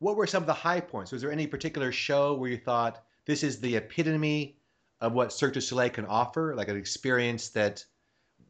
what 0.00 0.16
were 0.16 0.26
some 0.26 0.42
of 0.42 0.46
the 0.46 0.52
high 0.52 0.80
points? 0.80 1.12
Was 1.12 1.22
there 1.22 1.32
any 1.32 1.46
particular 1.46 1.92
show 1.92 2.34
where 2.34 2.50
you 2.50 2.58
thought 2.58 3.02
this 3.26 3.42
is 3.42 3.60
the 3.60 3.76
epitome 3.76 4.56
of 5.00 5.12
what 5.12 5.32
Cirque 5.32 5.54
du 5.54 5.60
Soleil 5.60 5.90
can 5.90 6.06
offer, 6.06 6.54
like 6.54 6.68
an 6.68 6.76
experience 6.76 7.50
that, 7.50 7.84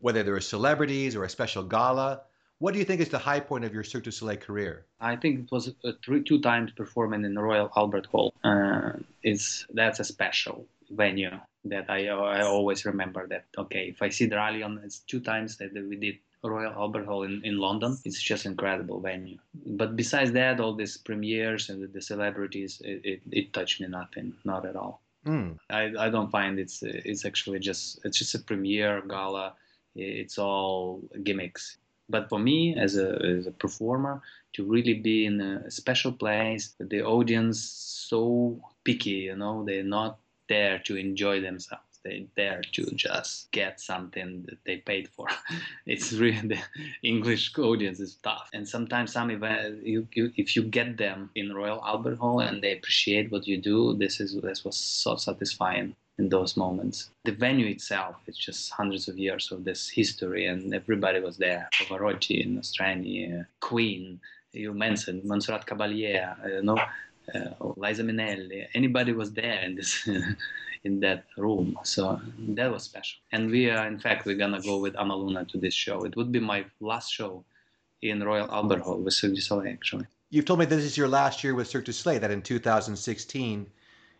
whether 0.01 0.23
there 0.23 0.35
are 0.35 0.41
celebrities 0.41 1.15
or 1.17 1.25
a 1.25 1.29
special 1.29 1.63
gala, 1.63 2.23
what 2.59 2.73
do 2.73 2.79
you 2.79 2.85
think 2.85 3.01
is 3.01 3.09
the 3.09 3.19
high 3.19 3.41
point 3.41 3.65
of 3.65 3.75
your 3.75 3.83
Cirque 3.83 4.05
du 4.05 4.11
Soleil 4.11 4.37
career? 4.37 4.87
I 5.01 5.17
think 5.17 5.41
it 5.41 5.51
was 5.51 5.75
three, 6.05 6.23
two 6.23 6.41
times 6.41 6.71
performing 6.73 7.25
in 7.25 7.35
the 7.35 7.43
Royal 7.43 7.71
Albert 7.77 8.07
Hall. 8.07 8.35
Uh, 8.45 8.93
it's 9.23 9.67
that's 9.75 9.99
a 9.99 10.05
special 10.05 10.67
venue 10.91 11.41
that 11.65 11.89
I 11.89 12.09
I 12.09 12.43
always 12.43 12.85
remember. 12.85 13.27
That 13.27 13.47
okay, 13.59 13.89
if 13.89 14.03
I 14.03 14.11
see 14.11 14.27
the 14.27 14.37
Dralion, 14.37 14.85
it's 14.85 15.01
two 15.01 15.21
times 15.21 15.57
that 15.57 15.73
we 15.75 15.97
did 15.97 16.19
Royal 16.43 16.73
Albert 16.73 17.07
Hall 17.07 17.23
in, 17.23 17.41
in 17.45 17.59
London. 17.59 17.97
It's 18.05 18.21
just 18.21 18.47
incredible 18.47 19.01
venue. 19.01 19.39
But 19.67 19.97
besides 19.97 20.33
that, 20.33 20.61
all 20.61 20.75
these 20.75 20.97
premieres 20.97 21.69
and 21.69 21.83
the, 21.83 21.87
the 21.87 22.03
celebrities, 22.03 22.83
it, 22.85 23.01
it, 23.05 23.21
it, 23.31 23.53
touched 23.53 23.81
me 23.81 23.87
nothing, 23.87 24.35
not 24.45 24.67
at 24.67 24.77
all. 24.77 25.03
Mm. 25.27 25.59
I, 25.71 25.93
I 25.99 26.09
don't 26.11 26.31
find 26.31 26.59
it's 26.59 26.83
it's 26.83 27.25
actually 27.25 27.61
just 27.61 28.05
it's 28.05 28.19
just 28.19 28.35
a 28.35 28.41
premiere 28.41 29.03
gala. 29.03 29.55
It's 29.95 30.39
all 30.39 31.01
gimmicks. 31.23 31.77
But 32.09 32.29
for 32.29 32.39
me, 32.39 32.77
as 32.77 32.97
a, 32.97 33.15
as 33.25 33.47
a 33.47 33.53
performer, 33.53 34.21
to 34.55 34.65
really 34.65 34.95
be 34.95 35.25
in 35.25 35.41
a 35.41 35.71
special 35.71 36.13
place, 36.13 36.75
the 36.79 37.03
audience 37.03 37.61
so 37.61 38.61
picky, 38.85 39.29
you 39.31 39.37
know, 39.37 39.65
they're 39.65 39.85
not 39.85 40.19
there 40.49 40.79
to 40.81 40.97
enjoy 40.97 41.41
themselves 41.41 41.92
they 42.05 42.27
dare 42.37 42.63
to 42.73 42.85
just 42.95 43.51
get 43.53 43.81
something 43.81 44.45
that 44.49 44.59
they 44.65 44.79
paid 44.79 45.09
for. 45.09 45.27
it's 45.87 46.13
really 46.13 46.49
the 46.49 46.59
English 47.03 47.57
audience 47.59 48.01
is 48.01 48.17
tough, 48.17 48.49
and 48.53 48.69
sometimes 48.69 49.13
some 49.13 49.31
event, 49.31 49.85
you, 49.85 50.07
you, 50.15 50.33
if 50.37 50.57
you 50.57 50.63
get 50.63 50.97
them 50.97 51.31
in 51.35 51.55
Royal 51.55 51.83
Albert 51.85 52.19
Hall 52.19 52.41
and 52.41 52.63
they 52.63 52.73
appreciate 52.73 53.31
what 53.31 53.47
you 53.47 53.59
do, 53.59 53.95
this 53.97 54.21
is 54.21 54.41
this 54.43 54.65
was 54.65 54.77
so 54.77 55.17
satisfying 55.17 55.95
in 56.19 56.29
those 56.29 56.57
moments. 56.57 57.11
The 57.25 57.33
venue 57.33 57.67
itself, 57.67 58.17
it's 58.27 58.39
just 58.39 58.71
hundreds 58.71 59.09
of 59.09 59.19
years 59.19 59.51
of 59.51 59.65
this 59.65 59.89
history, 59.89 60.47
and 60.47 60.75
everybody 60.75 61.21
was 61.21 61.37
there. 61.39 61.69
Pavarotti, 61.75 62.47
Nostrani, 62.47 63.41
uh, 63.41 63.45
Queen, 63.61 64.21
you 64.53 64.75
mentioned 64.75 65.25
Montserrat 65.25 65.67
Caballé, 65.67 66.13
uh, 66.23 66.49
you 66.49 66.63
know, 66.63 66.79
uh, 67.35 67.73
Liza 67.77 68.03
Minnelli. 68.03 68.67
Anybody 68.75 69.13
was 69.13 69.33
there 69.33 69.61
in 69.63 69.77
this 69.77 70.09
in 70.85 71.01
that 71.01 71.25
room. 71.37 71.79
So 71.85 72.21
that 72.39 72.71
was 72.71 72.83
special. 72.83 73.19
And 73.33 73.51
we 73.51 73.71
are, 73.71 73.87
in 73.87 73.99
fact, 73.99 74.27
we're 74.27 74.37
gonna 74.37 74.61
go 74.61 74.79
with 74.79 74.95
Amaluna 74.95 75.49
to 75.49 75.59
this 75.59 75.75
show. 75.75 76.05
It 76.05 76.17
would 76.17 76.33
be 76.33 76.41
my 76.41 76.65
last 76.81 77.13
show 77.13 77.45
in 78.03 78.23
Royal 78.23 78.51
Albert 78.51 78.81
Hall 78.81 78.99
with 78.99 79.15
Cirque 79.15 79.35
du 79.35 79.41
Soleil, 79.41 79.73
actually. 79.73 80.07
You've 80.31 80.45
told 80.45 80.59
me 80.59 80.65
this 80.67 80.85
is 80.85 80.97
your 80.97 81.09
last 81.09 81.45
year 81.45 81.55
with 81.55 81.69
Cirque 81.69 81.85
du 81.85 81.93
Soleil. 81.93 82.21
That 82.21 82.31
in 82.31 82.43
2016 82.43 83.67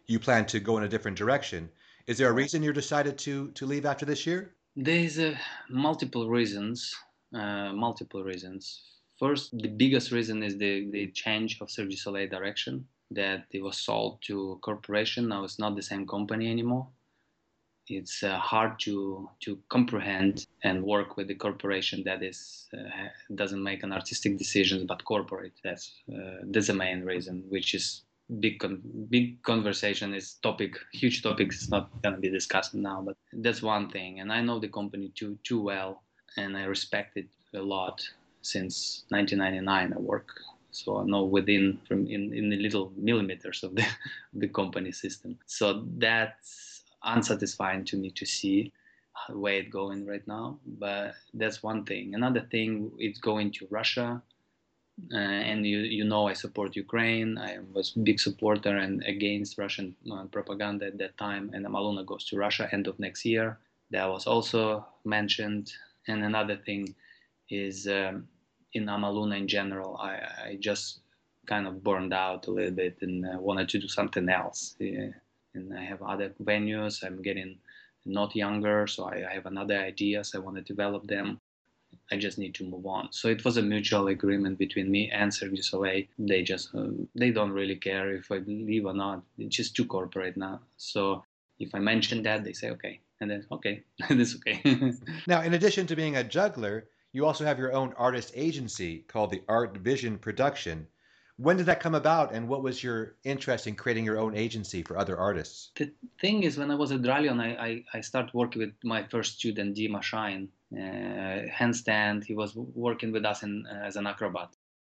you 0.07 0.19
plan 0.19 0.47
to 0.47 0.61
go 0.61 0.77
in 0.79 0.85
a 0.85 0.89
different 0.89 1.17
direction. 1.17 1.71
Is 2.07 2.19
there 2.19 2.29
a 2.29 2.33
reason 2.33 2.63
you 2.63 2.73
decided 2.73 3.19
to 3.19 3.51
to 3.53 3.67
leave 3.67 3.87
after 3.87 4.05
this 4.05 4.27
year? 4.27 4.55
There's 4.77 5.19
uh, 5.19 5.35
multiple 5.69 6.29
reasons. 6.29 6.95
Uh, 7.35 7.73
multiple 7.73 8.23
reasons. 8.23 8.83
First, 9.19 9.57
the 9.57 9.69
biggest 9.69 10.11
reason 10.11 10.43
is 10.43 10.59
the, 10.59 10.91
the 10.91 11.07
change 11.13 11.59
of 11.61 11.71
Cirque 11.71 11.91
du 11.91 11.97
Soleil 11.97 12.29
direction 12.29 12.87
that 13.15 13.47
it 13.51 13.63
was 13.63 13.79
sold 13.79 14.23
to 14.23 14.53
a 14.53 14.57
corporation. 14.59 15.29
Now 15.29 15.45
it's 15.45 15.59
not 15.59 15.77
the 15.77 15.83
same 15.83 16.07
company 16.07 16.51
anymore. 16.51 16.89
It's 17.89 18.23
uh, 18.23 18.39
hard 18.39 18.79
to 18.81 19.29
to 19.41 19.61
comprehend 19.69 20.47
and 20.63 20.85
work 20.85 21.17
with 21.17 21.29
the 21.29 21.35
corporation 21.35 22.05
that 22.05 22.23
is 22.23 22.69
uh, 22.73 23.09
doesn't 23.35 23.63
make 23.63 23.83
an 23.83 23.93
artistic 23.93 24.39
decisions 24.39 24.85
but 24.85 25.05
corporate. 25.05 25.55
That's 25.65 26.03
uh, 26.13 26.43
that's 26.45 26.69
the 26.69 26.75
main 26.75 27.05
reason, 27.05 27.45
which 27.49 27.75
is 27.75 28.05
big 28.41 28.61
con- 28.61 28.83
big 29.11 29.43
conversation 29.43 30.15
is 30.15 30.35
topic 30.43 30.77
huge 30.93 31.23
topic 31.23 31.49
it's 31.49 31.69
not 31.71 31.91
going 32.03 32.15
to 32.15 32.21
be 32.21 32.31
discussed 32.31 32.75
now 32.75 33.03
but 33.03 33.17
that's 33.35 33.63
one 33.63 33.91
thing 33.91 34.21
and 34.21 34.33
i 34.33 34.41
know 34.41 34.59
the 34.59 34.69
company 34.69 35.11
too 35.15 35.39
too 35.43 35.61
well 35.61 36.03
and 36.37 36.57
i 36.57 36.65
respect 36.65 37.17
it 37.17 37.29
a 37.55 37.61
lot 37.61 38.03
since 38.43 39.05
1999 39.11 39.93
i 39.93 39.99
work 39.99 40.29
so 40.73 40.99
I 40.99 41.05
know 41.05 41.25
within 41.25 41.79
from 41.87 42.07
in, 42.07 42.33
in 42.33 42.49
the 42.49 42.57
little 42.57 42.93
millimeters 42.97 43.63
of 43.63 43.75
the 43.77 43.87
the 44.35 44.49
company 44.49 44.91
system. 44.91 45.39
So 45.47 45.85
that's 45.99 46.83
unsatisfying 47.05 47.85
to 47.87 47.97
me 47.97 48.11
to 48.11 48.27
see 48.27 48.73
where 49.31 49.59
it's 49.61 49.71
going 49.71 50.07
right 50.07 50.27
now. 50.27 50.59
But 50.67 51.15
that's 51.35 51.63
one 51.63 51.85
thing. 51.85 52.15
Another 52.15 52.41
thing, 52.51 52.91
it's 52.99 53.21
going 53.21 53.53
to 53.53 53.67
Russia. 53.71 54.23
Uh, 55.11 55.17
and 55.17 55.67
you 55.67 55.79
you 55.79 56.05
know 56.05 56.29
I 56.29 56.35
support 56.35 56.77
Ukraine. 56.77 57.39
I 57.39 57.59
was 57.73 57.91
big 57.91 58.21
supporter 58.21 58.77
and 58.77 59.03
against 59.05 59.59
Russian 59.59 59.97
uh, 60.13 60.25
propaganda 60.25 60.87
at 60.87 60.99
that 60.99 61.17
time. 61.19 61.51
And 61.55 61.67
Amaluna 61.67 62.05
goes 62.05 62.25
to 62.27 62.37
Russia 62.37 62.69
end 62.73 62.87
of 62.87 62.99
next 62.99 63.25
year. 63.25 63.59
That 63.91 64.09
was 64.09 64.27
also 64.27 64.87
mentioned. 65.05 65.73
And 66.09 66.25
another 66.25 66.57
thing 66.57 66.95
is 67.49 67.87
um, 67.87 68.29
in 68.73 68.87
Amaluna 68.87 69.39
in 69.39 69.49
general, 69.49 69.97
I, 69.97 70.15
I 70.45 70.59
just 70.61 71.01
kind 71.47 71.67
of 71.67 71.83
burned 71.83 72.15
out 72.15 72.47
a 72.47 72.51
little 72.51 72.71
bit 72.71 72.99
and 73.03 73.27
uh, 73.27 73.39
wanted 73.39 73.69
to 73.71 73.79
do 73.79 73.89
something 73.89 74.29
else. 74.29 74.77
Yeah. 74.79 75.11
And 75.55 75.77
I 75.77 75.85
have 75.85 76.03
other 76.03 76.33
venues. 76.43 77.05
I'm 77.05 77.21
getting 77.21 77.59
not 78.05 78.35
younger, 78.35 78.87
so 78.87 79.05
I, 79.05 79.25
I 79.31 79.35
have 79.35 79.47
another 79.47 79.77
ideas. 79.77 80.33
I 80.35 80.39
want 80.39 80.57
to 80.57 80.63
develop 80.63 81.07
them. 81.07 81.41
I 82.11 82.17
just 82.17 82.39
need 82.39 82.55
to 82.57 82.65
move 82.65 82.87
on. 82.87 83.09
So 83.13 83.29
it 83.29 83.45
was 83.45 83.59
a 83.59 83.63
mutual 83.63 84.09
agreement 84.09 84.59
between 84.59 84.91
me 84.91 85.11
and 85.11 85.33
Cirque 85.33 85.55
du 85.55 85.63
Soleil. 85.63 86.05
They 86.19 86.43
just 86.43 86.75
uh, 86.75 86.89
they 87.15 87.31
don't 87.31 87.53
really 87.53 87.77
care 87.77 88.13
if 88.13 88.33
I 88.33 88.39
leave 88.39 88.87
or 88.87 88.95
not. 88.95 89.23
It's 89.39 89.57
just 89.57 89.77
too 89.77 89.85
corporate 89.85 90.37
now. 90.37 90.61
So 90.79 91.23
if 91.59 91.75
I 91.75 91.79
mention 91.79 92.23
that, 92.23 92.45
they 92.45 92.55
say 92.55 92.71
okay, 92.71 93.01
and 93.21 93.31
then 93.31 93.47
okay, 93.53 93.83
it's 94.11 94.37
okay. 94.37 94.93
now, 95.27 95.43
in 95.43 95.55
addition 95.55 95.87
to 95.89 95.97
being 95.97 96.17
a 96.17 96.25
juggler, 96.25 96.87
you 97.13 97.27
also 97.27 97.45
have 97.45 97.59
your 97.59 97.73
own 97.73 97.93
artist 97.97 98.33
agency 98.35 99.05
called 99.09 99.31
the 99.31 99.43
Art 99.49 99.77
Vision 99.77 100.19
Production. 100.19 100.87
When 101.37 101.57
did 101.57 101.67
that 101.67 101.81
come 101.81 101.95
about, 101.95 102.33
and 102.33 102.49
what 102.49 102.63
was 102.63 102.83
your 102.83 103.17
interest 103.25 103.67
in 103.67 103.75
creating 103.75 104.05
your 104.05 104.19
own 104.19 104.37
agency 104.37 104.83
for 104.83 104.97
other 104.97 105.19
artists? 105.19 105.71
The 105.77 105.91
thing 106.21 106.43
is, 106.43 106.57
when 106.57 106.71
I 106.71 106.75
was 106.75 106.93
at 106.93 107.03
Dralion, 107.03 107.41
I, 107.41 107.51
I, 107.69 107.85
I 107.95 108.01
started 108.01 108.33
working 108.35 108.61
with 108.61 108.75
my 108.85 109.05
first 109.09 109.39
student, 109.39 109.77
Dima 109.77 110.03
Shine, 110.03 110.49
uh, 110.73 111.49
handstand. 111.59 112.25
He 112.25 112.35
was 112.35 112.55
working 112.55 113.13
with 113.13 113.25
us 113.25 113.43
in, 113.43 113.67
uh, 113.67 113.87
as 113.87 113.97
an 113.97 114.07
acrobat. 114.07 114.51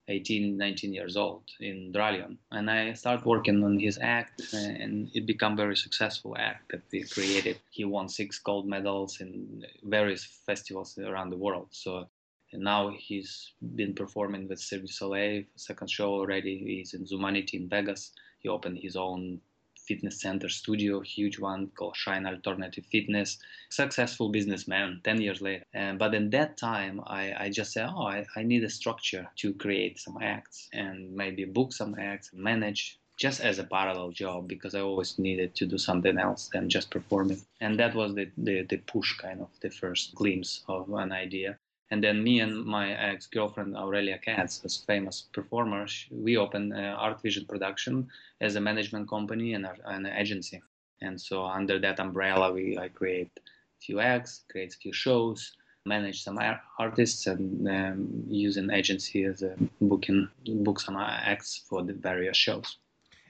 18, 0.09 0.57
19 0.57 0.93
years 0.93 1.15
old 1.15 1.43
in 1.59 1.93
Dralion. 1.93 2.37
And 2.51 2.69
I 2.69 2.93
started 2.93 3.25
working 3.25 3.63
on 3.63 3.79
his 3.79 3.99
act 4.01 4.53
and 4.53 5.09
it 5.13 5.25
became 5.25 5.55
very 5.55 5.77
successful 5.77 6.35
act 6.37 6.71
that 6.71 6.81
we 6.91 7.03
created. 7.03 7.59
He 7.69 7.85
won 7.85 8.09
six 8.09 8.39
gold 8.39 8.67
medals 8.67 9.21
in 9.21 9.65
various 9.83 10.23
festivals 10.23 10.97
around 10.97 11.29
the 11.29 11.37
world. 11.37 11.67
So 11.71 12.09
now 12.53 12.89
he's 12.97 13.51
been 13.75 13.93
performing 13.93 14.47
with 14.47 14.59
Cirque 14.59 14.81
du 14.81 14.87
Soleil, 14.87 15.43
second 15.55 15.89
show 15.89 16.11
already. 16.11 16.57
He's 16.57 16.93
in 16.95 17.05
Zumanity 17.05 17.53
in 17.53 17.69
Vegas. 17.69 18.11
He 18.39 18.49
opened 18.49 18.79
his 18.79 18.95
own 18.95 19.41
fitness 19.89 20.21
center 20.21 20.49
studio, 20.49 20.99
huge 20.99 21.39
one 21.39 21.71
called 21.75 21.95
Shine 21.95 22.27
Alternative 22.27 22.85
Fitness. 22.85 23.39
Successful 23.69 24.29
businessman 24.29 25.01
10 25.03 25.21
years 25.21 25.41
later. 25.41 25.63
And, 25.73 25.97
but 25.97 26.13
in 26.13 26.29
that 26.29 26.57
time, 26.57 27.01
I, 27.07 27.33
I 27.45 27.49
just 27.49 27.73
said, 27.73 27.89
oh, 27.91 28.05
I, 28.05 28.25
I 28.35 28.43
need 28.43 28.63
a 28.63 28.69
structure 28.69 29.27
to 29.37 29.53
create 29.53 29.99
some 29.99 30.17
acts 30.21 30.69
and 30.71 31.15
maybe 31.15 31.45
book 31.45 31.73
some 31.73 31.95
acts, 31.97 32.31
and 32.31 32.43
manage 32.43 32.99
just 33.19 33.41
as 33.41 33.59
a 33.59 33.63
parallel 33.63 34.11
job 34.11 34.47
because 34.47 34.75
I 34.75 34.81
always 34.81 35.19
needed 35.19 35.55
to 35.55 35.65
do 35.65 35.77
something 35.77 36.17
else 36.17 36.49
than 36.53 36.69
just 36.69 36.91
performing. 36.91 37.41
And 37.59 37.79
that 37.79 37.95
was 37.95 38.15
the, 38.15 38.29
the, 38.37 38.61
the 38.61 38.77
push 38.77 39.17
kind 39.17 39.41
of 39.41 39.49
the 39.61 39.71
first 39.71 40.15
glimpse 40.15 40.63
of 40.67 40.89
an 40.93 41.11
idea. 41.11 41.57
And 41.91 42.03
then 42.03 42.23
me 42.23 42.39
and 42.39 42.65
my 42.65 42.91
ex-girlfriend 42.91 43.75
Aurelia 43.75 44.19
Katz, 44.19 44.61
as 44.63 44.77
famous 44.77 45.27
performers, 45.33 46.05
we 46.11 46.37
opened 46.37 46.73
uh, 46.73 46.95
Art 46.97 47.21
Vision 47.21 47.45
Production 47.45 48.07
as 48.41 48.55
a 48.55 48.61
management 48.61 49.09
company 49.09 49.53
and 49.53 49.67
an 49.85 50.05
agency. 50.05 50.61
And 51.01 51.19
so 51.19 51.45
under 51.45 51.79
that 51.79 51.99
umbrella, 51.99 52.51
we 52.51 52.77
I 52.77 52.89
create 52.89 53.31
a 53.37 53.79
few 53.79 53.99
acts, 53.99 54.43
create 54.51 54.73
a 54.75 54.77
few 54.77 54.93
shows, 54.93 55.53
manage 55.85 56.23
some 56.23 56.39
artists, 56.77 57.25
and 57.25 57.67
um, 57.67 58.23
use 58.27 58.57
an 58.57 58.69
agency 58.69 59.23
as 59.23 59.41
a 59.41 59.55
booking 59.81 60.29
book 60.45 60.79
some 60.79 60.97
acts 60.97 61.63
for 61.67 61.81
the 61.81 61.93
various 61.93 62.37
shows. 62.37 62.77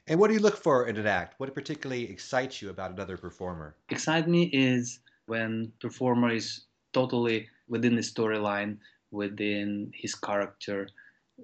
And 0.07 0.19
what 0.19 0.27
do 0.27 0.33
you 0.33 0.39
look 0.39 0.57
for 0.57 0.87
in 0.87 0.97
an 0.97 1.05
act? 1.05 1.35
What 1.39 1.53
particularly 1.53 2.09
excites 2.09 2.61
you 2.61 2.71
about 2.71 2.91
another 2.91 3.15
performer? 3.15 3.75
Excite 3.89 4.27
me 4.27 4.49
is 4.51 4.99
when 5.27 5.71
performer 5.79 6.31
is 6.31 6.61
totally 6.93 7.47
within 7.69 7.95
the 7.95 8.01
storyline, 8.01 8.77
within 9.11 9.91
his 9.95 10.15
character, 10.15 10.89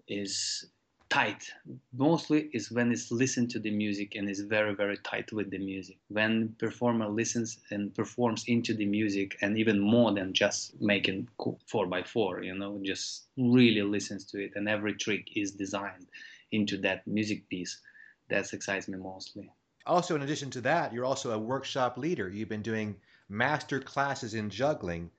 is 0.08 0.66
tight. 1.10 1.52
Mostly 1.94 2.50
is 2.52 2.72
when 2.72 2.92
it's 2.92 3.12
listened 3.12 3.52
to 3.52 3.60
the 3.60 3.72
music 3.72 4.16
and 4.16 4.30
is 4.30 4.42
very 4.42 4.74
very 4.74 4.98
tight 4.98 5.32
with 5.32 5.52
the 5.52 5.60
music. 5.60 5.98
When 6.10 6.56
performer 6.58 7.08
listens 7.08 7.60
and 7.70 7.94
performs 7.94 8.44
into 8.48 8.74
the 8.74 8.86
music 8.86 9.38
and 9.42 9.58
even 9.58 9.80
more 9.80 10.12
than 10.14 10.34
just 10.34 10.80
making 10.82 11.30
four 11.68 11.86
by 11.88 12.04
four 12.04 12.44
you 12.44 12.56
know 12.56 12.80
just 12.84 13.28
really 13.38 13.84
listens 13.84 14.26
to 14.32 14.44
it 14.44 14.52
and 14.56 14.68
every 14.68 14.96
trick 14.96 15.30
is 15.36 15.52
designed 15.52 16.08
into 16.52 16.78
that 16.80 17.06
music 17.08 17.48
piece 17.50 17.80
that 18.30 18.52
excites 18.54 18.88
me 18.88 18.98
mostly. 18.98 19.52
Also 19.86 20.16
in 20.16 20.24
addition 20.24 20.50
to 20.52 20.62
that 20.62 20.92
you're 20.92 21.06
also 21.06 21.32
a 21.32 21.40
workshop 21.54 21.98
leader. 21.98 22.28
You've 22.30 22.50
been 22.50 22.70
doing 22.74 22.96
master 23.30 23.80
classes 23.80 24.34
in 24.34 24.50
juggling 24.50 25.12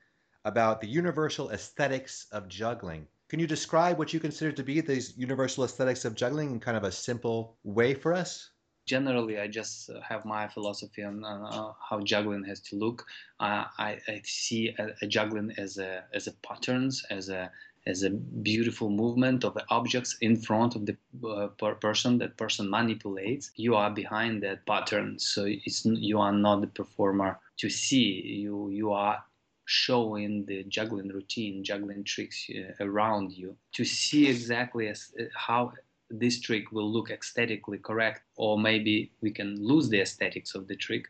about 0.46 0.80
the 0.80 0.88
universal 0.88 1.50
aesthetics 1.50 2.26
of 2.32 2.48
juggling 2.48 3.06
can 3.28 3.40
you 3.40 3.48
describe 3.48 3.98
what 3.98 4.12
you 4.12 4.20
consider 4.20 4.52
to 4.52 4.62
be 4.62 4.80
these 4.80 5.16
universal 5.16 5.64
aesthetics 5.64 6.04
of 6.04 6.14
juggling 6.14 6.52
in 6.52 6.60
kind 6.60 6.76
of 6.76 6.84
a 6.84 6.92
simple 6.92 7.56
way 7.64 7.92
for 7.92 8.14
us? 8.14 8.50
Generally, 8.86 9.40
I 9.40 9.48
just 9.48 9.90
uh, 9.90 10.00
have 10.00 10.24
my 10.24 10.46
philosophy 10.46 11.02
on 11.02 11.24
uh, 11.24 11.72
how 11.90 12.00
juggling 12.04 12.44
has 12.44 12.60
to 12.60 12.76
look. 12.76 13.04
Uh, 13.40 13.64
I, 13.78 13.98
I, 14.06 14.20
see 14.22 14.72
a, 14.78 14.90
a, 15.02 15.08
juggling 15.08 15.52
as 15.58 15.78
a 15.78 16.04
as 16.14 16.28
a 16.28 16.32
patterns, 16.34 17.04
as 17.10 17.28
a 17.28 17.50
as 17.84 18.04
a 18.04 18.10
beautiful 18.10 18.90
movement 18.90 19.42
of 19.42 19.54
the 19.54 19.64
objects 19.70 20.16
in 20.20 20.36
front 20.36 20.76
of 20.76 20.86
the 20.86 20.96
uh, 21.28 21.48
per 21.48 21.74
person 21.74 22.18
that 22.18 22.36
person 22.36 22.68
manipulates 22.68 23.52
you 23.54 23.76
are 23.76 23.90
behind 23.90 24.42
that 24.42 24.66
pattern 24.66 25.16
so 25.20 25.44
it's 25.46 25.84
you 25.84 26.18
are 26.18 26.32
not 26.32 26.60
the 26.60 26.66
performer 26.66 27.38
to 27.56 27.70
see 27.70 28.22
you 28.42 28.68
you 28.70 28.90
are 28.90 29.22
showing 29.66 30.46
the 30.46 30.64
juggling 30.64 31.08
routine, 31.08 31.62
juggling 31.62 32.04
tricks 32.04 32.48
uh, 32.50 32.72
around 32.84 33.32
you 33.32 33.56
to 33.72 33.84
see 33.84 34.28
exactly 34.28 34.88
as, 34.88 35.12
uh, 35.20 35.24
how 35.34 35.72
this 36.08 36.40
trick 36.40 36.70
will 36.72 36.90
look 36.90 37.10
aesthetically 37.10 37.78
correct, 37.78 38.22
or 38.36 38.58
maybe 38.58 39.10
we 39.20 39.30
can 39.30 39.56
lose 39.62 39.88
the 39.88 40.00
aesthetics 40.00 40.54
of 40.54 40.68
the 40.68 40.76
trick. 40.76 41.06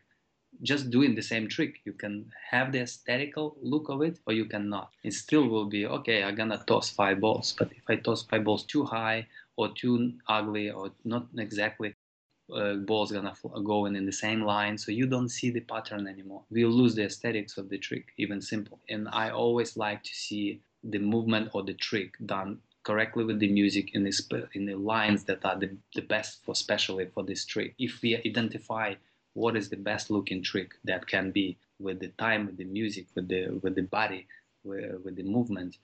Just 0.63 0.89
doing 0.89 1.13
the 1.13 1.21
same 1.21 1.47
trick, 1.47 1.81
you 1.85 1.93
can 1.93 2.31
have 2.49 2.71
the 2.71 2.79
aesthetical 2.79 3.55
look 3.61 3.89
of 3.89 4.01
it, 4.01 4.19
or 4.25 4.33
you 4.33 4.45
cannot. 4.45 4.91
It 5.03 5.13
still 5.13 5.47
will 5.47 5.65
be 5.65 5.85
okay. 5.85 6.23
I'm 6.23 6.33
gonna 6.33 6.63
toss 6.65 6.89
five 6.89 7.19
balls, 7.19 7.53
but 7.57 7.71
if 7.71 7.83
I 7.87 7.97
toss 7.97 8.23
five 8.23 8.43
balls 8.43 8.63
too 8.63 8.83
high 8.83 9.27
or 9.55 9.69
too 9.73 10.13
ugly 10.27 10.71
or 10.71 10.91
not 11.05 11.27
exactly 11.37 11.93
uh, 12.53 12.75
ball's 12.75 13.11
gonna 13.11 13.33
go 13.63 13.85
in 13.85 13.95
in 13.95 14.05
the 14.05 14.11
same 14.11 14.41
line 14.41 14.77
so 14.77 14.91
you 14.91 15.05
don't 15.05 15.29
see 15.29 15.49
the 15.49 15.59
pattern 15.61 16.07
anymore. 16.07 16.43
We'll 16.49 16.69
lose 16.69 16.95
the 16.95 17.03
aesthetics 17.05 17.57
of 17.57 17.69
the 17.69 17.77
trick 17.77 18.13
even 18.17 18.41
simple. 18.41 18.79
And 18.89 19.07
i 19.11 19.29
always 19.29 19.75
like 19.77 20.03
to 20.03 20.13
see 20.13 20.61
the 20.83 20.99
movement 20.99 21.49
or 21.53 21.63
the 21.63 21.73
trick 21.73 22.15
done 22.25 22.59
correctly 22.83 23.25
with 23.25 23.39
the 23.39 23.51
music 23.51 23.93
in 23.95 24.03
the, 24.03 24.47
in 24.53 24.65
the 24.65 24.75
lines 24.75 25.25
that 25.25 25.43
are 25.43 25.59
the, 25.59 25.75
the 25.93 26.01
best 26.01 26.43
for 26.45 26.51
especially 26.51 27.07
for 27.13 27.23
this 27.23 27.45
trick. 27.45 27.75
If 27.77 28.01
we 28.01 28.15
identify 28.15 28.95
what 29.33 29.55
is 29.55 29.69
the 29.69 29.77
best 29.77 30.09
looking 30.09 30.41
trick 30.41 30.73
that 30.85 31.05
can 31.05 31.31
be 31.31 31.57
with 31.79 31.99
the 31.99 32.07
time 32.25 32.47
with 32.47 32.57
the 32.57 32.65
music 32.65 33.05
with 33.13 33.27
the 33.27 33.59
with 33.61 33.75
the 33.75 33.83
body 33.83 34.25
with, 34.63 34.99
with 35.03 35.15
the 35.15 35.23
movement 35.23 35.77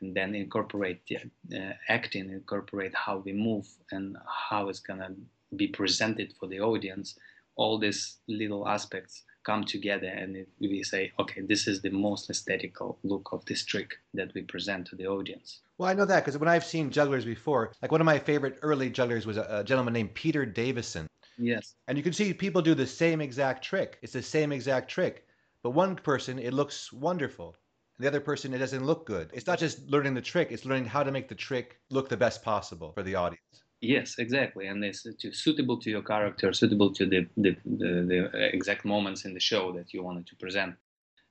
and 0.00 0.14
then 0.14 0.34
incorporate 0.34 1.00
the 1.08 1.16
uh, 1.58 1.72
acting 1.88 2.30
incorporate 2.30 2.94
how 2.94 3.16
we 3.18 3.32
move 3.32 3.66
and 3.90 4.16
how 4.48 4.68
it's 4.68 4.78
gonna 4.78 5.10
be 5.56 5.68
presented 5.68 6.34
for 6.38 6.46
the 6.48 6.60
audience, 6.60 7.18
all 7.56 7.78
these 7.78 8.18
little 8.28 8.66
aspects 8.68 9.24
come 9.44 9.64
together 9.64 10.06
and 10.08 10.46
we 10.60 10.82
say, 10.82 11.12
okay, 11.18 11.40
this 11.40 11.66
is 11.66 11.80
the 11.80 11.90
most 11.90 12.28
aesthetical 12.28 12.98
look 13.02 13.30
of 13.32 13.44
this 13.46 13.64
trick 13.64 13.94
that 14.14 14.32
we 14.34 14.42
present 14.42 14.86
to 14.86 14.96
the 14.96 15.06
audience. 15.06 15.60
Well, 15.78 15.88
I 15.88 15.94
know 15.94 16.04
that 16.04 16.24
because 16.24 16.38
when 16.38 16.48
I've 16.48 16.64
seen 16.64 16.90
jugglers 16.90 17.24
before, 17.24 17.72
like 17.80 17.90
one 17.90 18.00
of 18.00 18.04
my 18.04 18.18
favorite 18.18 18.58
early 18.62 18.90
jugglers 18.90 19.26
was 19.26 19.38
a, 19.38 19.46
a 19.50 19.64
gentleman 19.64 19.94
named 19.94 20.14
Peter 20.14 20.44
Davison. 20.44 21.06
Yes. 21.38 21.74
And 21.88 21.96
you 21.96 22.04
can 22.04 22.12
see 22.12 22.34
people 22.34 22.60
do 22.60 22.74
the 22.74 22.86
same 22.86 23.20
exact 23.20 23.64
trick. 23.64 23.98
It's 24.02 24.12
the 24.12 24.22
same 24.22 24.52
exact 24.52 24.90
trick. 24.90 25.26
But 25.62 25.70
one 25.70 25.96
person, 25.96 26.38
it 26.38 26.52
looks 26.52 26.92
wonderful. 26.92 27.56
The 27.98 28.06
other 28.06 28.20
person, 28.20 28.54
it 28.54 28.58
doesn't 28.58 28.84
look 28.84 29.06
good. 29.06 29.30
It's 29.32 29.46
not 29.46 29.58
just 29.58 29.86
learning 29.88 30.14
the 30.14 30.22
trick, 30.22 30.52
it's 30.52 30.64
learning 30.64 30.86
how 30.86 31.02
to 31.02 31.12
make 31.12 31.28
the 31.28 31.34
trick 31.34 31.78
look 31.90 32.08
the 32.08 32.16
best 32.16 32.42
possible 32.42 32.92
for 32.92 33.02
the 33.02 33.14
audience. 33.14 33.64
Yes, 33.80 34.18
exactly, 34.18 34.66
and 34.66 34.84
it's 34.84 35.06
suitable 35.32 35.78
to 35.78 35.90
your 35.90 36.02
character, 36.02 36.52
suitable 36.52 36.92
to 36.92 37.06
the, 37.06 37.26
the, 37.36 37.56
the, 37.64 38.30
the, 38.32 38.50
exact 38.54 38.84
moments 38.84 39.24
in 39.24 39.32
the 39.32 39.40
show 39.40 39.72
that 39.72 39.94
you 39.94 40.02
wanted 40.02 40.26
to 40.26 40.36
present. 40.36 40.74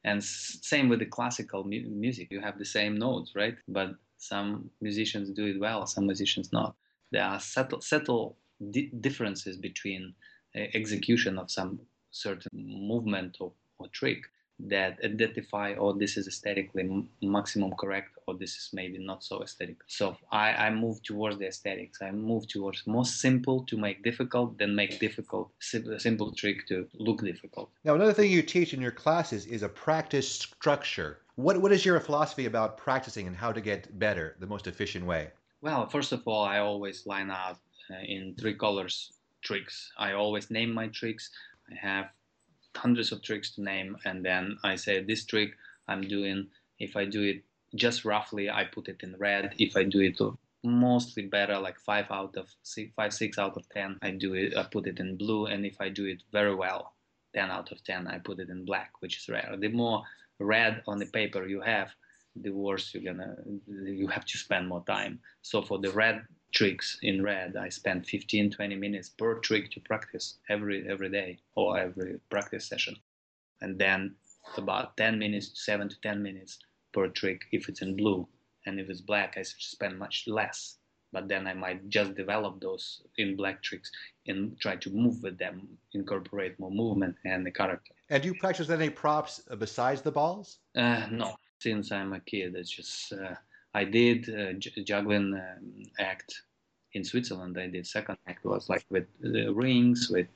And 0.03 0.23
same 0.23 0.89
with 0.89 0.99
the 0.99 1.05
classical 1.05 1.63
mu- 1.63 1.89
music, 1.89 2.29
you 2.31 2.41
have 2.41 2.57
the 2.57 2.65
same 2.65 2.97
notes, 2.97 3.33
right? 3.35 3.55
But 3.67 3.95
some 4.17 4.71
musicians 4.81 5.29
do 5.31 5.45
it 5.45 5.59
well, 5.59 5.85
some 5.85 6.07
musicians 6.07 6.51
not. 6.51 6.75
There 7.12 7.23
are 7.23 7.39
subtle, 7.39 7.81
subtle 7.81 8.38
di- 8.71 8.91
differences 8.99 9.57
between 9.57 10.15
uh, 10.55 10.62
execution 10.73 11.38
of 11.38 11.51
some 11.51 11.79
certain 12.12 12.49
movement 12.53 13.38
or, 13.39 13.51
or 13.77 13.88
trick 13.89 14.23
that 14.67 14.98
identify 15.04 15.74
oh 15.78 15.93
this 15.93 16.17
is 16.17 16.28
aesthetically 16.28 17.06
maximum 17.22 17.72
correct 17.80 18.10
or 18.28 18.36
this 18.36 18.56
is 18.58 18.69
maybe 18.74 18.98
not 18.98 19.24
so 19.24 19.41
aesthetic. 19.41 19.78
So 19.88 20.17
I, 20.32 20.52
I 20.52 20.69
move 20.69 21.02
towards 21.02 21.38
the 21.38 21.48
aesthetics. 21.48 22.02
I 22.02 22.12
move 22.12 22.48
towards 22.48 22.86
most 22.86 23.22
simple 23.22 23.63
to 23.65 23.78
make 23.78 24.04
difficult 24.04 24.58
then 24.58 24.76
make 24.76 25.00
difficult 25.00 25.52
simple 25.60 26.32
trick 26.34 26.67
to 26.67 26.88
look 26.95 27.22
difficult. 27.22 27.69
Now 27.86 27.95
another 27.95 28.13
thing 28.13 28.32
you 28.32 28.41
teach 28.41 28.74
in 28.74 28.82
your 28.82 28.91
classes 28.91 29.45
is 29.45 29.63
a 29.63 29.69
practice 29.69 30.30
structure. 30.30 31.19
What, 31.36 31.62
what 31.62 31.72
is 31.72 31.86
your 31.86 32.00
philosophy 32.02 32.45
about 32.45 32.78
practicing 32.78 33.28
and 33.28 33.36
how 33.36 33.54
to 33.54 33.62
get 33.62 33.98
better 33.98 34.36
the 34.39 34.48
most 34.48 34.67
efficient 34.67 35.06
way? 35.06 35.30
Well 35.62 35.88
first 35.88 36.12
of 36.12 36.28
all 36.28 36.43
i 36.43 36.60
always 36.60 37.06
line 37.06 37.32
out 37.32 37.58
uh, 37.91 38.04
in 38.06 38.36
three 38.39 38.56
colors 38.56 39.13
tricks. 39.41 39.91
I 39.98 40.13
always 40.13 40.52
name 40.52 40.74
my 40.74 40.88
tricks. 40.88 41.30
I 41.72 41.76
have 41.88 42.10
hundreds 42.83 43.11
of 43.11 43.21
tricks 43.21 43.49
to 43.55 43.61
name, 43.61 43.97
and 44.05 44.25
then 44.25 44.57
I 44.63 44.75
say 44.75 45.03
this 45.03 45.25
trick 45.25 45.51
I'm 45.87 46.01
doing. 46.01 46.47
If 46.79 46.95
I 46.95 47.05
do 47.05 47.21
it 47.23 47.43
just 47.75 48.05
roughly, 48.05 48.49
I 48.49 48.63
put 48.63 48.87
it 48.87 49.01
in 49.03 49.15
red. 49.17 49.53
If 49.59 49.75
I 49.75 49.83
do 49.83 49.99
it 50.01 50.17
mostly 50.63 51.23
better, 51.23 51.57
like 51.59 51.79
five 51.79 52.07
out 52.09 52.35
of 52.37 52.47
six, 52.63 52.91
five 52.95 53.13
six 53.13 53.37
out 53.37 53.57
of 53.57 53.67
ten, 53.69 53.97
I 54.01 54.11
do 54.11 54.33
it. 54.33 54.55
I 54.57 54.63
put 54.63 54.87
it 54.87 54.99
in 54.99 55.17
blue, 55.17 55.45
and 55.45 55.65
if 55.65 55.77
I 55.79 55.89
do 55.89 56.05
it 56.05 56.23
very 56.31 56.55
well, 56.55 56.93
ten 57.33 57.49
out 57.51 57.71
of 57.71 57.83
ten, 57.83 58.07
I 58.07 58.19
put 58.19 58.39
it 58.39 58.49
in 58.49 58.65
black, 58.65 58.91
which 58.99 59.17
is 59.17 59.29
rare. 59.29 59.55
The 59.57 59.69
more 59.69 60.03
red 60.39 60.81
on 60.87 60.99
the 60.99 61.05
paper 61.05 61.45
you 61.47 61.61
have, 61.61 61.89
the 62.35 62.51
worse 62.51 62.93
you're 62.93 63.13
gonna 63.13 63.35
you 63.67 64.07
have 64.07 64.25
to 64.25 64.37
spend 64.37 64.67
more 64.67 64.83
time. 64.85 65.19
So 65.41 65.61
for 65.61 65.79
the 65.79 65.91
red 65.91 66.25
tricks 66.51 66.97
in 67.01 67.23
red. 67.23 67.55
I 67.55 67.69
spend 67.69 68.07
15 68.07 68.51
20 68.51 68.75
minutes 68.75 69.09
per 69.09 69.35
trick 69.39 69.71
to 69.71 69.79
practice 69.79 70.38
every 70.49 70.88
every 70.89 71.09
day 71.09 71.39
or 71.55 71.77
every 71.77 72.19
practice 72.29 72.65
session. 72.65 72.95
And 73.62 73.77
then 73.77 74.15
about 74.57 74.97
10 74.97 75.19
minutes 75.19 75.51
7 75.65 75.89
to 75.89 76.01
10 76.01 76.23
minutes 76.23 76.59
per 76.93 77.07
trick 77.09 77.41
if 77.51 77.69
it's 77.69 77.81
in 77.81 77.95
blue. 77.95 78.27
And 78.65 78.79
if 78.79 78.89
it's 78.89 79.01
black 79.01 79.35
i 79.38 79.43
spend 79.43 79.97
much 79.99 80.25
less. 80.27 80.77
But 81.12 81.27
then 81.27 81.47
i 81.47 81.53
might 81.53 81.89
just 81.89 82.15
develop 82.15 82.59
those 82.62 83.01
in 83.17 83.35
black 83.35 83.62
tricks 83.62 83.91
and 84.27 84.59
try 84.59 84.75
to 84.77 84.89
move 84.89 85.21
with 85.23 85.38
them 85.38 85.67
incorporate 85.93 86.59
more 86.59 86.71
movement 86.71 87.15
and 87.25 87.45
the 87.45 87.51
character. 87.51 87.93
And 88.09 88.23
do 88.23 88.29
you 88.29 88.35
practice 88.35 88.69
any 88.69 88.89
props 88.89 89.41
besides 89.57 90.01
the 90.01 90.12
balls? 90.12 90.59
Uh, 90.75 91.07
no. 91.12 91.35
Since 91.59 91.91
i'm 91.91 92.13
a 92.13 92.19
kid 92.21 92.55
it's 92.55 92.69
just 92.69 93.12
uh, 93.13 93.35
I 93.73 93.84
did 93.84 94.29
uh, 94.29 94.53
juggling 94.84 95.34
um, 95.34 95.84
act 95.99 96.43
in 96.93 97.03
Switzerland. 97.03 97.58
I 97.60 97.67
did 97.67 97.86
second 97.86 98.17
act 98.27 98.45
was 98.45 98.67
like 98.69 98.86
with 98.89 99.05
uh, 99.23 99.53
rings, 99.53 100.10
with 100.10 100.27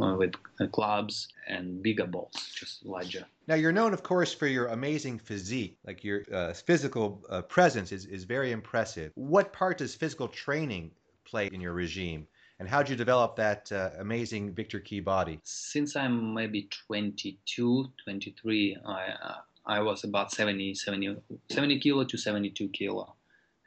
uh, 0.00 0.14
with 0.18 0.34
uh, 0.60 0.66
clubs 0.66 1.28
and 1.48 1.82
bigger 1.82 2.06
balls, 2.06 2.52
just 2.54 2.84
larger. 2.84 3.24
Now 3.46 3.54
you're 3.54 3.72
known, 3.72 3.94
of 3.94 4.02
course, 4.02 4.32
for 4.34 4.46
your 4.46 4.66
amazing 4.66 5.18
physique. 5.18 5.78
Like 5.86 6.04
your 6.04 6.22
uh, 6.32 6.52
physical 6.52 7.24
uh, 7.30 7.42
presence 7.42 7.92
is 7.92 8.04
is 8.06 8.24
very 8.24 8.52
impressive. 8.52 9.12
What 9.14 9.52
part 9.52 9.78
does 9.78 9.94
physical 9.94 10.28
training 10.28 10.90
play 11.24 11.48
in 11.52 11.60
your 11.60 11.72
regime? 11.72 12.26
And 12.58 12.68
how 12.68 12.80
did 12.80 12.90
you 12.90 12.96
develop 12.96 13.34
that 13.36 13.72
uh, 13.72 13.90
amazing 13.98 14.54
Viktor 14.54 14.78
Kee 14.78 15.00
body? 15.00 15.40
Since 15.42 15.96
I'm 15.96 16.32
maybe 16.32 16.68
22, 16.86 17.90
23, 18.04 18.76
I 18.86 19.38
I 19.64 19.80
was 19.80 20.04
about 20.04 20.32
70, 20.32 20.74
70, 20.74 21.16
70 21.50 21.78
kilo 21.78 22.04
to 22.04 22.16
72 22.16 22.68
kilo. 22.68 23.14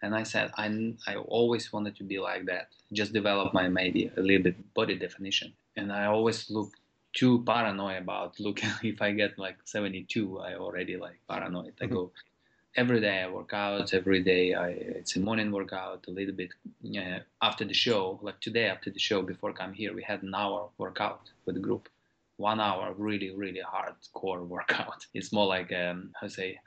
And 0.01 0.13
I 0.13 0.23
said, 0.23 0.51
I, 0.58 0.93
I 1.08 1.15
always 1.15 1.71
wanted 1.71 1.95
to 1.97 2.03
be 2.03 2.19
like 2.19 2.45
that, 2.45 2.69
just 2.93 3.13
develop 3.13 3.53
my 3.53 3.69
maybe 3.69 4.12
a 4.17 4.21
little 4.21 4.43
bit 4.43 4.73
body 4.73 4.95
definition. 4.95 5.53
And 5.75 5.91
I 5.91 6.05
always 6.05 6.49
look 6.49 6.73
too 7.13 7.43
paranoid 7.43 8.01
about 8.03 8.39
looking. 8.39 8.69
If 8.84 9.01
I 9.01 9.12
get 9.12 9.39
like 9.39 9.58
72, 9.63 10.39
I 10.39 10.55
already 10.55 10.97
like 10.97 11.19
paranoid. 11.29 11.73
I 11.81 11.86
go 11.88 12.12
every 12.75 12.99
day. 12.99 13.23
I 13.23 13.29
work 13.29 13.53
out 13.53 13.93
every 13.93 14.21
day. 14.21 14.53
I 14.53 14.69
it's 14.69 15.15
a 15.15 15.19
morning 15.19 15.51
workout, 15.51 16.05
a 16.07 16.11
little 16.11 16.36
bit 16.36 16.51
uh, 16.97 17.19
after 17.41 17.63
the 17.65 17.74
show. 17.74 18.19
Like 18.22 18.39
today 18.41 18.65
after 18.65 18.91
the 18.91 18.99
show, 18.99 19.22
before 19.22 19.51
I 19.51 19.53
come 19.53 19.74
here, 19.74 19.93
we 19.93 20.03
had 20.03 20.24
an 20.24 20.36
hour 20.36 20.69
workout 20.78 21.32
with 21.45 21.55
the 21.55 21.61
group 21.61 21.89
one 22.38 22.59
hour 22.59 22.93
really 22.97 23.33
really 23.36 23.61
hardcore 23.61 24.45
workout 24.45 25.05
it's 25.13 25.31
more 25.31 25.45
like 25.45 25.71
um 25.73 26.11
how 26.19 26.27
say 26.27 26.57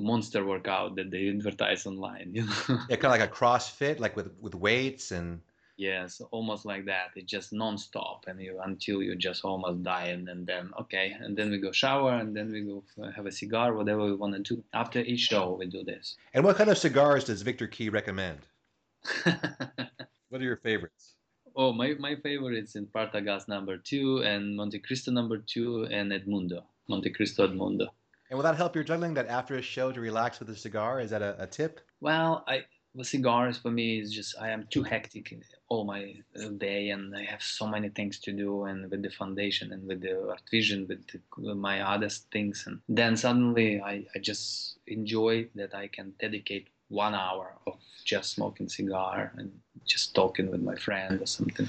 monster 0.00 0.44
workout 0.44 0.96
that 0.96 1.10
they 1.10 1.28
advertise 1.28 1.86
online. 1.86 2.30
You 2.34 2.44
know? 2.44 2.78
Yeah, 2.88 2.96
kind 2.96 3.06
of 3.06 3.20
like 3.20 3.28
a 3.30 3.32
CrossFit, 3.32 4.00
like 4.00 4.16
with 4.16 4.30
with 4.40 4.54
weights 4.54 5.10
and. 5.12 5.40
Yes, 5.76 6.20
almost 6.30 6.66
like 6.66 6.84
that. 6.86 7.08
It's 7.16 7.30
just 7.30 7.54
non-stop, 7.54 8.26
and 8.28 8.38
you 8.38 8.60
until 8.62 9.02
you 9.02 9.16
just 9.16 9.46
almost 9.46 9.82
die, 9.82 10.08
and 10.08 10.28
then, 10.28 10.44
then 10.44 10.70
okay, 10.78 11.16
and 11.18 11.34
then 11.34 11.50
we 11.50 11.56
go 11.56 11.72
shower, 11.72 12.12
and 12.16 12.36
then 12.36 12.52
we 12.52 12.60
go 12.60 12.84
have 13.16 13.24
a 13.24 13.32
cigar, 13.32 13.72
whatever 13.72 14.04
we 14.04 14.14
want 14.14 14.34
to 14.34 14.56
do. 14.56 14.62
After 14.74 14.98
each 15.00 15.20
show, 15.20 15.56
we 15.58 15.64
do 15.64 15.82
this. 15.82 16.16
And 16.34 16.44
what 16.44 16.56
kind 16.56 16.68
of 16.68 16.76
cigars 16.76 17.24
does 17.24 17.40
Viktor 17.40 17.66
Kee 17.66 17.88
recommend? 17.88 18.40
what 19.24 20.42
are 20.42 20.44
your 20.44 20.58
favorites? 20.58 21.14
Oh, 21.62 21.74
my, 21.74 21.94
my 21.98 22.16
favorites 22.16 22.74
in 22.74 22.86
Partagás 22.86 23.46
number 23.46 23.76
two 23.76 24.22
and 24.24 24.58
Montecristo 24.58 25.12
number 25.12 25.36
two 25.36 25.86
and 25.90 26.10
Edmundo, 26.10 26.62
Montecristo 26.88 27.46
Edmundo. 27.46 27.88
And 28.30 28.38
will 28.38 28.44
that 28.44 28.56
help 28.56 28.74
your 28.74 28.82
juggling? 28.82 29.12
That 29.12 29.28
after 29.28 29.56
a 29.56 29.60
show 29.60 29.92
to 29.92 30.00
relax 30.00 30.40
with 30.40 30.48
a 30.48 30.56
cigar? 30.56 31.02
Is 31.02 31.10
that 31.10 31.20
a, 31.20 31.36
a 31.38 31.46
tip? 31.46 31.82
Well, 32.00 32.44
I 32.48 32.64
the 32.94 33.04
cigars 33.04 33.58
for 33.58 33.70
me 33.70 34.00
is 34.00 34.10
just 34.10 34.36
I 34.40 34.48
am 34.48 34.66
too 34.70 34.82
hectic 34.82 35.34
all 35.68 35.84
my 35.84 36.14
uh, 36.42 36.48
day 36.48 36.88
and 36.88 37.14
I 37.14 37.24
have 37.24 37.42
so 37.42 37.66
many 37.66 37.90
things 37.90 38.18
to 38.20 38.32
do 38.32 38.64
and 38.64 38.90
with 38.90 39.02
the 39.02 39.10
foundation 39.10 39.72
and 39.74 39.86
with 39.86 40.00
the 40.00 40.28
art 40.30 40.42
vision 40.50 40.86
with, 40.88 41.06
the, 41.08 41.20
with 41.36 41.58
my 41.58 41.82
other 41.82 42.08
things 42.08 42.64
and 42.66 42.80
then 42.88 43.16
suddenly 43.16 43.80
I, 43.80 44.06
I 44.14 44.18
just 44.18 44.78
enjoy 44.86 45.46
that 45.54 45.74
I 45.74 45.88
can 45.88 46.14
dedicate 46.18 46.68
one 46.90 47.14
hour 47.14 47.54
of 47.66 47.78
just 48.04 48.34
smoking 48.34 48.68
cigar 48.68 49.32
and 49.36 49.50
just 49.86 50.14
talking 50.14 50.50
with 50.50 50.60
my 50.60 50.74
friend 50.74 51.22
or 51.22 51.26
something. 51.26 51.68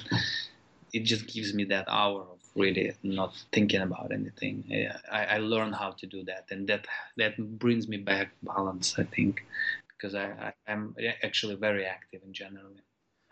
It 0.91 1.01
just 1.01 1.27
gives 1.27 1.53
me 1.53 1.63
that 1.65 1.85
hour 1.87 2.21
of 2.21 2.39
really 2.55 2.93
not 3.03 3.33
thinking 3.53 3.81
about 3.81 4.11
anything. 4.11 4.65
I, 5.09 5.25
I 5.25 5.37
learned 5.37 5.75
how 5.75 5.91
to 5.91 6.05
do 6.05 6.23
that, 6.25 6.47
and 6.51 6.67
that 6.67 6.85
that 7.17 7.37
brings 7.59 7.87
me 7.87 7.97
back 7.97 8.31
balance. 8.43 8.99
I 8.99 9.03
think 9.03 9.45
because 9.87 10.15
I, 10.15 10.53
I 10.67 10.71
am 10.71 10.95
actually 11.23 11.55
very 11.55 11.85
active 11.85 12.21
in 12.25 12.33
general. 12.33 12.73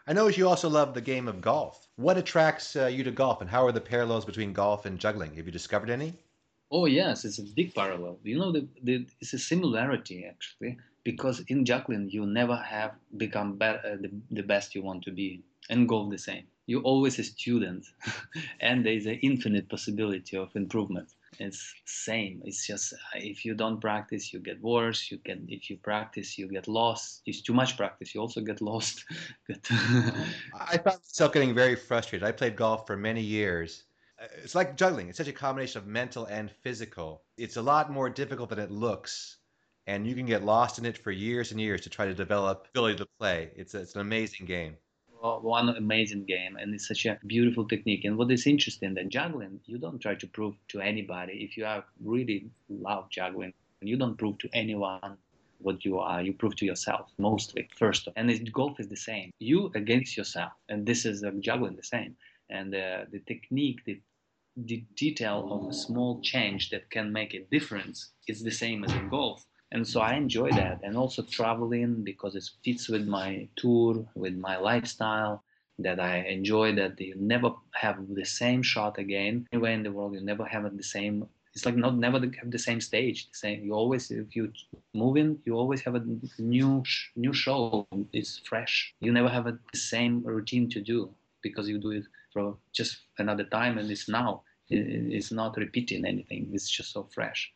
I 0.08 0.14
know 0.14 0.28
you 0.28 0.48
also 0.48 0.70
love 0.70 0.94
the 0.94 1.02
game 1.02 1.28
of 1.28 1.42
golf. 1.42 1.88
What 1.98 2.18
attracts 2.18 2.76
uh, 2.76 2.86
you 2.86 3.04
to 3.04 3.12
golf, 3.12 3.42
and 3.42 3.50
how 3.50 3.66
are 3.66 3.72
the 3.72 3.82
parallels 3.82 4.26
between 4.26 4.54
golf 4.54 4.86
and 4.86 4.98
juggling? 4.98 5.36
Have 5.36 5.46
you 5.46 5.52
discovered 5.52 5.90
any? 5.90 6.14
Oh 6.72 6.86
yes, 6.86 7.26
it's 7.26 7.40
a 7.40 7.44
big 7.44 7.74
parallel. 7.74 8.20
You 8.24 8.38
know, 8.38 8.52
the, 8.52 8.68
the, 8.84 9.06
it's 9.20 9.34
a 9.34 9.40
similarity 9.40 10.26
actually 10.26 10.78
because 11.12 11.39
in 11.47 11.66
juggling 11.66 12.07
you 12.12 12.24
never 12.26 12.55
have 12.55 12.91
become 13.18 13.57
better, 13.57 13.82
uh, 13.84 13.97
the, 14.03 14.12
the 14.30 14.43
best 14.43 14.76
you 14.76 14.84
want 14.84 15.03
to 15.03 15.12
be, 15.12 15.41
and 15.72 15.89
golf 15.89 16.12
the 16.12 16.18
same. 16.18 16.45
You're 16.68 16.84
always 16.84 17.18
a 17.18 17.24
student, 17.24 17.84
and 18.60 18.86
there 18.86 18.93
is 18.93 19.07
an 19.07 19.20
infinite 19.24 19.68
possibility 19.70 20.38
of 20.38 20.55
improvement. 20.55 21.10
It's 21.39 21.74
same. 21.86 22.41
It's 22.45 22.68
just 22.68 22.93
if 23.16 23.43
you 23.43 23.55
don't 23.55 23.82
practice, 23.82 24.32
you 24.32 24.39
get 24.39 24.62
worse. 24.62 25.10
You 25.10 25.18
get 25.18 25.39
if 25.47 25.70
you 25.72 25.78
practice, 25.78 26.38
you 26.38 26.47
get 26.47 26.68
lost. 26.68 27.22
It's 27.26 27.41
too 27.41 27.53
much 27.53 27.76
practice. 27.76 28.14
You 28.14 28.22
also 28.22 28.41
get 28.41 28.62
lost. 28.62 29.05
I 30.70 30.78
found 30.78 30.99
myself 31.01 31.34
getting 31.34 31.55
very 31.55 31.76
frustrated. 31.76 32.28
I 32.28 32.34
played 32.34 32.55
golf 32.55 32.86
for 32.86 32.97
many 32.97 33.22
years. 33.22 33.86
Uh, 34.22 34.28
it's 34.43 34.53
like 34.53 34.78
juggling. 34.78 35.10
It's 35.10 35.18
such 35.18 35.28
a 35.28 35.34
combination 35.45 35.82
of 35.82 35.88
mental 35.88 36.26
and 36.26 36.51
physical. 36.62 37.24
It's 37.38 37.57
a 37.57 37.64
lot 37.64 37.91
more 37.91 38.10
difficult 38.12 38.49
than 38.49 38.60
it 38.60 38.70
looks 38.70 39.39
and 39.88 40.06
you 40.06 40.16
can 40.16 40.26
get 40.26 40.44
lost 40.44 40.78
in 40.78 40.86
it 40.86 40.98
for 40.98 41.12
years 41.12 41.52
and 41.52 41.60
years 41.60 41.82
to 41.82 41.90
try 41.90 42.06
to 42.06 42.14
develop 42.14 42.68
ability 42.70 42.98
to 42.98 43.08
play. 43.20 43.50
It's, 43.56 43.74
it's 43.74 43.96
an 43.96 44.02
amazing 44.02 44.46
game. 44.46 44.78
One 45.22 45.70
amazing 45.70 46.26
game, 46.26 46.56
and 46.56 46.74
it's 46.74 46.88
such 46.88 47.06
a 47.06 47.20
beautiful 47.28 47.68
technique. 47.68 48.06
And 48.06 48.18
what 48.18 48.32
is 48.32 48.48
interesting 48.48 48.94
that 48.94 49.10
juggling, 49.10 49.60
you 49.66 49.78
don't 49.78 50.00
try 50.00 50.16
to 50.16 50.28
prove 50.28 50.56
to 50.70 50.80
anybody. 50.80 51.44
If 51.44 51.58
you 51.58 51.66
are 51.66 51.84
really 52.02 52.50
love 52.70 53.10
juggling, 53.10 53.54
you 53.82 53.98
don't 53.98 54.18
prove 54.18 54.38
to 54.38 54.50
anyone 54.54 55.18
what 55.58 55.84
you 55.84 56.00
are. 56.00 56.22
You 56.22 56.32
prove 56.32 56.56
to 56.58 56.66
yourself 56.66 57.10
mostly 57.18 57.68
first. 57.78 58.08
And 58.16 58.32
it, 58.32 58.50
golf 58.54 58.80
is 58.80 58.88
the 58.88 58.96
same. 58.96 59.32
You 59.40 59.72
against 59.76 60.16
yourself, 60.16 60.54
and 60.70 60.86
this 60.86 61.06
is 61.06 61.22
uh, 61.22 61.32
juggling 61.42 61.76
the 61.76 61.84
same. 61.84 62.16
And 62.50 62.74
uh, 62.74 63.06
the 63.12 63.20
technique, 63.28 63.84
the 63.86 64.00
the 64.56 64.84
detail 64.96 65.48
of 65.52 65.70
a 65.70 65.74
small 65.74 66.22
change 66.22 66.70
that 66.70 66.90
can 66.90 67.14
make 67.14 67.34
a 67.34 67.46
difference 67.52 68.12
is 68.28 68.44
the 68.44 68.52
same 68.52 68.84
as 68.84 68.92
in 68.92 69.08
golf 69.08 69.46
and 69.72 69.88
so 69.88 70.00
i 70.02 70.14
enjoy 70.14 70.50
that. 70.52 70.80
And 70.84 70.98
also 70.98 71.22
traveling 71.22 72.04
because 72.04 72.36
it 72.36 72.50
fits 72.64 72.90
with 72.90 73.08
my 73.08 73.48
tour 73.56 74.06
with 74.16 74.36
my 74.36 74.58
lifestyle 74.58 75.44
that 75.80 76.00
i 76.00 76.18
enjoy 76.18 76.76
that 76.76 77.00
you 77.00 77.16
never 77.18 77.52
have 77.74 77.98
the 78.14 78.26
same 78.26 78.62
shot 78.62 78.98
again. 78.98 79.48
Anywhere 79.54 79.74
in 79.74 79.84
the 79.84 79.92
world 79.92 80.14
you 80.14 80.22
never 80.22 80.46
have 80.46 80.64
the 80.76 80.84
same 80.84 81.28
it's 81.54 81.66
like 81.66 81.76
not 81.76 81.96
never 81.98 82.20
have 82.20 82.52
the 82.52 82.60
same 82.60 82.82
stage 82.82 83.30
the 83.32 83.38
same 83.38 83.64
you 83.64 83.74
always 83.74 84.12
if 84.12 84.36
you 84.36 84.52
moving 84.94 85.40
you 85.46 85.54
always 85.56 85.82
have 85.82 85.96
a 85.96 86.04
new 86.38 86.84
new 87.16 87.34
show. 87.34 87.88
It's 88.14 88.40
fresh. 88.40 88.94
You 89.00 89.12
never 89.12 89.30
have 89.30 89.48
a, 89.48 89.58
the 89.72 89.78
same 89.78 90.24
routine 90.24 90.70
to 90.72 90.82
do 90.82 91.10
because 91.42 91.68
you 91.70 91.78
do 91.80 91.92
it 91.92 92.06
for 92.34 92.56
just 92.74 92.98
another 93.18 93.46
time 93.46 93.78
and 93.78 93.90
it's 93.90 94.10
now. 94.10 94.44
It's 94.72 95.32
not 95.32 95.58
repeating 95.58 96.06
anything. 96.06 96.52
It's 96.54 96.70
just 96.70 96.92
so 96.94 97.10
fresh 97.12 97.52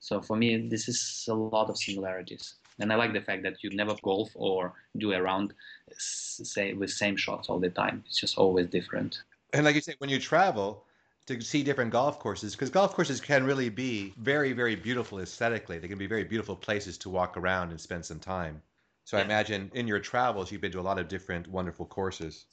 so 0.00 0.20
for 0.20 0.36
me, 0.36 0.68
this 0.68 0.88
is 0.88 1.26
a 1.28 1.34
lot 1.34 1.68
of 1.70 1.76
similarities. 1.76 2.54
And 2.80 2.92
I 2.92 2.96
like 2.96 3.12
the 3.12 3.20
fact 3.20 3.42
that 3.42 3.62
you 3.62 3.70
never 3.70 3.94
golf 4.02 4.30
or 4.34 4.72
do 4.96 5.12
a 5.12 5.20
round 5.20 5.52
say 5.98 6.74
with 6.74 6.90
same 6.90 7.16
shots 7.16 7.48
all 7.48 7.58
the 7.58 7.70
time. 7.70 8.04
It's 8.06 8.20
just 8.20 8.38
always 8.38 8.68
different. 8.68 9.22
And 9.52 9.64
like 9.64 9.74
you 9.74 9.80
say, 9.80 9.94
when 9.98 10.10
you 10.10 10.20
travel 10.20 10.84
to 11.26 11.40
see 11.40 11.62
different 11.62 11.90
golf 11.90 12.20
courses, 12.20 12.54
because 12.54 12.70
golf 12.70 12.94
courses 12.94 13.20
can 13.20 13.44
really 13.44 13.68
be 13.68 14.14
very, 14.18 14.52
very 14.52 14.76
beautiful 14.76 15.18
aesthetically. 15.18 15.78
They 15.78 15.88
can 15.88 15.98
be 15.98 16.06
very 16.06 16.24
beautiful 16.24 16.54
places 16.54 16.96
to 16.98 17.10
walk 17.10 17.36
around 17.36 17.70
and 17.70 17.80
spend 17.80 18.04
some 18.04 18.20
time. 18.20 18.62
So 19.04 19.16
yeah. 19.16 19.22
I 19.22 19.24
imagine 19.24 19.70
in 19.74 19.88
your 19.88 20.00
travels, 20.00 20.52
you've 20.52 20.60
been 20.60 20.72
to 20.72 20.80
a 20.80 20.82
lot 20.82 20.98
of 20.98 21.08
different 21.08 21.48
wonderful 21.48 21.86
courses. 21.86 22.46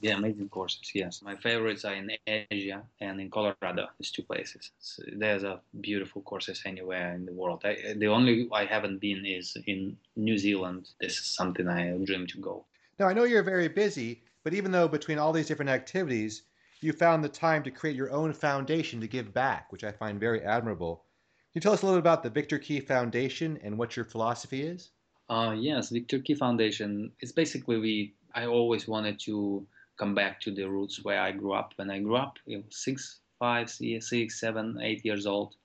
Yeah, 0.00 0.16
amazing 0.16 0.48
courses. 0.48 0.90
Yes, 0.94 1.22
my 1.22 1.36
favorites 1.36 1.84
are 1.84 1.94
in 1.94 2.10
Asia 2.26 2.82
and 3.00 3.20
in 3.20 3.30
Colorado. 3.30 3.88
These 3.98 4.10
two 4.10 4.22
places. 4.22 4.70
So 4.78 5.02
there's 5.16 5.42
a 5.42 5.60
beautiful 5.80 6.22
courses 6.22 6.62
anywhere 6.66 7.14
in 7.14 7.24
the 7.24 7.32
world. 7.32 7.62
I, 7.64 7.94
the 7.96 8.06
only 8.06 8.48
I 8.52 8.64
haven't 8.64 9.00
been 9.00 9.24
is 9.24 9.56
in 9.66 9.96
New 10.16 10.38
Zealand. 10.38 10.90
This 11.00 11.18
is 11.18 11.26
something 11.26 11.68
I 11.68 11.96
dream 12.04 12.26
to 12.28 12.38
go. 12.38 12.66
Now 12.98 13.08
I 13.08 13.14
know 13.14 13.24
you're 13.24 13.42
very 13.42 13.68
busy, 13.68 14.22
but 14.44 14.54
even 14.54 14.70
though 14.70 14.88
between 14.88 15.18
all 15.18 15.32
these 15.32 15.48
different 15.48 15.70
activities, 15.70 16.42
you 16.80 16.92
found 16.92 17.24
the 17.24 17.28
time 17.28 17.62
to 17.62 17.70
create 17.70 17.96
your 17.96 18.12
own 18.12 18.32
foundation 18.32 19.00
to 19.00 19.08
give 19.08 19.32
back, 19.32 19.72
which 19.72 19.84
I 19.84 19.92
find 19.92 20.20
very 20.20 20.42
admirable. 20.42 21.04
Can 21.52 21.58
you 21.58 21.60
tell 21.62 21.72
us 21.72 21.82
a 21.82 21.86
little 21.86 22.00
bit 22.00 22.02
about 22.02 22.22
the 22.22 22.30
Viktor 22.30 22.58
Kee 22.58 22.80
Foundation 22.80 23.58
and 23.62 23.78
what 23.78 23.96
your 23.96 24.04
philosophy 24.04 24.62
is? 24.62 24.90
Uh, 25.28 25.54
yes, 25.58 25.88
Viktor 25.90 26.18
Kee 26.20 26.34
Foundation. 26.34 27.12
It's 27.20 27.32
basically 27.32 27.78
we. 27.78 28.14
I 28.34 28.44
always 28.46 28.86
wanted 28.86 29.18
to 29.20 29.66
come 29.96 30.14
back 30.14 30.40
to 30.42 30.50
the 30.50 30.68
roots 30.68 31.02
where 31.04 31.20
I 31.20 31.32
grew 31.32 31.52
up. 31.52 31.72
When 31.76 31.90
I 31.90 32.00
grew 32.00 32.16
up, 32.16 32.38
you 32.46 32.58
know, 32.58 32.64
six, 32.70 33.20
five, 33.38 33.70
six, 33.70 34.40
seven, 34.40 34.78
eight 34.80 35.04
years 35.04 35.26
old, 35.26 35.56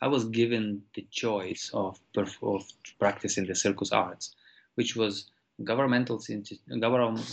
I 0.00 0.08
was 0.08 0.24
given 0.26 0.82
the 0.94 1.06
choice 1.10 1.70
of, 1.74 1.98
of 2.16 2.64
practicing 2.98 3.46
the 3.46 3.54
circus 3.54 3.90
arts, 3.92 4.34
which 4.76 4.94
was 4.94 5.30
governmental 5.64 6.22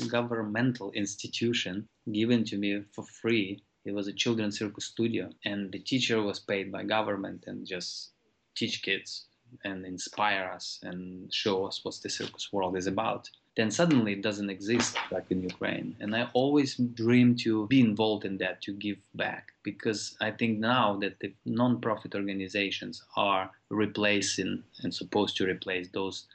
governmental 0.07 0.91
institution 0.91 1.87
given 2.11 2.43
to 2.45 2.57
me 2.57 2.83
for 2.91 3.03
free. 3.03 3.61
It 3.83 3.93
was 3.93 4.07
a 4.07 4.13
children's 4.13 4.57
circus 4.57 4.85
studio, 4.85 5.29
and 5.43 5.71
the 5.71 5.79
teacher 5.79 6.21
was 6.21 6.39
paid 6.39 6.71
by 6.71 6.83
government 6.83 7.43
and 7.45 7.67
just 7.67 8.11
teach 8.55 8.81
kids 8.81 9.27
and 9.63 9.85
inspire 9.85 10.45
us 10.45 10.79
and 10.81 11.31
show 11.31 11.65
us 11.65 11.85
what 11.85 11.95
the 12.01 12.09
circus 12.09 12.51
world 12.51 12.75
is 12.75 12.87
about 12.87 13.29
then 13.55 13.71
suddenly 13.71 14.13
it 14.13 14.21
doesn't 14.21 14.49
exist 14.49 14.97
like 15.11 15.25
in 15.29 15.41
Ukraine. 15.41 15.95
And 16.01 16.15
I 16.15 16.29
always 16.33 16.75
dream 16.75 17.35
to 17.37 17.67
be 17.67 17.79
involved 17.79 18.25
in 18.25 18.37
that, 18.39 18.61
to 18.63 18.73
give 18.73 18.97
back, 19.13 19.53
because 19.63 20.17
I 20.19 20.31
think 20.31 20.59
now 20.59 20.97
that 20.97 21.19
the 21.19 21.33
non-profit 21.45 22.15
organizations 22.15 23.03
are 23.15 23.49
replacing 23.69 24.63
and 24.83 24.93
supposed 24.93 25.37
to 25.37 25.45
replace 25.45 25.87
those 25.89 26.25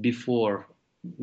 before 0.00 0.66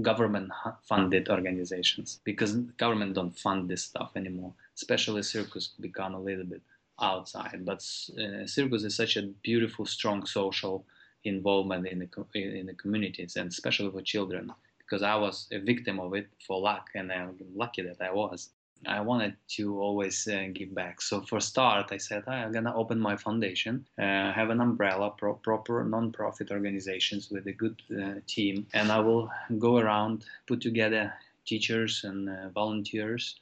government 0.01 0.49
funded 0.83 1.29
organizations 1.29 2.19
because 2.23 2.55
government 2.77 3.13
don't 3.13 3.37
fund 3.37 3.69
this 3.69 3.83
stuff 3.83 4.11
anymore. 4.15 4.53
Especially 4.75 5.23
circus 5.23 5.69
become 5.79 6.15
a 6.15 6.19
little 6.19 6.45
bit 6.45 6.61
outside. 7.01 7.61
But 7.63 7.85
uh, 8.19 8.45
circus 8.45 8.83
is 8.83 8.95
such 8.95 9.15
a 9.17 9.27
beautiful 9.43 9.85
strong 9.85 10.25
social 10.25 10.85
involvement 11.23 11.87
in 11.87 11.99
the 11.99 12.09
in 12.33 12.67
the 12.67 12.73
communities 12.73 13.35
and 13.35 13.49
especially 13.49 13.89
for 13.89 14.01
children 14.01 14.51
because 14.85 15.03
I 15.03 15.15
was 15.15 15.47
a 15.51 15.59
victim 15.59 15.99
of 15.99 16.13
it 16.13 16.27
for 16.45 16.59
luck, 16.59 16.89
and 16.95 17.11
I'm 17.11 17.37
lucky 17.55 17.81
that 17.81 18.01
I 18.01 18.11
was. 18.11 18.49
I 18.87 18.99
wanted 19.01 19.35
to 19.55 19.79
always 19.79 20.27
uh, 20.27 20.47
give 20.53 20.75
back. 20.75 21.01
So 21.01 21.21
for 21.21 21.39
start, 21.39 21.91
I 21.91 21.97
said 21.97 22.23
I'm 22.27 22.51
gonna 22.51 22.75
open 22.75 22.99
my 22.99 23.15
foundation, 23.15 23.87
uh, 23.97 24.31
have 24.31 24.49
an 24.49 24.61
umbrella, 24.61 25.11
pro- 25.17 25.35
proper 25.35 25.83
non-profit 25.83 26.51
organizations 26.51 27.31
with 27.31 27.47
a 27.47 27.53
good 27.53 27.81
uh, 27.91 28.19
team, 28.27 28.67
and 28.73 28.91
I 28.91 28.99
will 28.99 29.29
go 29.57 29.77
around, 29.77 30.25
put 30.45 30.61
together 30.61 31.13
teachers 31.45 32.03
and 32.03 32.29
uh, 32.29 32.49
volunteers, 32.49 33.39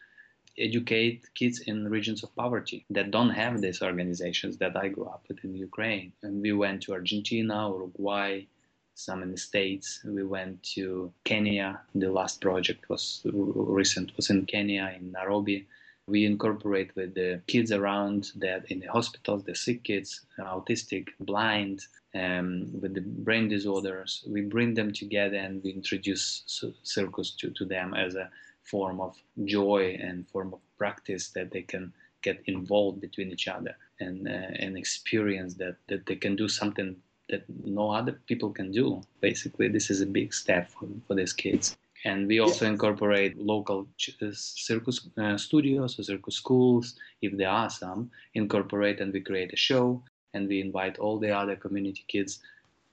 educate 0.57 1.27
kids 1.33 1.59
in 1.59 1.89
regions 1.89 2.23
of 2.23 2.35
poverty 2.35 2.85
that 2.89 3.11
don't 3.11 3.31
have 3.31 3.59
these 3.59 3.81
organizations 3.81 4.57
that 4.57 4.77
I 4.77 4.89
grew 4.89 5.05
up 5.05 5.25
with 5.27 5.43
in 5.43 5.55
Ukraine. 5.55 6.13
And 6.21 6.41
we 6.41 6.53
went 6.53 6.83
to 6.83 6.93
Argentina, 6.93 7.67
Uruguay, 7.69 8.45
some 8.95 9.23
in 9.23 9.31
the 9.31 9.37
states. 9.37 10.01
We 10.05 10.23
went 10.23 10.63
to 10.75 11.11
Kenya. 11.23 11.81
The 11.95 12.11
last 12.11 12.41
project 12.41 12.89
was 12.89 13.21
recent 13.25 14.15
was 14.15 14.29
in 14.29 14.45
Kenya 14.45 14.93
in 14.95 15.11
Nairobi. 15.11 15.67
We 16.07 16.25
incorporate 16.25 16.95
with 16.95 17.15
the 17.15 17.41
kids 17.47 17.71
around 17.71 18.31
that 18.35 18.69
in 18.69 18.81
the 18.81 18.87
hospitals, 18.87 19.45
the 19.45 19.55
sick 19.55 19.83
kids, 19.85 20.25
autistic, 20.37 21.07
blind, 21.21 21.85
um, 22.13 22.67
with 22.81 22.93
the 22.93 23.01
brain 23.01 23.47
disorders. 23.47 24.23
We 24.27 24.41
bring 24.41 24.73
them 24.73 24.91
together 24.91 25.37
and 25.37 25.63
we 25.63 25.71
introduce 25.71 26.43
circus 26.83 27.31
to, 27.39 27.51
to 27.51 27.65
them 27.65 27.93
as 27.93 28.15
a 28.15 28.29
form 28.63 28.99
of 28.99 29.15
joy 29.45 29.97
and 30.01 30.27
form 30.27 30.53
of 30.53 30.59
practice 30.77 31.29
that 31.29 31.51
they 31.51 31.61
can 31.61 31.93
get 32.21 32.41
involved 32.45 33.01
between 33.01 33.31
each 33.31 33.47
other 33.47 33.75
and 33.99 34.27
uh, 34.27 34.31
and 34.31 34.77
experience 34.77 35.55
that 35.55 35.75
that 35.87 36.05
they 36.05 36.15
can 36.15 36.35
do 36.35 36.47
something 36.47 36.95
that 37.29 37.43
no 37.63 37.91
other 37.91 38.19
people 38.27 38.51
can 38.51 38.71
do. 38.71 39.01
Basically, 39.21 39.67
this 39.67 39.89
is 39.89 40.01
a 40.01 40.05
big 40.05 40.33
step 40.33 40.69
for, 40.69 40.87
for 41.07 41.15
these 41.15 41.33
kids. 41.33 41.77
And 42.05 42.27
we 42.27 42.39
also 42.39 42.65
incorporate 42.65 43.37
local 43.37 43.87
uh, 44.21 44.27
circus 44.33 45.07
uh, 45.17 45.37
studios 45.37 45.97
or 45.97 46.03
circus 46.03 46.35
schools, 46.35 46.95
if 47.21 47.37
there 47.37 47.49
are 47.49 47.69
some, 47.69 48.11
incorporate 48.33 48.99
and 48.99 49.13
we 49.13 49.21
create 49.21 49.53
a 49.53 49.57
show 49.57 50.03
and 50.33 50.49
we 50.49 50.59
invite 50.59 50.97
all 50.97 51.17
the 51.17 51.31
other 51.31 51.55
community 51.55 52.03
kids 52.07 52.39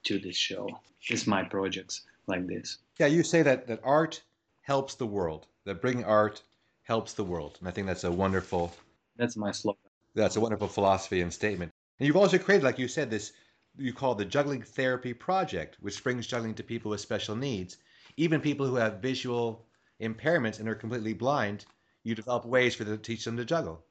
to 0.03 0.17
this 0.17 0.37
show. 0.37 0.69
Is 1.09 1.25
my 1.25 1.43
projects 1.43 2.01
like 2.27 2.47
this. 2.47 2.77
Yeah, 2.99 3.07
you 3.07 3.23
say 3.23 3.41
that, 3.41 3.67
that 3.67 3.79
art 3.83 4.21
helps 4.61 4.95
the 4.95 5.07
world, 5.07 5.47
that 5.65 5.81
bringing 5.81 6.05
art 6.05 6.43
helps 6.83 7.13
the 7.13 7.23
world. 7.23 7.57
And 7.59 7.67
I 7.67 7.71
think 7.71 7.87
that's 7.87 8.03
a 8.03 8.11
wonderful. 8.11 8.71
That's 9.17 9.35
my 9.35 9.51
slogan. 9.51 9.79
That's 10.13 10.35
a 10.35 10.39
wonderful 10.39 10.67
philosophy 10.67 11.21
and 11.21 11.33
statement. 11.33 11.71
And 11.99 12.07
you've 12.07 12.17
also 12.17 12.37
created, 12.37 12.63
like 12.63 12.79
you 12.79 12.87
said, 12.87 13.09
this 13.09 13.33
you 13.77 13.93
call 13.93 14.15
the 14.15 14.25
Juggling 14.25 14.61
Therapy 14.61 15.13
Project, 15.13 15.77
which 15.79 16.03
brings 16.03 16.27
juggling 16.27 16.55
to 16.55 16.63
people 16.63 16.91
with 16.91 17.01
special 17.01 17.35
needs, 17.35 17.77
even 18.17 18.41
people 18.41 18.67
who 18.67 18.75
have 18.75 19.01
visual 19.01 19.65
impairments 20.01 20.59
and 20.59 20.67
are 20.67 20.75
completely 20.75 21.13
blind. 21.13 21.65
You 22.03 22.15
develop 22.15 22.45
ways 22.45 22.75
for 22.75 22.83
them 22.83 22.97
to 22.97 23.01
teach 23.01 23.25
them 23.25 23.37
to 23.37 23.45
juggle. 23.45 23.85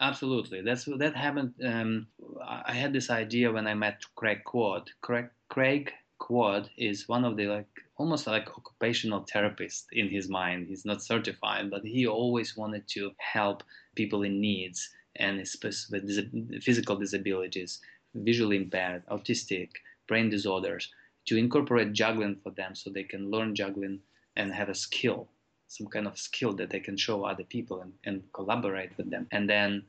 Absolutely, 0.00 0.62
that's 0.62 0.86
that 0.86 1.14
happened. 1.14 1.54
Um, 1.62 2.06
I 2.46 2.72
had 2.72 2.92
this 2.92 3.10
idea 3.10 3.52
when 3.52 3.66
I 3.66 3.74
met 3.74 4.02
Craig 4.14 4.44
Quat. 4.44 4.88
Craig, 5.02 5.28
Craig 5.48 5.92
Quat 6.18 6.70
is 6.78 7.08
one 7.08 7.24
of 7.24 7.36
the 7.36 7.46
like 7.46 7.68
almost 7.96 8.26
like 8.26 8.48
occupational 8.48 9.26
therapist 9.30 9.88
in 9.92 10.08
his 10.08 10.28
mind. 10.28 10.68
He's 10.68 10.86
not 10.86 11.02
certified, 11.02 11.70
but 11.70 11.84
he 11.84 12.06
always 12.06 12.56
wanted 12.56 12.88
to 12.88 13.12
help 13.18 13.62
people 13.94 14.22
in 14.22 14.40
needs 14.40 14.88
and 15.16 15.38
with 15.38 16.62
physical 16.62 16.96
disabilities, 16.96 17.80
visually 18.14 18.56
impaired, 18.56 19.04
autistic, 19.06 19.70
brain 20.06 20.30
disorders, 20.30 20.92
to 21.26 21.36
incorporate 21.36 21.92
juggling 21.92 22.36
for 22.36 22.50
them 22.50 22.74
so 22.74 22.90
they 22.90 23.04
can 23.04 23.30
learn 23.30 23.54
juggling 23.54 24.00
and 24.36 24.52
have 24.52 24.68
a 24.68 24.74
skill 24.74 25.28
some 25.70 25.86
kind 25.86 26.08
of 26.08 26.18
skill 26.18 26.52
that 26.52 26.68
they 26.68 26.80
can 26.80 26.96
show 26.96 27.24
other 27.24 27.44
people 27.44 27.80
and, 27.80 27.92
and 28.04 28.24
collaborate 28.32 28.90
with 28.96 29.08
them. 29.08 29.28
And 29.30 29.48
then 29.48 29.84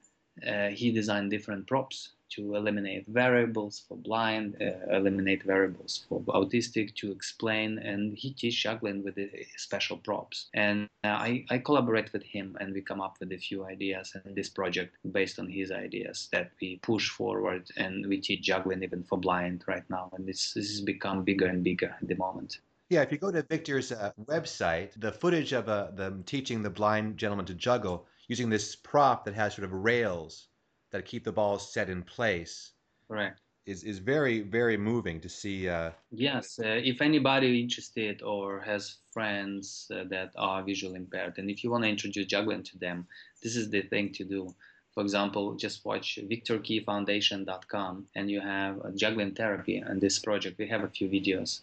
uh, 0.48 0.68
he 0.68 0.92
designed 0.92 1.32
different 1.32 1.66
props 1.66 2.12
to 2.32 2.56
eliminate 2.56 3.06
variables 3.08 3.84
for 3.88 3.98
blind, 3.98 4.56
uh, 4.62 4.96
eliminate 4.96 5.44
variables 5.44 6.06
for 6.08 6.22
autistic, 6.22 6.96
to 6.96 7.12
explain, 7.12 7.78
and 7.80 8.18
he 8.18 8.32
teach 8.32 8.64
juggling 8.64 9.04
with 9.04 9.18
special 9.58 9.98
props. 9.98 10.48
And 10.54 10.90
uh, 11.04 11.08
I, 11.10 11.46
I 11.50 11.58
collaborate 11.60 12.12
with 12.14 12.24
him, 12.24 12.58
and 12.60 12.74
we 12.74 12.82
come 12.82 13.02
up 13.02 13.18
with 13.20 13.32
a 13.32 13.38
few 13.38 13.66
ideas 13.66 14.16
and 14.24 14.36
this 14.36 14.50
project 14.50 14.96
based 15.12 15.40
on 15.40 15.48
his 15.50 15.72
ideas 15.72 16.30
that 16.32 16.52
we 16.62 16.78
push 16.78 17.10
forward, 17.10 17.70
and 17.78 18.08
we 18.08 18.20
teach 18.20 18.42
juggling 18.42 18.84
even 18.84 19.04
for 19.04 19.18
blind 19.18 19.64
right 19.68 19.88
now, 19.90 20.10
and 20.14 20.28
this, 20.28 20.54
this 20.54 20.70
has 20.70 20.82
become 20.82 21.24
bigger 21.24 21.48
and 21.48 21.64
bigger 21.64 21.96
at 22.02 22.08
the 22.08 22.16
moment. 22.16 22.60
Yeah, 22.90 23.02
if 23.04 23.12
you 23.12 23.18
go 23.18 23.32
to 23.32 23.42
Viktor's 23.44 23.94
uh, 23.94 24.12
website, 24.26 25.00
the 25.00 25.14
footage 25.14 25.54
of 25.54 25.70
uh, 25.70 25.92
them 25.92 26.24
teaching 26.26 26.62
the 26.62 26.70
blind 26.70 27.16
gentleman 27.18 27.46
to 27.46 27.54
juggle 27.54 28.06
using 28.28 28.50
this 28.50 28.76
prop 28.76 29.24
that 29.26 29.34
has 29.34 29.56
sort 29.56 29.64
of 29.64 29.72
rails 29.72 30.48
that 30.92 31.06
keep 31.06 31.24
the 31.24 31.32
balls 31.32 31.74
set 31.74 31.90
in 31.90 32.04
place. 32.04 32.72
Right. 33.10 33.34
Is, 33.66 33.84
is 33.84 34.00
very 34.00 34.42
very 34.42 34.76
moving 34.76 35.22
to 35.22 35.30
see. 35.30 35.70
Uh, 35.70 35.92
yes, 36.12 36.60
uh, 36.60 36.68
if 36.68 37.00
anybody 37.02 37.62
interested 37.62 38.24
or 38.24 38.60
has 38.62 38.98
friends 39.12 39.90
uh, 39.94 40.04
that 40.10 40.32
are 40.36 40.64
visually 40.64 40.96
impaired, 40.96 41.38
and 41.38 41.50
if 41.50 41.64
you 41.64 41.70
want 41.70 41.84
to 41.84 41.90
introduce 41.90 42.26
juggling 42.26 42.64
to 42.64 42.78
them, 42.80 43.08
this 43.44 43.56
is 43.56 43.70
the 43.70 43.84
thing 43.84 44.12
to 44.14 44.24
do. 44.24 44.54
For 44.94 45.04
example, 45.04 45.54
just 45.54 45.86
watch 45.86 46.20
victorkeyfoundation.com 46.22 48.08
and 48.16 48.32
you 48.32 48.42
have 48.42 48.84
a 48.84 48.92
juggling 48.92 49.36
therapy 49.36 49.78
and 49.78 50.02
this 50.02 50.20
project. 50.20 50.58
We 50.58 50.68
have 50.68 50.84
a 50.84 50.90
few 50.90 51.08
videos 51.08 51.62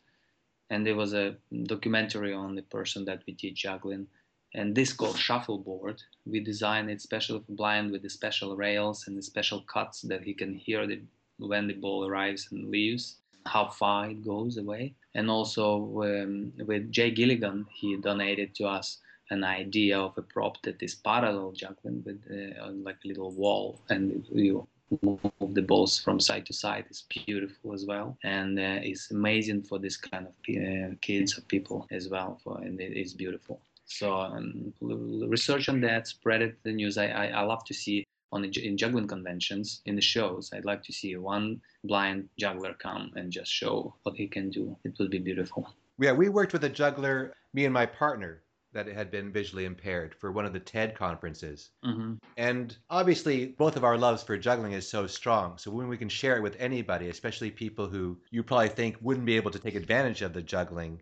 and 0.71 0.87
there 0.87 0.95
was 0.95 1.15
a 1.15 1.37
documentary 1.65 2.33
on 2.33 2.55
the 2.55 2.63
person 2.63 3.05
that 3.07 3.23
we 3.27 3.33
teach 3.33 3.63
juggling 3.63 4.07
and 4.55 4.75
this 4.75 4.93
called 4.93 5.19
shuffleboard 5.19 6.01
we 6.25 6.41
designed 6.41 6.91
it 6.91 7.01
specially 7.01 7.41
for 7.41 7.53
blind 7.53 7.91
with 7.91 8.03
the 8.03 8.11
special 8.11 8.57
rails 8.57 9.07
and 9.07 9.17
the 9.17 9.23
special 9.23 9.61
cuts 9.63 10.03
that 10.03 10.23
he 10.23 10.35
can 10.35 10.55
hear 10.55 10.87
the, 10.87 11.01
when 11.39 11.67
the 11.67 11.75
ball 11.75 12.07
arrives 12.07 12.49
and 12.51 12.71
leaves 12.71 13.17
how 13.47 13.69
far 13.69 14.11
it 14.11 14.25
goes 14.25 14.59
away. 14.59 14.95
And 15.15 15.31
also 15.31 16.03
um, 16.03 16.53
with 16.67 16.93
jay 16.93 17.11
gilligan 17.11 17.67
he 17.73 17.97
donated 17.97 18.55
to 18.57 18.65
us 18.67 18.99
an 19.31 19.45
idea 19.45 19.99
of 19.99 20.17
a 20.17 20.23
prop 20.23 20.61
that 20.63 20.83
is 20.83 20.95
parallel 20.95 21.53
juggling 21.53 22.03
with 22.05 22.21
uh, 22.31 22.71
like 22.73 22.97
a 23.05 23.09
little 23.09 23.33
wall. 23.33 23.81
And 23.91 24.25
you 24.33 24.67
move 25.03 25.21
the 25.41 25.61
balls 25.61 25.99
from 25.99 26.19
side 26.19 26.47
to 26.47 26.55
side 26.55 26.87
is 26.91 27.05
beautiful 27.27 27.75
as 27.75 27.85
well. 27.85 28.17
And 28.25 28.59
uh, 28.59 28.81
it's 28.83 29.11
amazing 29.11 29.65
for 29.65 29.79
this 29.79 29.99
kind 29.99 30.27
of 30.27 30.33
uh, 30.33 30.95
kids 31.03 31.37
or 31.37 31.43
people 31.43 31.87
as 31.91 32.09
well 32.09 32.41
for 32.43 32.59
and 32.63 32.81
it 32.81 32.97
is 32.97 33.13
beautiful 33.13 33.61
so 33.89 34.15
um, 34.15 34.73
research 34.81 35.69
on 35.69 35.81
that 35.81 36.07
spread 36.07 36.43
it 36.43 36.57
the 36.63 36.73
news 36.73 36.99
I, 36.99 37.07
I, 37.09 37.27
I 37.29 37.43
love 37.43 37.65
to 37.65 37.75
see 37.75 38.05
on 38.31 38.43
the, 38.43 38.67
in 38.67 38.77
juggling 38.77 39.09
conventions 39.09 39.81
in 39.87 39.97
the 39.97 40.03
shows 40.03 40.51
i'd 40.55 40.65
like 40.65 40.83
to 40.85 40.93
see 40.93 41.17
one 41.17 41.61
blind 41.85 42.29
juggler 42.39 42.75
come 42.75 43.11
and 43.17 43.33
just 43.33 43.51
show 43.51 43.95
what 44.03 44.15
he 44.17 44.29
can 44.29 44.51
do 44.51 44.77
it 44.85 44.95
would 44.99 45.11
be 45.11 45.19
beautiful 45.19 45.75
yeah 45.99 46.13
we 46.13 46.29
worked 46.29 46.53
with 46.53 46.65
a 46.65 46.69
juggler 46.69 47.35
me 47.55 47.65
and 47.65 47.73
my 47.73 47.87
partner 47.87 48.43
that 48.73 48.87
had 48.87 49.11
been 49.11 49.33
visually 49.33 49.65
impaired 49.65 50.15
for 50.15 50.31
one 50.31 50.45
of 50.45 50.53
the 50.53 50.61
TED 50.61 50.95
conferences. 50.95 51.71
Mm-hmm. 51.85 52.15
And 52.37 52.77
obviously, 52.91 53.47
both 53.47 53.77
of 53.77 53.85
our 53.85 53.97
loves 53.97 54.23
for 54.23 54.37
juggling 54.37 54.73
is 54.73 54.89
so 54.89 55.07
strong. 55.07 55.57
So 55.59 55.71
when 55.71 55.89
we 55.89 55.97
can 55.97 56.09
share 56.09 56.37
it 56.37 56.43
with 56.43 56.57
anybody, 56.59 57.09
especially 57.09 57.51
people 57.51 57.89
who 57.89 58.19
you 58.31 58.43
probably 58.43 58.69
think 58.69 58.97
wouldn't 59.01 59.27
be 59.27 59.37
able 59.37 59.51
to 59.53 59.59
take 59.59 59.75
advantage 59.75 60.23
of 60.23 60.35
the 60.35 60.43
juggling, 60.43 61.01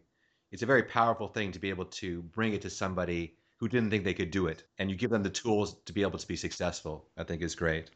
it's 0.51 0.63
a 0.63 0.67
very 0.67 0.83
powerful 0.83 1.29
thing 1.29 1.53
to 1.53 1.59
be 1.59 1.71
able 1.71 1.87
to 1.87 2.23
bring 2.23 2.53
it 2.53 2.63
to 2.63 2.71
somebody 2.71 3.37
who 3.57 3.69
didn't 3.69 3.91
think 3.91 4.05
they 4.05 4.15
could 4.15 4.31
do 4.31 4.47
it. 4.47 4.65
And 4.79 4.91
you 4.91 4.97
give 4.97 5.11
them 5.11 5.23
the 5.23 5.31
tools 5.31 5.77
to 5.85 5.93
be 5.93 6.03
able 6.03 6.19
to 6.19 6.29
be 6.29 6.37
successful, 6.37 7.09
I 7.17 7.25
think 7.25 7.43
is 7.43 7.55
great. 7.55 7.91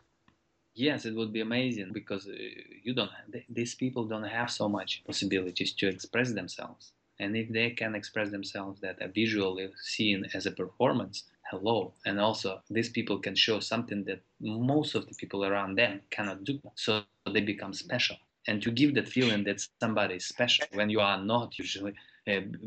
Yes, 0.74 1.04
it 1.04 1.14
would 1.14 1.32
be 1.32 1.40
amazing 1.40 1.90
because 1.92 2.26
uh, 2.26 2.32
you 2.82 2.94
don't. 2.94 3.10
These 3.48 3.74
people 3.74 4.04
don't 4.04 4.24
have 4.24 4.50
so 4.50 4.68
much 4.68 5.02
possibilities 5.04 5.72
to 5.74 5.88
express 5.88 6.32
themselves 6.32 6.92
and 7.20 7.36
if 7.36 7.48
they 7.50 7.70
can 7.70 7.94
express 7.94 8.30
themselves 8.30 8.80
that 8.80 9.00
are 9.00 9.08
visually 9.08 9.70
seen 9.82 10.26
as 10.34 10.46
a 10.46 10.50
performance 10.50 11.24
hello 11.50 11.92
and 12.06 12.18
also 12.18 12.60
these 12.70 12.88
people 12.88 13.18
can 13.18 13.34
show 13.34 13.60
something 13.60 14.02
that 14.04 14.20
most 14.40 14.94
of 14.94 15.06
the 15.06 15.14
people 15.14 15.44
around 15.44 15.76
them 15.76 16.00
cannot 16.10 16.42
do 16.44 16.58
so 16.74 17.02
they 17.32 17.40
become 17.40 17.74
special 17.74 18.16
and 18.48 18.62
to 18.62 18.70
give 18.70 18.94
that 18.94 19.08
feeling 19.08 19.44
that 19.44 19.60
somebody 19.80 20.14
is 20.14 20.26
special 20.26 20.66
when 20.72 20.88
you 20.88 21.00
are 21.00 21.22
not 21.22 21.58
usually 21.58 21.94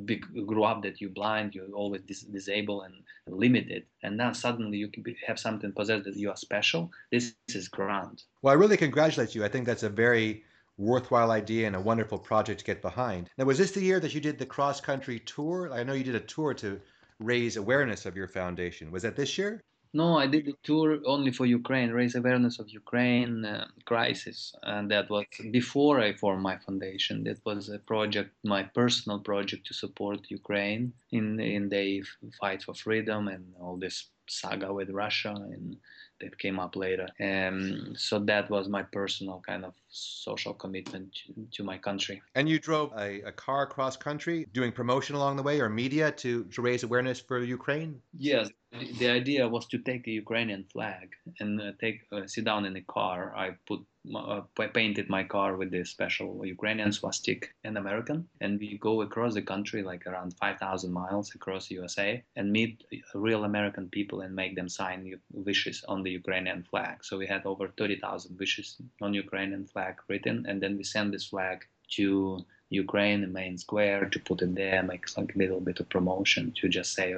big, 0.06 0.26
grew 0.46 0.64
up 0.64 0.82
that 0.84 1.00
you're 1.00 1.10
blind 1.10 1.56
you're 1.56 1.72
always 1.74 2.02
dis- 2.02 2.22
disabled 2.22 2.84
and 2.86 2.96
limited 3.28 3.84
and 4.04 4.18
now 4.18 4.32
suddenly 4.32 4.78
you 4.78 4.90
be, 5.02 5.16
have 5.26 5.40
something 5.40 5.72
possessed 5.72 6.04
that 6.04 6.16
you 6.16 6.30
are 6.30 6.36
special 6.36 6.92
this 7.12 7.34
is 7.50 7.68
grand 7.68 8.24
well 8.42 8.52
i 8.52 8.56
really 8.56 8.78
congratulate 8.78 9.34
you 9.34 9.44
i 9.46 9.48
think 9.48 9.66
that's 9.66 9.84
a 9.84 9.90
very 9.90 10.44
worthwhile 10.78 11.32
idea 11.32 11.68
and 11.68 11.76
a 11.76 11.80
wonderful 11.80 12.18
project 12.18 12.60
to 12.60 12.66
get 12.66 12.82
behind. 12.82 13.30
Now, 13.38 13.46
was 13.46 13.58
this 13.58 13.72
the 13.72 13.82
year 13.82 14.00
that 14.00 14.14
you 14.14 14.22
did 14.22 14.40
the 14.40 14.46
cross 14.46 14.82
country 14.82 15.20
tour? 15.20 15.72
I 15.72 15.84
know 15.84 15.94
you 15.94 16.04
did 16.04 16.16
a 16.16 16.20
tour 16.20 16.54
to 16.56 16.80
raise 17.20 17.58
awareness 17.58 18.06
of 18.06 18.16
your 18.16 18.28
foundation. 18.28 18.92
Was 18.92 19.04
that 19.04 19.16
this 19.16 19.38
year? 19.38 19.62
No, 19.96 20.18
I 20.18 20.26
did 20.26 20.46
the 20.46 20.56
tour 20.64 21.00
only 21.06 21.32
for 21.32 21.46
Ukraine, 21.46 21.92
raise 21.92 22.16
awareness 22.16 22.58
of 22.58 22.70
Ukraine 22.70 23.46
uh, 23.46 23.68
crisis, 23.86 24.56
and 24.64 24.90
that 24.90 25.10
was 25.10 25.26
before 25.52 26.00
I 26.00 26.14
formed 26.14 26.42
my 26.42 26.58
foundation. 26.58 27.24
That 27.26 27.40
was 27.46 27.70
a 27.70 27.78
project, 27.78 28.32
my 28.44 28.64
personal 28.64 29.20
project 29.20 29.68
to 29.68 29.74
support 29.74 30.20
Ukraine 30.30 30.94
in 31.12 31.40
in 31.40 31.70
the 31.70 32.04
fight 32.40 32.64
for 32.64 32.74
freedom 32.74 33.28
and 33.28 33.44
all 33.62 33.78
this 33.78 33.98
saga 34.28 34.74
with 34.74 34.90
Russia 34.90 35.34
and 35.54 35.78
that 36.22 36.38
came 36.38 36.60
up 36.60 36.76
later. 36.76 37.08
Um, 37.20 37.96
so 37.98 38.20
that 38.20 38.50
was 38.50 38.70
my 38.70 38.84
personal 38.84 39.42
kind 39.46 39.66
of 39.66 39.74
social 39.90 40.54
commitment 40.54 41.14
to, 41.14 41.48
to 41.52 41.64
my 41.64 41.78
country. 41.78 42.22
And 42.36 42.48
you 42.48 42.60
drove 42.60 42.92
a, 42.98 43.22
a, 43.22 43.32
car 43.32 43.64
across 43.64 43.98
country 43.98 44.48
doing 44.54 44.72
promotion 44.72 45.16
along 45.16 45.36
the 45.36 45.44
way 45.44 45.60
or 45.60 45.70
media 45.70 46.12
to, 46.12 46.46
to 46.46 46.62
raise 46.62 46.84
awareness 46.84 47.20
for 47.20 47.44
Ukraine? 47.44 48.02
Yes, 48.18 48.50
the 48.98 49.10
idea 49.10 49.48
was 49.48 49.68
to 49.68 49.78
take 49.78 50.08
a 50.08 50.12
Ukrainian 50.12 50.64
flag 50.64 51.14
and 51.40 51.62
uh, 51.62 51.72
take 51.80 52.02
uh, 52.12 52.26
sit 52.26 52.46
down 52.46 52.66
in 52.66 52.76
a 52.76 52.82
car. 52.82 53.34
I 53.36 53.52
put 53.68 53.82
uh, 54.16 54.42
painted 54.74 55.10
my 55.10 55.24
car 55.24 55.56
with 55.56 55.72
this 55.72 55.90
special 55.90 56.46
Ukrainian 56.46 56.92
swastika 56.92 57.48
and 57.64 57.78
American, 57.78 58.28
and 58.42 58.60
we 58.60 58.78
go 58.78 59.02
across 59.02 59.34
the 59.36 59.42
country 59.42 59.82
like 59.82 60.06
around 60.08 60.36
5,000 60.38 60.92
miles 60.92 61.34
across 61.36 61.72
USA 61.72 62.24
and 62.36 62.52
meet 62.52 62.84
real 63.14 63.44
American 63.44 63.90
people 63.90 64.22
and 64.22 64.36
make 64.36 64.56
them 64.56 64.68
sign 64.68 65.20
wishes 65.32 65.84
on 65.88 66.04
the 66.04 66.12
Ukrainian 66.12 66.64
flag. 66.64 67.04
So 67.04 67.18
we 67.18 67.28
had 67.28 67.46
over 67.46 67.68
30,000 67.78 68.38
wishes 68.40 68.82
on 69.02 69.14
Ukrainian 69.14 69.66
flag 69.68 69.96
written, 70.10 70.46
and 70.48 70.62
then 70.62 70.78
we 70.78 70.84
send 70.84 71.14
this 71.14 71.28
flag 71.28 71.66
to 71.92 72.44
Ukraine, 72.74 73.32
main 73.32 73.58
square, 73.58 74.10
to 74.10 74.20
put 74.20 74.42
it 74.42 74.56
there, 74.56 74.84
make 74.84 75.06
like 75.18 75.36
a 75.36 75.38
little 75.38 75.60
bit 75.60 75.80
of 75.80 75.90
promotion, 75.90 76.52
to 76.60 76.68
just 76.70 76.94
say 76.94 77.16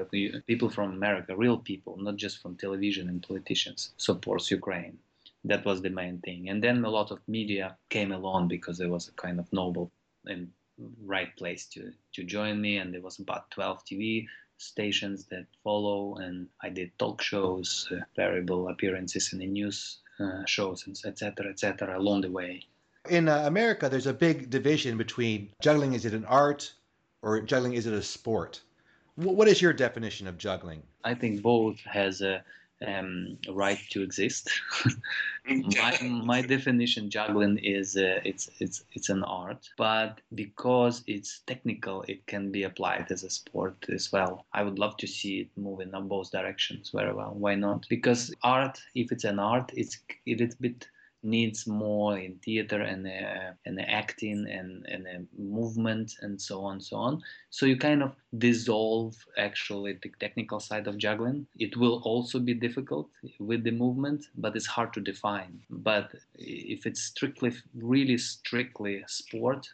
people 0.47 0.69
from 0.69 0.91
America, 0.91 1.35
real 1.35 1.57
people, 1.57 1.97
not 1.97 2.17
just 2.17 2.41
from 2.41 2.55
television 2.55 3.09
and 3.09 3.25
politicians, 3.27 3.93
supports 3.97 4.51
Ukraine. 4.51 4.97
That 5.43 5.65
was 5.65 5.81
the 5.81 5.89
main 5.89 6.19
thing. 6.19 6.49
And 6.49 6.63
then 6.63 6.83
a 6.83 6.89
lot 6.89 7.11
of 7.11 7.19
media 7.27 7.77
came 7.89 8.11
along 8.11 8.47
because 8.47 8.79
it 8.79 8.89
was 8.89 9.07
a 9.07 9.13
kind 9.13 9.39
of 9.39 9.51
noble 9.53 9.91
and 10.25 10.51
right 11.05 11.35
place 11.37 11.65
to, 11.67 11.91
to 12.13 12.23
join 12.23 12.59
me. 12.59 12.77
And 12.77 12.93
there 12.93 13.01
was 13.01 13.19
about 13.19 13.51
12 13.51 13.85
TV 13.85 14.25
stations 14.57 15.25
that 15.25 15.45
follow. 15.63 16.15
And 16.15 16.47
I 16.61 16.69
did 16.69 16.97
talk 16.97 17.21
shows, 17.21 17.87
uh, 17.91 18.01
variable 18.15 18.69
appearances 18.69 19.33
in 19.33 19.39
the 19.39 19.47
news 19.47 19.99
uh, 20.19 20.45
shows, 20.45 20.87
etc., 21.05 21.49
etc., 21.49 21.97
along 21.99 22.21
the 22.21 22.31
way. 22.31 22.63
In 23.09 23.27
uh, 23.27 23.43
America, 23.45 23.89
there's 23.89 24.07
a 24.07 24.13
big 24.13 24.49
division 24.49 24.97
between 24.97 25.51
juggling 25.61 25.93
is 25.93 26.05
it 26.05 26.13
an 26.13 26.25
art 26.25 26.73
or 27.21 27.41
juggling 27.41 27.73
is 27.73 27.85
it 27.85 27.93
a 27.93 28.03
sport? 28.03 28.61
W- 29.17 29.35
what 29.35 29.47
is 29.47 29.61
your 29.61 29.73
definition 29.73 30.27
of 30.27 30.37
juggling? 30.37 30.83
I 31.03 31.13
think 31.13 31.41
both 31.41 31.79
has 31.81 32.21
a 32.21 32.43
um, 32.85 33.37
right 33.49 33.79
to 33.91 34.01
exist. 34.01 34.51
my, 35.47 35.97
my 36.01 36.41
definition 36.41 37.09
juggling 37.09 37.57
is 37.59 37.95
uh, 37.95 38.19
it's 38.23 38.49
it's 38.59 38.83
it's 38.93 39.09
an 39.09 39.23
art, 39.23 39.69
but 39.77 40.19
because 40.33 41.03
it's 41.07 41.39
technical, 41.47 42.03
it 42.07 42.25
can 42.27 42.51
be 42.51 42.63
applied 42.63 43.11
as 43.11 43.23
a 43.23 43.29
sport 43.29 43.85
as 43.89 44.11
well. 44.11 44.45
I 44.53 44.63
would 44.63 44.79
love 44.79 44.97
to 44.97 45.07
see 45.07 45.41
it 45.41 45.49
move 45.55 45.79
in 45.79 45.91
both 46.07 46.31
directions 46.31 46.89
very 46.89 47.13
well. 47.13 47.33
Why 47.33 47.55
not? 47.55 47.85
Because 47.89 48.33
art, 48.43 48.81
if 48.93 49.11
it's 49.11 49.23
an 49.23 49.39
art, 49.39 49.71
it's 49.75 49.99
it's 50.25 50.55
a 50.55 50.61
bit 50.61 50.87
needs 51.25 51.65
more 51.65 52.17
in 52.17 52.35
theater 52.45 52.81
and 52.81 53.07
uh, 53.07 53.51
and 53.65 53.81
acting 53.81 54.47
and 54.47 54.85
and 54.85 55.07
uh, 55.07 55.19
movement 55.37 56.13
and 56.21 56.39
so 56.39 56.61
on 56.61 56.79
so 56.79 56.95
on 56.95 57.21
so 57.49 57.65
you 57.65 57.77
kind 57.77 58.03
of 58.03 58.13
dissolve 58.37 59.15
actually 59.37 59.93
the 60.03 60.11
technical 60.19 60.59
side 60.59 60.87
of 60.87 60.97
juggling 60.97 61.45
it 61.57 61.75
will 61.75 62.01
also 62.03 62.39
be 62.39 62.53
difficult 62.53 63.09
with 63.39 63.63
the 63.63 63.71
movement 63.71 64.25
but 64.37 64.55
it's 64.55 64.67
hard 64.67 64.93
to 64.93 65.01
define 65.01 65.59
but 65.69 66.11
if 66.35 66.85
it's 66.85 67.01
strictly 67.01 67.51
really 67.73 68.17
strictly 68.17 69.03
sport 69.07 69.67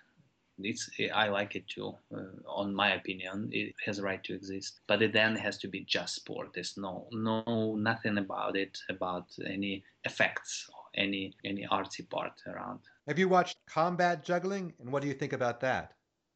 it's 0.64 0.90
I 1.12 1.28
like 1.30 1.56
it 1.56 1.68
too. 1.68 1.96
Uh, 2.16 2.38
on 2.48 2.76
my 2.76 2.94
opinion, 2.94 3.50
it 3.52 3.74
has 3.84 3.98
a 3.98 4.04
right 4.04 4.24
to 4.26 4.36
exist, 4.36 4.82
but 4.86 5.02
it 5.02 5.12
then 5.12 5.36
has 5.36 5.58
to 5.60 5.68
be 5.68 5.80
just 5.86 6.18
sport. 6.18 6.50
There's 6.54 6.78
no 6.78 7.08
no 7.12 7.76
nothing 7.76 8.20
about 8.20 8.56
it 8.56 8.78
about 8.88 9.26
any 9.44 9.84
effects 10.04 10.70
any 10.96 11.34
any 11.44 11.68
artsy 11.72 12.10
part 12.10 12.42
around. 12.48 12.80
Have 13.08 13.20
you 13.20 13.30
watched 13.30 13.58
combat 13.68 14.24
juggling, 14.24 14.74
and 14.80 14.92
what 14.92 15.02
do 15.02 15.08
you 15.08 15.14
think 15.14 15.34
about 15.34 15.60
that? 15.62 15.94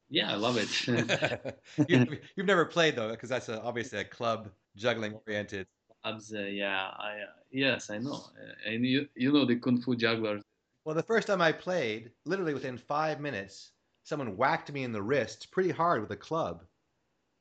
Yeah, 0.08 0.32
I 0.32 0.36
love 0.36 0.56
it. 0.56 0.86
you, 1.88 1.98
have 2.36 2.46
never 2.46 2.64
played 2.64 2.96
though, 2.96 3.10
because 3.10 3.28
that's 3.28 3.48
a, 3.48 3.60
obviously 3.62 3.98
a 3.98 4.04
club 4.04 4.50
juggling 4.76 5.18
oriented. 5.26 5.66
Clubs, 6.02 6.32
uh, 6.34 6.40
yeah, 6.40 6.90
I 6.96 7.12
uh, 7.12 7.32
yes, 7.50 7.90
I 7.90 7.98
know, 7.98 8.14
uh, 8.14 8.70
and 8.70 8.86
you 8.86 9.08
you 9.14 9.32
know 9.32 9.44
the 9.44 9.56
kung 9.56 9.80
fu 9.80 9.96
jugglers. 9.96 10.42
Well, 10.84 10.94
the 10.94 11.02
first 11.02 11.26
time 11.26 11.42
I 11.42 11.50
played, 11.50 12.12
literally 12.24 12.54
within 12.54 12.78
five 12.78 13.20
minutes, 13.20 13.72
someone 14.04 14.36
whacked 14.36 14.72
me 14.72 14.84
in 14.84 14.92
the 14.92 15.02
wrist 15.02 15.50
pretty 15.50 15.70
hard 15.70 16.00
with 16.00 16.10
a 16.12 16.16
club, 16.16 16.62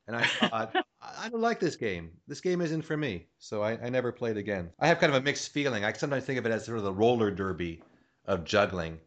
and 0.07 0.16
I 0.16 0.26
thought. 0.26 0.85
I 1.18 1.30
don't 1.30 1.41
like 1.41 1.60
this 1.60 1.76
game. 1.76 2.12
This 2.28 2.41
game 2.41 2.62
isn't 2.62 2.84
for 2.84 2.97
me. 2.97 3.28
So 3.39 3.62
I, 3.62 3.72
I 3.84 3.89
never 3.89 4.12
played 4.12 4.38
again. 4.38 4.72
I 4.80 4.88
have 4.88 4.99
kind 4.99 5.14
of 5.14 5.22
a 5.22 5.24
mixed 5.24 5.51
feeling. 5.51 5.84
I 5.84 5.93
sometimes 5.93 6.24
think 6.26 6.39
of 6.39 6.45
it 6.45 6.51
as 6.51 6.66
sort 6.66 6.78
of 6.78 6.84
the 6.84 6.93
roller 6.93 7.32
derby 7.32 7.82
of 8.26 8.43
juggling. 8.43 8.99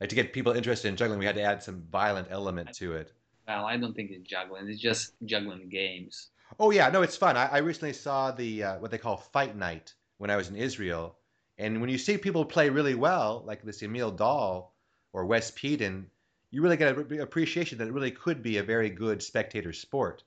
Like 0.00 0.10
to 0.10 0.14
get 0.14 0.32
people 0.32 0.52
interested 0.52 0.88
in 0.88 0.96
juggling, 0.96 1.18
we 1.18 1.26
had 1.26 1.36
to 1.36 1.42
add 1.42 1.62
some 1.62 1.84
violent 1.90 2.28
element 2.30 2.74
to 2.74 2.94
it. 2.94 3.12
Well, 3.46 3.64
I 3.64 3.76
don't 3.76 3.94
think 3.94 4.10
it's 4.10 4.28
juggling. 4.28 4.68
It's 4.68 4.80
just 4.80 5.12
juggling 5.24 5.68
games. 5.68 6.28
Oh 6.58 6.70
yeah, 6.70 6.90
no, 6.90 7.02
it's 7.02 7.16
fun. 7.16 7.36
I, 7.36 7.46
I 7.46 7.58
recently 7.58 7.92
saw 7.92 8.30
the 8.30 8.62
uh, 8.62 8.78
what 8.78 8.90
they 8.90 8.98
call 8.98 9.16
Fight 9.16 9.56
Night 9.56 9.94
when 10.18 10.30
I 10.30 10.36
was 10.36 10.48
in 10.48 10.56
Israel, 10.56 11.16
and 11.58 11.80
when 11.80 11.90
you 11.90 11.98
see 11.98 12.18
people 12.18 12.44
play 12.44 12.70
really 12.70 12.94
well, 12.94 13.42
like 13.46 13.62
this 13.62 13.82
Emil 13.82 14.10
Dahl 14.10 14.74
or 15.12 15.26
Wes 15.26 15.50
Peden, 15.50 16.10
you 16.50 16.62
really 16.62 16.76
get 16.76 16.96
an 16.96 17.20
appreciation 17.20 17.78
that 17.78 17.88
it 17.88 17.92
really 17.92 18.10
could 18.10 18.42
be 18.42 18.58
a 18.58 18.62
very 18.62 18.90
good 18.90 19.22
spectator 19.22 19.72
sport 19.72 20.22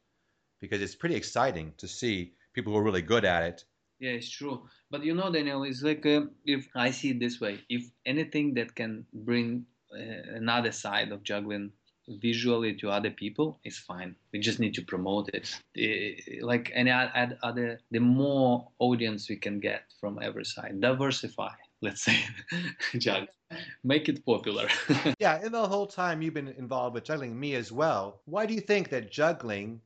because 0.59 0.81
it's 0.81 0.95
pretty 0.95 1.15
exciting 1.15 1.73
to 1.77 1.87
see 1.87 2.33
people 2.53 2.73
who 2.73 2.79
are 2.79 2.83
really 2.83 3.01
good 3.01 3.25
at 3.25 3.43
it. 3.43 3.63
Yeah, 3.99 4.11
it's 4.11 4.29
true. 4.29 4.67
But 4.89 5.03
you 5.03 5.13
know, 5.13 5.31
Daniel, 5.31 5.63
it's 5.63 5.81
like 5.81 6.05
uh, 6.05 6.21
if 6.45 6.69
I 6.75 6.91
see 6.91 7.11
it 7.11 7.19
this 7.19 7.41
way: 7.41 7.59
if 7.69 7.83
anything 8.05 8.53
that 8.53 8.75
can 8.75 9.05
bring 9.13 9.65
uh, 9.93 10.35
another 10.35 10.71
side 10.71 11.11
of 11.11 11.23
juggling 11.23 11.71
visually 12.21 12.73
to 12.75 12.89
other 12.89 13.11
people 13.11 13.59
is 13.63 13.77
fine. 13.77 14.15
We 14.33 14.39
just 14.39 14.59
need 14.59 14.73
to 14.75 14.81
promote 14.81 15.29
it. 15.29 15.59
Uh, 15.77 16.45
like 16.45 16.71
any 16.73 16.91
other, 16.91 17.79
the 17.91 17.99
more 17.99 18.67
audience 18.79 19.29
we 19.29 19.35
can 19.35 19.59
get 19.59 19.83
from 19.99 20.19
every 20.21 20.45
side, 20.45 20.81
diversify. 20.81 21.51
Let's 21.81 22.01
say, 22.01 22.17
juggle, 22.97 23.27
make 23.83 24.09
it 24.09 24.25
popular. 24.25 24.67
yeah, 25.19 25.43
in 25.45 25.51
the 25.51 25.67
whole 25.67 25.87
time 25.87 26.21
you've 26.21 26.33
been 26.33 26.49
involved 26.49 26.95
with 26.95 27.05
juggling, 27.05 27.39
me 27.39 27.55
as 27.55 27.71
well. 27.71 28.21
Why 28.25 28.45
do 28.45 28.53
you 28.53 28.61
think 28.61 28.89
that 28.89 29.11
juggling 29.11 29.81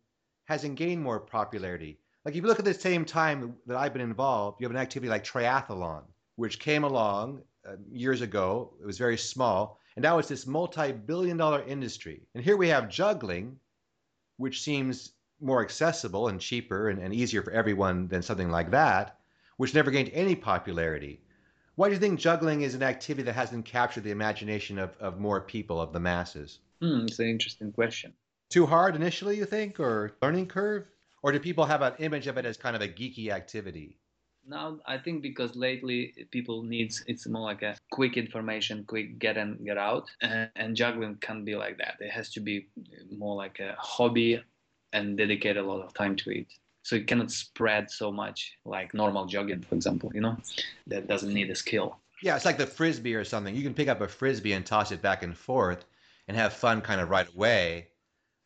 hasn't 0.45 0.75
gained 0.75 1.01
more 1.01 1.19
popularity. 1.19 1.99
Like 2.25 2.35
if 2.35 2.41
you 2.41 2.47
look 2.47 2.59
at 2.59 2.65
the 2.65 2.73
same 2.73 3.05
time 3.05 3.55
that 3.65 3.77
I've 3.77 3.93
been 3.93 4.01
involved, 4.01 4.59
you 4.59 4.65
have 4.65 4.75
an 4.75 4.81
activity 4.81 5.09
like 5.09 5.23
triathlon, 5.23 6.03
which 6.35 6.59
came 6.59 6.83
along 6.83 7.41
uh, 7.67 7.75
years 7.91 8.21
ago. 8.21 8.73
It 8.81 8.85
was 8.85 8.97
very 8.97 9.17
small, 9.17 9.79
and 9.95 10.03
now 10.03 10.17
it's 10.17 10.29
this 10.29 10.47
multi-billion-dollar 10.47 11.63
industry. 11.63 12.21
And 12.33 12.43
here 12.43 12.57
we 12.57 12.69
have 12.69 12.89
juggling, 12.89 13.57
which 14.37 14.61
seems 14.61 15.13
more 15.41 15.61
accessible 15.61 16.29
and 16.29 16.39
cheaper 16.39 16.89
and, 16.89 16.99
and 16.99 17.13
easier 17.13 17.41
for 17.41 17.51
everyone 17.51 18.07
than 18.07 18.21
something 18.21 18.49
like 18.49 18.71
that, 18.71 19.19
which 19.57 19.73
never 19.73 19.91
gained 19.91 20.11
any 20.13 20.35
popularity. 20.35 21.21
Why 21.75 21.87
do 21.87 21.93
you 21.93 21.99
think 21.99 22.19
juggling 22.19 22.61
is 22.61 22.75
an 22.75 22.83
activity 22.83 23.23
that 23.23 23.33
hasn't 23.33 23.65
captured 23.65 24.03
the 24.03 24.11
imagination 24.11 24.77
of, 24.77 24.95
of 24.99 25.19
more 25.19 25.41
people, 25.41 25.81
of 25.81 25.91
the 25.91 25.99
masses? 25.99 26.59
Hmm, 26.81 27.05
it's 27.05 27.19
an 27.19 27.27
interesting 27.27 27.71
question 27.71 28.13
too 28.54 28.68
hard 28.68 28.95
initially, 28.95 29.36
you 29.36 29.45
think, 29.45 29.80
or 29.80 30.16
learning 30.22 30.45
curve? 30.45 30.86
Or 31.24 31.32
do 31.32 31.39
people 31.39 31.66
have 31.66 31.82
an 31.82 31.93
image 31.97 32.28
of 32.28 32.38
it 32.38 32.45
as 32.45 32.56
kind 32.56 32.76
of 32.76 32.84
a 32.84 32.88
geeky 32.88 33.30
activity? 33.30 33.97
Now, 34.47 34.78
I 34.86 34.97
think 34.99 35.24
because 35.24 35.56
lately 35.56 36.14
people 36.30 36.62
needs 36.62 37.04
it's 37.08 37.26
more 37.28 37.41
like 37.41 37.64
a 37.64 37.76
quick 37.91 38.16
information, 38.16 38.84
quick 38.86 39.18
get 39.18 39.38
in, 39.38 39.58
get 39.66 39.78
out, 39.78 40.12
and, 40.22 40.49
and 40.56 40.76
juggling 40.76 41.16
can't 41.16 41.43
be 41.43 41.56
like 41.56 41.78
that. 41.80 41.95
It 41.99 42.12
has 42.12 42.30
to 42.34 42.41
be 42.41 42.68
more 43.10 43.36
like 43.36 43.60
a 43.60 43.76
hobby 43.80 44.43
and 44.91 45.18
dedicate 45.18 45.58
a 45.58 45.64
lot 45.64 45.82
of 45.82 45.93
time 45.93 46.16
to 46.18 46.30
it. 46.30 46.47
So 46.84 46.97
it 46.97 47.08
cannot 47.08 47.32
spread 47.32 47.89
so 47.89 48.12
much 48.12 48.58
like 48.66 48.93
normal 48.93 49.26
jogging, 49.26 49.62
for 49.62 49.76
example. 49.76 50.12
You 50.14 50.22
know, 50.22 50.38
that 50.88 51.08
doesn't 51.08 51.34
need 51.34 51.49
a 51.49 51.56
skill. 51.56 51.97
Yeah, 52.22 52.36
it's 52.36 52.45
like 52.45 52.58
the 52.58 52.68
frisbee 52.68 53.16
or 53.16 53.24
something. 53.24 53.56
You 53.56 53.64
can 53.64 53.74
pick 53.74 53.88
up 53.88 54.01
a 54.01 54.08
frisbee 54.08 54.54
and 54.54 54.66
toss 54.66 54.91
it 54.91 55.01
back 55.01 55.24
and 55.24 55.36
forth 55.36 55.86
and 56.28 56.38
have 56.38 56.54
fun 56.54 56.82
kind 56.82 57.01
of 57.01 57.10
right 57.10 57.28
away 57.34 57.88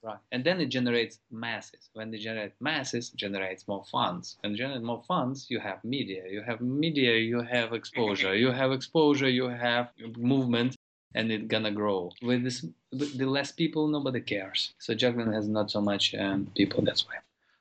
right? 0.08 0.18
And 0.32 0.44
then 0.44 0.60
it 0.62 0.68
generates 0.68 1.20
masses. 1.30 1.90
When 1.94 2.12
they 2.12 2.18
generate 2.18 2.54
masses, 2.60 3.10
generates 3.10 3.68
more 3.68 3.84
funds. 3.92 4.38
And 4.44 4.56
generate 4.56 4.82
more 4.82 5.04
funds, 5.08 5.48
you 5.50 5.60
have 5.60 5.84
media. 5.84 6.24
You 6.30 6.42
have 6.42 6.62
media, 6.62 7.14
you 7.18 7.42
have 7.42 7.74
exposure. 7.74 8.36
You 8.36 8.52
have 8.52 8.72
exposure, 8.72 9.30
you 9.30 9.48
have 9.50 9.92
movement, 10.18 10.76
and 11.14 11.32
it's 11.32 11.48
gonna 11.48 11.72
grow. 11.72 12.12
With 12.22 12.44
this, 12.44 12.66
with 12.92 13.18
the 13.18 13.26
less 13.26 13.52
people, 13.52 13.88
nobody 13.88 14.22
cares. 14.22 14.74
So 14.80 14.94
juggling 14.94 15.34
has 15.34 15.48
not 15.48 15.70
so 15.70 15.82
much 15.82 16.16
um, 16.16 16.48
people. 16.56 16.82
That's 16.84 17.06
why. 17.08 17.16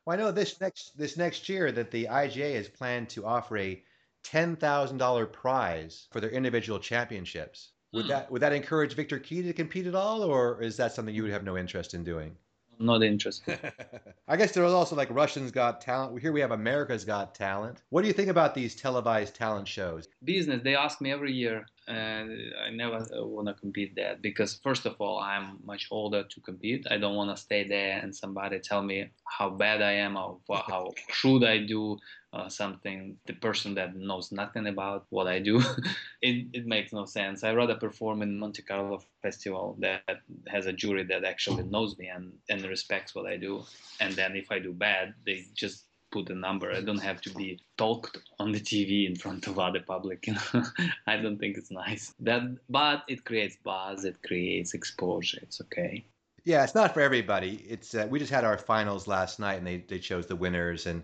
Well, 0.05 0.15
I 0.19 0.23
know 0.23 0.31
this 0.31 0.61
next 0.61 0.97
this 0.97 1.17
next 1.17 1.49
year 1.49 1.73
that 1.73 1.91
the 1.91 2.05
IJA 2.05 2.55
has 2.55 2.69
planned 2.69 3.09
to 3.11 3.27
offer 3.27 3.59
a 3.59 3.83
ten 4.23 4.57
thousand 4.57 4.99
dollar 4.99 5.27
prize 5.27 6.07
for 6.13 6.21
their 6.21 6.31
individual 6.31 6.79
championships. 6.79 7.73
Would 7.97 8.05
hmm. 8.05 8.11
that 8.11 8.31
would 8.31 8.43
that 8.43 8.53
encourage 8.53 8.95
Viktor 8.95 9.19
Kee 9.19 9.43
to 9.43 9.53
compete 9.55 9.87
at 9.87 9.95
all, 9.95 10.23
or 10.23 10.61
is 10.63 10.77
that 10.77 10.93
something 10.93 11.15
you 11.15 11.23
would 11.23 11.33
have 11.33 11.45
no 11.45 11.57
interest 11.57 11.95
in 11.95 12.05
doing? 12.05 12.37
Not 12.79 13.03
interested. 13.03 13.59
I 14.29 14.37
guess 14.37 14.53
there 14.53 14.63
was 14.63 14.75
also 14.75 14.95
like 14.95 15.09
Russians 15.11 15.51
Got 15.51 15.81
Talent. 15.81 16.21
Here 16.21 16.31
we 16.31 16.41
have 16.41 16.51
America's 16.51 17.07
Got 17.07 17.35
Talent. 17.35 17.83
What 17.89 18.03
do 18.03 18.09
you 18.09 18.13
think 18.13 18.29
about 18.29 18.55
these 18.55 18.75
televised 18.75 19.35
talent 19.35 19.67
shows? 19.67 20.09
Business. 20.23 20.61
They 20.63 20.77
ask 20.77 21.01
me 21.01 21.11
every 21.11 21.33
year 21.33 21.65
I 21.89 22.71
never 22.73 23.07
want 23.25 23.49
to 23.49 23.55
compete 23.55 23.95
there 23.95 24.17
because 24.21 24.59
first 24.63 24.87
of 24.87 24.97
all, 25.01 25.21
I'm 25.21 25.59
much 25.65 25.87
older 25.91 26.25
to 26.25 26.41
compete. 26.41 26.87
I 26.91 26.97
don't 26.97 27.15
want 27.15 27.35
to 27.35 27.41
stay 27.41 27.67
there 27.67 27.99
and 27.99 28.15
somebody 28.15 28.59
tell 28.59 28.83
me 28.83 29.09
how 29.25 29.51
bad 29.51 29.83
I 29.83 29.93
am 29.93 30.17
or 30.17 30.39
how 30.49 30.91
should 31.13 31.45
I 31.45 31.59
do 31.59 31.99
uh, 32.33 32.49
something. 32.49 33.17
The 33.27 33.35
person 33.35 33.75
that 33.75 33.97
knows 33.97 34.33
nothing 34.33 34.67
about 34.67 35.07
what 35.11 35.27
I 35.29 35.39
do, 35.39 35.61
it, 36.23 36.47
it 36.53 36.67
makes 36.67 36.93
no 36.93 37.05
sense. 37.05 37.45
I 37.45 37.53
rather 37.53 37.77
perform 37.77 38.23
in 38.23 38.39
Monte 38.39 38.63
Carlo 38.63 39.01
Festival 39.23 39.77
that 39.81 40.21
has 40.49 40.67
a 40.67 40.73
jury 40.73 41.05
that 41.05 41.25
actually 41.25 41.65
knows 41.65 41.97
me 41.99 42.09
and, 42.09 42.33
and 42.49 42.65
respects 42.65 43.15
what 43.15 43.27
I 43.27 43.37
do. 43.37 43.65
And 44.01 44.13
then 44.15 44.37
if 44.37 44.51
I 44.51 44.59
do 44.59 44.73
bad, 44.73 45.15
they 45.25 45.45
just 45.55 45.86
put 46.11 46.31
a 46.31 46.35
number. 46.35 46.73
I 46.73 46.81
don't 46.81 47.03
have 47.03 47.21
to 47.23 47.31
be 47.31 47.61
talked 47.77 48.19
on 48.39 48.53
the 48.53 48.61
TV 48.61 49.07
in 49.07 49.17
front 49.17 49.47
of 49.47 49.59
other 49.59 49.81
public. 49.81 50.27
You 50.27 50.35
know? 50.55 50.65
I 51.07 51.17
don't 51.17 51.39
think 51.39 51.57
it's 51.57 51.71
nice. 51.71 52.15
That, 52.21 52.43
but 52.69 53.03
it 53.09 53.25
creates 53.25 53.57
buzz. 53.63 54.05
It 54.05 54.23
creates 54.23 54.75
exposure. 54.75 55.39
It's 55.43 55.61
okay. 55.63 56.05
Yeah, 56.45 56.63
it's 56.63 56.77
not 56.77 56.95
for 56.95 57.01
everybody. 57.01 57.65
It's 57.69 57.95
uh, 57.95 58.07
we 58.09 58.21
just 58.21 58.31
had 58.31 58.45
our 58.45 58.57
finals 58.57 59.09
last 59.09 59.41
night, 59.41 59.59
and 59.59 59.67
they, 59.67 59.79
they 59.79 59.99
chose 59.99 60.27
the 60.27 60.37
winners. 60.37 60.87
And 60.87 61.03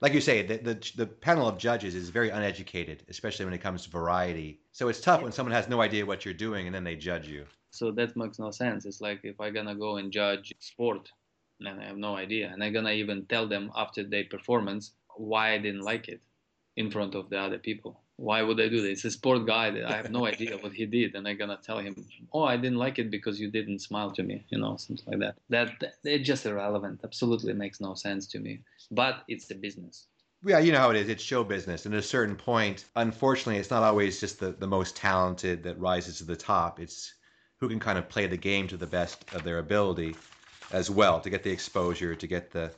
like 0.00 0.12
you 0.12 0.20
say, 0.20 0.42
the, 0.42 0.56
the 0.58 0.92
the 0.96 1.06
panel 1.06 1.46
of 1.46 1.58
judges 1.58 1.94
is 1.94 2.08
very 2.08 2.30
uneducated, 2.30 3.04
especially 3.08 3.44
when 3.44 3.54
it 3.54 3.60
comes 3.60 3.84
to 3.84 3.90
variety. 3.90 4.60
So 4.72 4.88
it's 4.88 5.00
tough 5.00 5.22
when 5.22 5.30
someone 5.30 5.52
has 5.52 5.68
no 5.68 5.80
idea 5.80 6.04
what 6.04 6.24
you're 6.24 6.34
doing, 6.34 6.66
and 6.66 6.74
then 6.74 6.82
they 6.82 6.96
judge 6.96 7.28
you. 7.28 7.44
So 7.70 7.92
that 7.92 8.16
makes 8.16 8.40
no 8.40 8.50
sense. 8.50 8.84
It's 8.84 9.00
like 9.00 9.20
if 9.22 9.40
I'm 9.40 9.54
gonna 9.54 9.76
go 9.76 9.98
and 9.98 10.10
judge 10.10 10.52
sport, 10.58 11.08
and 11.60 11.80
I 11.80 11.86
have 11.86 11.96
no 11.96 12.16
idea. 12.16 12.50
And 12.52 12.62
I'm 12.62 12.72
gonna 12.72 12.92
even 12.92 13.26
tell 13.26 13.46
them 13.46 13.70
after 13.76 14.02
their 14.02 14.24
performance 14.24 14.92
why 15.16 15.52
I 15.52 15.58
didn't 15.58 15.82
like 15.82 16.08
it 16.08 16.20
in 16.76 16.90
front 16.90 17.14
of 17.14 17.30
the 17.30 17.38
other 17.38 17.58
people. 17.58 18.00
Why 18.16 18.42
would 18.42 18.60
I 18.60 18.68
do 18.68 18.82
this? 18.82 18.98
It's 18.98 19.04
a 19.06 19.10
sport 19.12 19.46
guy 19.46 19.70
that 19.70 19.84
I 19.84 19.96
have 19.96 20.10
no 20.10 20.26
idea 20.26 20.58
what 20.58 20.72
he 20.72 20.84
did, 20.84 21.14
and 21.14 21.26
I'm 21.26 21.38
gonna 21.38 21.58
tell 21.62 21.78
him, 21.78 21.94
"Oh, 22.32 22.44
I 22.44 22.56
didn't 22.56 22.78
like 22.78 22.98
it 22.98 23.10
because 23.10 23.40
you 23.40 23.50
didn't 23.50 23.78
smile 23.78 24.10
to 24.12 24.22
me," 24.22 24.44
you 24.50 24.58
know, 24.58 24.76
something 24.76 25.06
like 25.06 25.20
that. 25.20 25.36
That, 25.48 25.80
that 25.80 25.92
it's 26.04 26.26
just 26.26 26.44
irrelevant. 26.44 27.00
Absolutely 27.02 27.54
makes 27.54 27.80
no 27.80 27.94
sense 27.94 28.26
to 28.28 28.38
me. 28.38 28.60
But 28.90 29.24
it's 29.26 29.46
the 29.46 29.54
business. 29.54 30.06
Yeah, 30.44 30.58
you 30.58 30.72
know 30.72 30.78
how 30.78 30.90
it 30.90 30.96
is. 30.96 31.08
It's 31.08 31.22
show 31.22 31.44
business. 31.44 31.84
And 31.84 31.94
at 31.94 32.00
a 32.00 32.02
certain 32.02 32.36
point, 32.36 32.86
unfortunately, 32.96 33.58
it's 33.58 33.70
not 33.70 33.82
always 33.82 34.20
just 34.20 34.40
the, 34.40 34.52
the 34.52 34.66
most 34.66 34.96
talented 34.96 35.62
that 35.64 35.78
rises 35.78 36.18
to 36.18 36.24
the 36.24 36.36
top. 36.36 36.80
It's 36.80 37.14
who 37.58 37.68
can 37.68 37.78
kind 37.78 37.98
of 37.98 38.08
play 38.08 38.26
the 38.26 38.38
game 38.38 38.66
to 38.68 38.78
the 38.78 38.86
best 38.86 39.22
of 39.34 39.44
their 39.44 39.58
ability 39.58 40.14
as 40.72 40.90
well 40.90 41.20
to 41.20 41.30
get 41.30 41.42
the 41.42 41.50
exposure, 41.50 42.14
to 42.14 42.26
get 42.26 42.50
the 42.50 42.72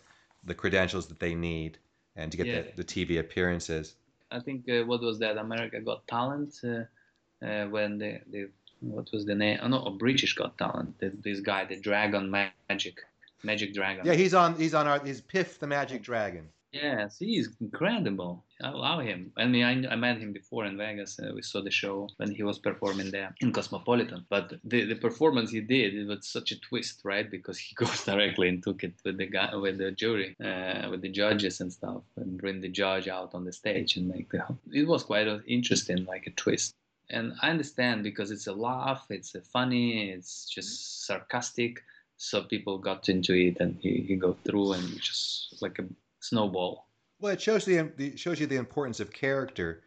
the 0.44 0.54
credentials 0.54 1.06
that 1.06 1.20
they 1.20 1.34
need, 1.34 1.78
and 2.16 2.30
to 2.32 2.36
get 2.36 2.46
yeah. 2.46 2.62
the, 2.62 2.82
the 2.82 2.84
TV 2.84 3.20
appearances. 3.20 3.94
I 4.30 4.40
think 4.40 4.68
uh, 4.68 4.82
what 4.84 5.00
was 5.02 5.18
that 5.18 5.36
America 5.36 5.80
Got 5.80 6.06
Talent 6.08 6.60
uh, 6.64 7.44
uh, 7.44 7.66
when 7.66 7.98
the, 7.98 8.20
the 8.30 8.48
what 8.80 9.08
was 9.12 9.24
the 9.24 9.34
name? 9.34 9.58
Oh 9.62 9.68
no, 9.68 9.82
A 9.84 9.90
British 9.90 10.34
Got 10.34 10.58
Talent. 10.58 10.94
This 11.22 11.40
guy, 11.40 11.64
the 11.64 11.76
Dragon 11.76 12.30
Magic, 12.30 13.00
Magic 13.42 13.74
Dragon. 13.74 14.06
Yeah, 14.06 14.14
he's 14.14 14.34
on. 14.34 14.56
He's 14.56 14.74
on 14.74 14.86
our. 14.86 15.04
He's 15.04 15.20
Piff 15.20 15.58
the 15.58 15.66
Magic 15.66 16.02
Dragon. 16.02 16.48
Yes, 16.72 17.18
he's 17.18 17.50
incredible. 17.60 18.42
I 18.62 18.70
love 18.70 19.02
him. 19.02 19.32
I 19.36 19.46
mean, 19.46 19.64
I, 19.64 19.92
I 19.92 19.96
met 19.96 20.18
him 20.18 20.32
before 20.32 20.64
in 20.66 20.76
Vegas. 20.76 21.18
Uh, 21.18 21.32
we 21.34 21.42
saw 21.42 21.60
the 21.60 21.70
show 21.70 22.08
when 22.18 22.30
he 22.30 22.42
was 22.42 22.58
performing 22.58 23.10
there 23.10 23.34
in 23.40 23.52
Cosmopolitan. 23.52 24.24
But 24.28 24.54
the, 24.64 24.84
the 24.84 24.94
performance 24.94 25.50
he 25.50 25.60
did, 25.60 25.94
it 25.94 26.06
was 26.06 26.26
such 26.26 26.52
a 26.52 26.60
twist, 26.60 27.00
right? 27.04 27.28
Because 27.28 27.58
he 27.58 27.74
goes 27.82 28.04
directly 28.04 28.48
and 28.48 28.62
took 28.62 28.84
it 28.84 28.94
with 29.04 29.18
the 29.18 29.26
guy, 29.26 29.54
with 29.56 29.78
the 29.78 29.90
jury, 29.90 30.36
uh, 30.42 30.88
with 30.90 31.02
the 31.02 31.08
judges 31.08 31.60
and 31.60 31.72
stuff, 31.72 32.02
and 32.16 32.38
bring 32.38 32.60
the 32.60 32.68
judge 32.68 33.08
out 33.08 33.34
on 33.34 33.44
the 33.44 33.52
stage 33.52 33.96
and 33.96 34.08
make 34.08 34.30
the. 34.30 34.44
It 34.72 34.86
was 34.86 35.02
quite 35.02 35.26
interesting, 35.46 36.04
like 36.04 36.26
a 36.26 36.30
twist. 36.30 36.74
And 37.10 37.34
I 37.42 37.50
understand 37.50 38.04
because 38.04 38.30
it's 38.30 38.46
a 38.46 38.52
laugh, 38.52 39.04
it's 39.10 39.34
a 39.34 39.40
funny, 39.40 40.10
it's 40.10 40.48
just 40.48 41.04
sarcastic. 41.06 41.82
So 42.16 42.42
people 42.44 42.78
got 42.78 43.08
into 43.08 43.34
it, 43.34 43.56
and 43.58 43.76
he, 43.80 44.04
he 44.06 44.14
go 44.14 44.36
through 44.44 44.74
and 44.74 45.00
just 45.00 45.60
like 45.60 45.80
a 45.80 45.84
snowball. 46.20 46.86
Well, 47.22 47.32
it 47.32 47.40
shows 47.40 47.64
the 47.64 47.76
it 47.98 48.18
shows 48.18 48.40
you 48.40 48.48
the 48.48 48.56
importance 48.56 48.98
of 48.98 49.12
character. 49.12 49.80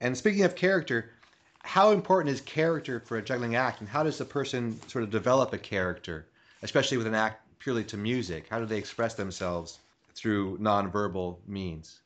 And 0.00 0.18
speaking 0.18 0.42
of 0.42 0.56
character, 0.56 1.10
how 1.62 1.92
important 1.92 2.34
is 2.34 2.40
character 2.40 2.98
for 2.98 3.16
a 3.16 3.22
juggling 3.22 3.54
act, 3.54 3.78
and 3.80 3.88
how 3.88 4.02
does 4.02 4.18
the 4.18 4.24
person 4.24 4.80
sort 4.88 5.04
of 5.04 5.10
develop 5.10 5.52
a 5.52 5.58
character, 5.58 6.26
especially 6.62 6.96
with 6.96 7.06
an 7.06 7.14
act 7.14 7.46
purely 7.60 7.84
to 7.84 7.96
music? 7.96 8.48
How 8.50 8.58
do 8.58 8.66
they 8.66 8.76
express 8.76 9.14
themselves 9.14 9.78
through 10.16 10.58
nonverbal 10.58 11.36
means? 11.46 12.00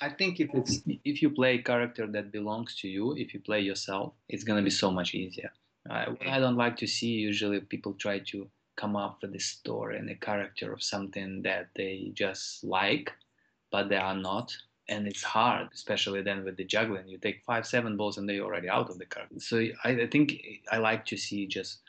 I 0.00 0.08
think 0.08 0.40
if 0.40 0.48
it's 0.54 0.80
if 1.04 1.20
you 1.20 1.28
play 1.28 1.56
a 1.56 1.62
character 1.62 2.06
that 2.06 2.32
belongs 2.32 2.76
to 2.76 2.88
you, 2.88 3.14
if 3.18 3.34
you 3.34 3.40
play 3.40 3.60
yourself, 3.60 4.14
it's 4.30 4.44
gonna 4.44 4.62
be 4.62 4.70
so 4.70 4.90
much 4.90 5.14
easier. 5.14 5.52
I 5.90 6.38
don't 6.38 6.56
like 6.56 6.78
to 6.78 6.86
see 6.86 7.08
usually 7.08 7.60
people 7.60 7.92
try 7.92 8.20
to 8.30 8.48
come 8.76 8.96
up 8.96 9.18
with 9.20 9.34
a 9.34 9.40
story 9.40 9.98
and 9.98 10.08
a 10.08 10.14
character 10.14 10.72
of 10.72 10.82
something 10.82 11.42
that 11.42 11.68
they 11.76 12.12
just 12.14 12.64
like, 12.64 13.12
but 13.70 13.88
they 13.88 13.96
are 13.96 14.16
not. 14.16 14.56
And 14.88 15.06
it's 15.06 15.22
hard, 15.22 15.68
especially 15.72 16.22
then 16.22 16.44
with 16.44 16.56
the 16.56 16.64
juggling. 16.64 17.06
You 17.06 17.18
take 17.18 17.44
five, 17.44 17.64
seven 17.66 17.96
balls 17.96 18.18
and 18.18 18.28
they're 18.28 18.42
already 18.42 18.68
out 18.68 18.90
of 18.90 18.98
the 18.98 19.06
character. 19.06 19.38
So 19.38 19.58
I, 19.84 19.90
I 19.90 20.06
think 20.08 20.34
I 20.72 20.78
like 20.78 21.06
to 21.06 21.16
see 21.16 21.46
just 21.46 21.80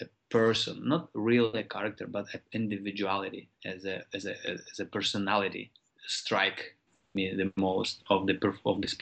a 0.00 0.06
person, 0.30 0.88
not 0.88 1.10
really 1.12 1.60
a 1.60 1.64
character, 1.64 2.06
but 2.06 2.32
an 2.32 2.40
individuality 2.52 3.50
as 3.66 3.84
a, 3.84 4.02
as 4.14 4.24
a, 4.24 4.34
as 4.46 4.80
a 4.80 4.86
personality 4.86 5.70
strike 6.06 6.74
me 7.14 7.34
the 7.34 7.52
most 7.56 8.02
of 8.10 8.26
the 8.26 8.36
of 8.64 8.80
this 8.80 8.96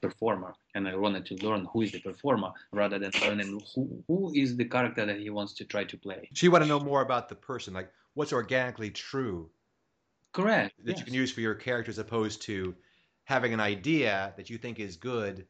performer 0.00 0.54
and 0.74 0.88
i 0.88 0.96
wanted 0.96 1.24
to 1.26 1.34
learn 1.46 1.66
who 1.72 1.82
is 1.82 1.92
the 1.92 2.00
performer 2.00 2.50
rather 2.72 2.98
than 2.98 3.12
learning 3.22 3.60
who, 3.74 4.02
who 4.08 4.32
is 4.34 4.56
the 4.56 4.64
character 4.64 5.04
that 5.04 5.18
he 5.18 5.30
wants 5.30 5.52
to 5.52 5.64
try 5.64 5.84
to 5.84 5.96
play 5.96 6.28
so 6.34 6.46
you 6.46 6.50
want 6.50 6.64
to 6.64 6.68
know 6.68 6.80
more 6.80 7.02
about 7.02 7.28
the 7.28 7.34
person 7.34 7.74
like 7.74 7.90
what's 8.14 8.32
organically 8.32 8.90
true 8.90 9.48
correct 10.32 10.74
that 10.84 10.92
yes. 10.92 10.98
you 10.98 11.04
can 11.04 11.14
use 11.14 11.32
for 11.32 11.40
your 11.40 11.54
character 11.54 11.90
as 11.90 11.98
opposed 11.98 12.42
to 12.42 12.74
having 13.24 13.52
an 13.52 13.60
idea 13.60 14.32
that 14.36 14.50
you 14.50 14.58
think 14.58 14.80
is 14.80 14.96
good. 14.96 15.46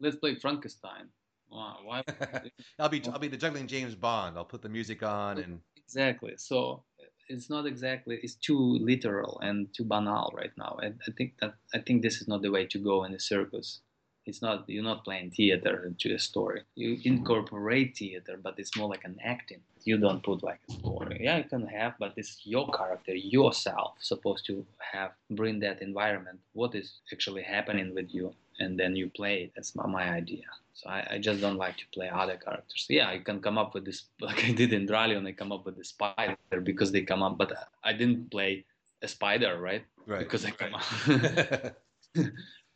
Let's 0.00 0.16
play 0.16 0.34
frankenstein. 0.34 1.08
Wow, 1.50 1.78
why 1.84 2.02
i'll 2.78 2.88
be 2.88 3.02
i'll 3.12 3.18
be 3.18 3.28
the 3.28 3.36
juggling 3.36 3.66
james 3.66 3.94
bond. 3.94 4.36
I'll 4.36 4.44
put 4.44 4.62
the 4.62 4.68
music 4.68 5.02
on 5.02 5.38
and 5.38 5.60
exactly. 5.76 6.34
So 6.36 6.84
it's 7.28 7.50
not 7.50 7.66
exactly 7.66 8.18
it's 8.22 8.34
too 8.34 8.78
literal 8.80 9.38
and 9.40 9.72
too 9.74 9.84
banal 9.84 10.32
right 10.34 10.52
now. 10.56 10.78
I, 10.82 10.86
I 10.86 11.10
think 11.16 11.34
that 11.40 11.54
i 11.74 11.78
think 11.78 12.02
this 12.02 12.20
is 12.20 12.28
not 12.28 12.42
the 12.42 12.50
way 12.50 12.66
to 12.66 12.78
go 12.78 13.04
in 13.04 13.14
a 13.14 13.20
circus. 13.20 13.80
It's 14.26 14.42
not 14.42 14.68
you're 14.68 14.90
not 14.92 15.04
playing 15.04 15.30
theater 15.30 15.94
to 16.00 16.14
a 16.14 16.18
story. 16.18 16.62
You 16.74 16.98
incorporate 17.04 17.96
theater, 17.96 18.38
but 18.42 18.58
it's 18.58 18.76
more 18.76 18.88
like 18.88 19.04
an 19.04 19.16
acting. 19.24 19.62
You 19.88 19.96
don't 20.06 20.22
put 20.28 20.42
like 20.42 20.60
a 20.68 20.72
story. 20.72 21.16
Yeah, 21.26 21.38
you 21.38 21.48
can 21.54 21.66
have, 21.78 21.92
but 22.02 22.12
it's 22.20 22.32
your 22.54 22.66
character, 22.78 23.14
yourself, 23.14 23.90
supposed 24.12 24.44
to 24.46 24.54
have 24.92 25.12
bring 25.40 25.56
that 25.60 25.78
environment. 25.90 26.38
What 26.60 26.74
is 26.80 26.88
actually 27.12 27.44
happening 27.56 27.88
with 27.94 28.08
you, 28.16 28.26
and 28.60 28.70
then 28.80 28.92
you 29.00 29.06
play 29.20 29.34
it. 29.44 29.52
That's 29.54 29.72
my, 29.78 29.86
my 29.86 30.06
idea. 30.20 30.48
So 30.74 30.84
I, 30.96 31.00
I, 31.12 31.18
just 31.18 31.40
don't 31.40 31.56
like 31.56 31.76
to 31.82 31.86
play 31.92 32.08
other 32.22 32.36
characters. 32.36 32.86
Yeah, 32.88 33.08
I 33.08 33.18
can 33.18 33.40
come 33.46 33.58
up 33.62 33.70
with 33.74 33.84
this 33.88 34.00
like 34.28 34.44
I 34.44 34.52
did 34.60 34.72
in 34.72 34.86
Dralion. 34.86 35.26
I 35.26 35.32
come 35.32 35.52
up 35.56 35.64
with 35.66 35.76
the 35.76 35.84
spider 35.84 36.60
because 36.70 36.92
they 36.92 37.02
come 37.02 37.22
up, 37.22 37.38
but 37.38 37.50
I 37.82 37.92
didn't 37.92 38.30
play 38.30 38.64
a 39.02 39.08
spider, 39.08 39.52
right? 39.68 39.84
Right. 40.06 40.20
Because 40.20 40.44
I 40.44 40.50
come 40.50 40.74
up. 40.74 40.86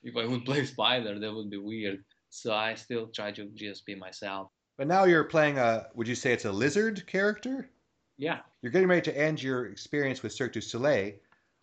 if 0.02 0.16
I 0.16 0.26
would 0.26 0.44
play 0.44 0.64
Spider, 0.64 1.18
that 1.18 1.34
would 1.34 1.50
be 1.50 1.58
weird. 1.58 2.04
So 2.30 2.54
I 2.54 2.74
still 2.74 3.08
try 3.08 3.32
to 3.32 3.44
just 3.54 3.84
be 3.86 3.94
myself. 3.94 4.48
But 4.79 4.87
now 4.87 5.05
you're 5.05 5.25
playing 5.25 5.59
a, 5.59 5.87
would 5.95 6.09
you 6.09 6.14
say 6.14 6.33
it's 6.33 6.45
a 6.45 6.53
lizard 6.53 7.07
character? 7.07 7.68
Yeah. 8.16 8.41
You're 8.62 8.73
getting 8.73 8.89
ready 8.89 9.03
to 9.03 9.18
end 9.18 9.43
your 9.43 9.66
experience 9.66 10.23
with 10.23 10.33
Cirque 10.33 10.53
du 10.53 10.61
Soleil. 10.61 11.12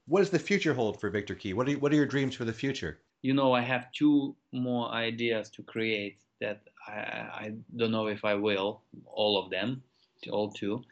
What 0.08 0.20
does 0.20 0.30
the 0.30 0.40
future 0.40 0.74
hold 0.74 1.00
for 1.00 1.10
Viktor 1.10 1.36
Kee? 1.36 1.54
What 1.54 1.70
are, 1.70 1.74
what 1.74 1.92
are 1.92 1.96
your 1.96 2.06
dreams 2.06 2.36
for 2.36 2.46
the 2.46 2.54
future? 2.54 3.00
You 3.22 3.34
know, 3.34 3.54
I 3.54 3.62
have 3.62 3.92
two 3.92 4.36
more 4.52 4.90
ideas 4.90 5.50
to 5.52 5.64
create 5.64 6.20
that 6.42 6.62
I, 6.88 6.92
I 6.92 7.54
don't 7.76 7.92
know 7.92 8.08
if 8.08 8.24
I 8.24 8.36
will, 8.36 8.82
all 9.06 9.44
of 9.44 9.50
them, 9.50 9.84
all 10.32 10.52
two. 10.52 10.84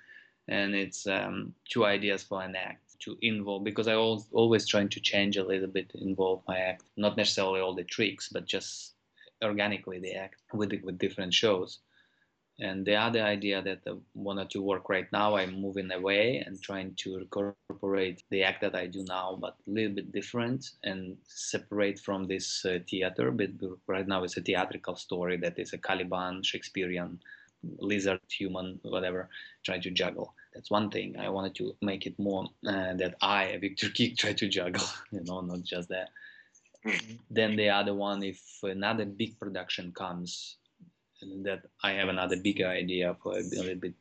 And 0.48 0.76
it's 0.76 1.08
um, 1.08 1.54
two 1.70 1.86
ideas 1.86 2.24
for 2.24 2.42
an 2.42 2.56
act 2.56 3.00
to 3.00 3.18
involve 3.22 3.64
because 3.64 3.88
I 3.88 3.94
always 3.94 4.28
always 4.32 4.68
trying 4.68 4.90
to 4.90 5.00
change 5.00 5.38
a 5.38 5.44
little 5.44 5.68
bit, 5.68 5.92
involve 5.96 6.42
my 6.48 6.58
act, 6.58 6.84
not 6.96 7.18
necessarily 7.18 7.60
all 7.60 7.76
the 7.76 7.84
tricks, 7.84 8.30
but 8.30 8.46
just 8.46 8.94
organically 9.44 10.00
the 10.00 10.14
act 10.14 10.42
with 10.54 10.74
with 10.84 10.98
different 10.98 11.34
shows. 11.34 11.80
And 12.60 12.86
the 12.86 12.96
other 12.96 13.22
idea 13.22 13.62
that 13.62 13.82
I 13.88 13.94
wanted 14.16 14.50
to 14.52 14.62
work 14.62 14.90
right 14.90 15.08
now, 15.12 15.36
I'm 15.36 15.62
moving 15.62 15.92
away 15.92 16.44
and 16.46 16.60
trying 16.62 16.96
to 17.04 17.18
incorporate 17.18 18.24
the 18.32 18.44
act 18.44 18.62
that 18.62 18.76
I 18.76 18.88
do 18.88 19.04
now, 19.08 19.38
but 19.40 19.58
a 19.68 19.70
little 19.70 19.94
bit 19.94 20.12
different 20.12 20.72
and 20.84 21.18
separate 21.28 22.00
from 22.00 22.26
this 22.26 22.66
uh, 22.66 22.80
theater. 22.90 23.30
But 23.30 23.52
right 23.86 24.08
now, 24.08 24.24
it's 24.24 24.38
a 24.38 24.42
theatrical 24.42 24.96
story 24.96 25.38
that 25.38 25.60
is 25.60 25.74
a 25.74 25.78
Caliban, 25.78 26.42
Shakespearean 26.42 27.20
lizard, 27.80 28.22
human, 28.30 28.80
whatever, 28.84 29.30
trying 29.64 29.82
to 29.82 29.92
juggle. 29.92 30.34
That's 30.54 30.72
one 30.72 30.90
thing. 30.90 31.18
I 31.20 31.30
wanted 31.30 31.54
to 31.56 31.76
make 31.82 32.08
it 32.08 32.18
more 32.18 32.46
uh, 32.66 32.94
that 32.96 33.16
I, 33.22 33.58
Viktor 33.62 33.90
Kee, 33.90 34.16
try 34.16 34.34
to 34.34 34.48
juggle, 34.48 34.86
you 35.12 35.24
know, 35.24 35.42
not 35.42 35.62
just 35.64 35.90
that. 35.90 36.10
Mm-hmm. 36.86 37.16
Then 37.30 37.56
the 37.56 37.70
other 37.70 37.94
one, 37.94 38.24
if 38.24 38.42
another 38.64 39.06
big 39.06 39.38
production 39.40 39.92
comes 39.92 40.58
that 41.44 41.64
I 41.84 41.92
have 41.94 42.10
another 42.10 42.38
bigger 42.38 42.68
idea 42.68 43.16
for 43.22 43.34
a 43.38 43.42
little 43.42 43.76
bit 43.76 43.94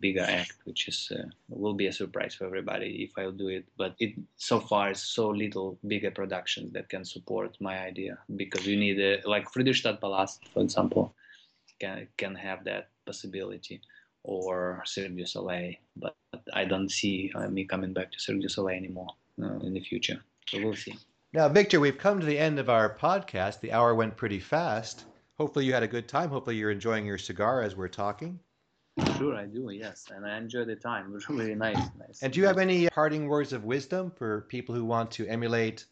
bigger 0.00 0.22
act, 0.22 0.54
which 0.64 0.88
is 0.88 1.12
uh, 1.14 1.28
will 1.48 1.74
be 1.74 1.86
a 1.86 1.92
surprise 1.92 2.34
for 2.34 2.46
everybody 2.46 3.04
if 3.04 3.18
I'll 3.18 3.32
do 3.32 3.48
it. 3.48 3.66
But 3.76 3.94
it 3.98 4.14
so 4.36 4.60
far 4.60 4.90
is 4.90 5.02
so 5.02 5.28
little 5.28 5.78
bigger 5.86 6.10
production 6.10 6.70
that 6.72 6.88
can 6.88 7.04
support 7.04 7.56
my 7.60 7.78
idea 7.78 8.18
because 8.36 8.66
you 8.66 8.76
need 8.76 8.98
a, 9.00 9.20
like 9.28 9.50
Friedrichstadt 9.52 10.00
Palast, 10.00 10.48
for 10.52 10.62
example, 10.62 11.14
can 11.78 12.08
can 12.16 12.34
have 12.34 12.64
that 12.64 12.88
possibility 13.04 13.80
or 14.26 14.82
Cirque 14.84 15.16
du 15.16 15.24
Soleil, 15.24 15.74
but 15.94 16.16
I 16.52 16.64
don't 16.64 16.90
see 16.90 17.30
uh, 17.34 17.48
me 17.48 17.64
coming 17.64 17.92
back 17.92 18.10
to 18.12 18.18
Cirque 18.18 18.40
du 18.40 18.48
Soleil 18.48 18.76
anymore 18.76 19.08
uh, 19.40 19.58
in 19.60 19.72
the 19.72 19.80
future. 19.80 20.20
So 20.48 20.60
we'll 20.62 20.74
see. 20.74 20.96
Now, 21.32 21.48
Viktor, 21.48 21.80
we've 21.80 21.98
come 21.98 22.18
to 22.18 22.26
the 22.26 22.38
end 22.38 22.58
of 22.58 22.68
our 22.68 22.96
podcast. 22.96 23.60
The 23.60 23.72
hour 23.72 23.94
went 23.94 24.16
pretty 24.16 24.40
fast. 24.40 25.04
Hopefully, 25.38 25.66
you 25.66 25.74
had 25.74 25.82
a 25.82 25.88
good 25.88 26.08
time. 26.08 26.30
Hopefully, 26.30 26.56
you're 26.56 26.70
enjoying 26.70 27.04
your 27.04 27.18
cigar 27.18 27.60
as 27.62 27.76
we're 27.76 27.88
talking. 27.88 28.40
Sure, 29.18 29.34
I 29.34 29.44
do. 29.44 29.68
Yes, 29.70 30.06
and 30.14 30.24
I 30.24 30.38
enjoy 30.38 30.64
the 30.64 30.76
time. 30.76 31.06
It 31.10 31.12
was 31.12 31.28
really 31.28 31.54
nice. 31.54 31.76
nice 31.98 32.22
and 32.22 32.32
do 32.32 32.40
you 32.40 32.46
have 32.46 32.56
any 32.56 32.88
parting 32.88 33.28
words 33.28 33.52
of 33.52 33.64
wisdom 33.64 34.10
for 34.10 34.42
people 34.48 34.74
who 34.74 34.84
want 34.84 35.10
to 35.12 35.26
emulate 35.26 35.84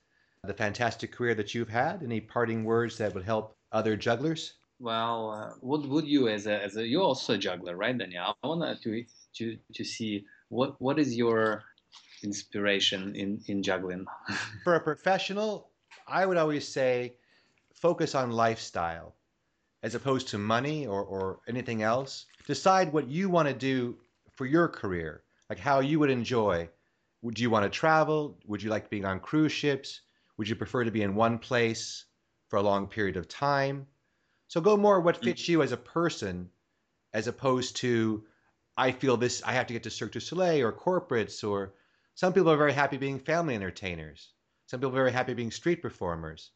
the 0.45 0.55
fantastic 0.55 1.13
career 1.13 1.35
that 1.35 1.55
you've 1.55 1.69
had? 1.69 2.03
Any 2.03 2.21
parting 2.21 2.65
words 2.65 2.97
that 2.99 3.15
would 3.15 3.25
help 3.25 3.55
other 3.71 3.97
jugglers? 3.97 4.55
Well, 4.81 5.31
uh, 5.31 5.55
what 5.61 5.87
would 5.87 6.07
you, 6.07 6.29
as 6.29 6.47
a, 6.47 6.63
as 6.63 6.77
a, 6.77 6.87
you're 6.87 7.03
also 7.03 7.35
a 7.35 7.39
juggler, 7.39 7.77
right, 7.77 7.97
Daniel? 7.97 8.35
I 8.43 8.47
want 8.47 8.81
to 8.83 9.05
to 9.35 9.59
to 9.75 9.85
see 9.85 10.25
what 10.49 10.81
what 10.81 10.99
is 10.99 11.15
your 11.15 11.65
inspiration 12.23 13.15
in 13.15 13.43
in 13.49 13.63
juggling. 13.63 14.07
for 14.65 14.77
a 14.77 14.81
professional, 14.81 15.69
I 16.09 16.25
would 16.25 16.39
always 16.39 16.67
say 16.67 17.17
focus 17.75 18.15
on 18.15 18.31
lifestyle 18.31 19.15
as 19.85 19.95
opposed 19.95 20.29
to 20.29 20.39
money 20.39 20.87
or, 20.87 21.05
or 21.05 21.41
anything 21.47 21.83
else. 21.83 22.25
Decide 22.47 22.91
what 22.91 23.07
you 23.07 23.29
want 23.29 23.49
to 23.49 23.55
do 23.55 23.99
for 24.33 24.47
your 24.47 24.67
career, 24.67 25.23
like 25.51 25.59
how 25.59 25.81
you 25.81 25.99
would 25.99 26.09
enjoy. 26.09 26.67
Would 27.21 27.39
you 27.39 27.51
want 27.51 27.65
to 27.65 27.79
travel? 27.79 28.39
Would 28.47 28.63
you 28.63 28.71
like 28.71 28.89
being 28.89 29.05
on 29.05 29.21
cruise 29.21 29.53
ships? 29.53 30.01
Would 30.39 30.49
you 30.49 30.57
prefer 30.57 30.85
to 30.85 30.91
be 30.91 31.03
in 31.03 31.15
one 31.15 31.39
place 31.39 32.07
for 32.49 32.57
a 32.57 32.63
long 32.63 32.87
period 32.87 33.19
of 33.19 33.29
time? 33.29 33.87
So 34.49 34.63
go 34.63 34.75
more 34.79 35.01
what 35.03 35.21
mm. 35.21 35.25
fits 35.25 35.49
you 35.49 35.63
as 35.63 35.73
a 35.73 35.77
person 35.77 36.49
as 37.13 37.27
opposed 37.27 37.77
to 37.77 38.25
I 38.79 38.91
feel 38.91 39.19
this 39.19 39.43
I 39.45 39.53
have 39.53 39.67
to 39.67 39.75
get 39.75 39.83
to 39.83 39.91
Cirque 39.91 40.13
du 40.13 40.21
Soleil 40.21 40.67
or 40.67 40.73
corporates 40.73 41.47
or 41.47 41.75
some 42.15 42.33
people 42.33 42.51
are 42.51 42.57
very 42.57 42.73
happy 42.73 42.97
being 42.97 43.19
family 43.19 43.55
entertainers. 43.55 44.33
Some 44.67 44.81
people 44.81 44.93
are 44.93 45.05
very 45.05 45.13
happy 45.13 45.35
being 45.35 45.51
street 45.51 45.83
performers. 45.83 46.53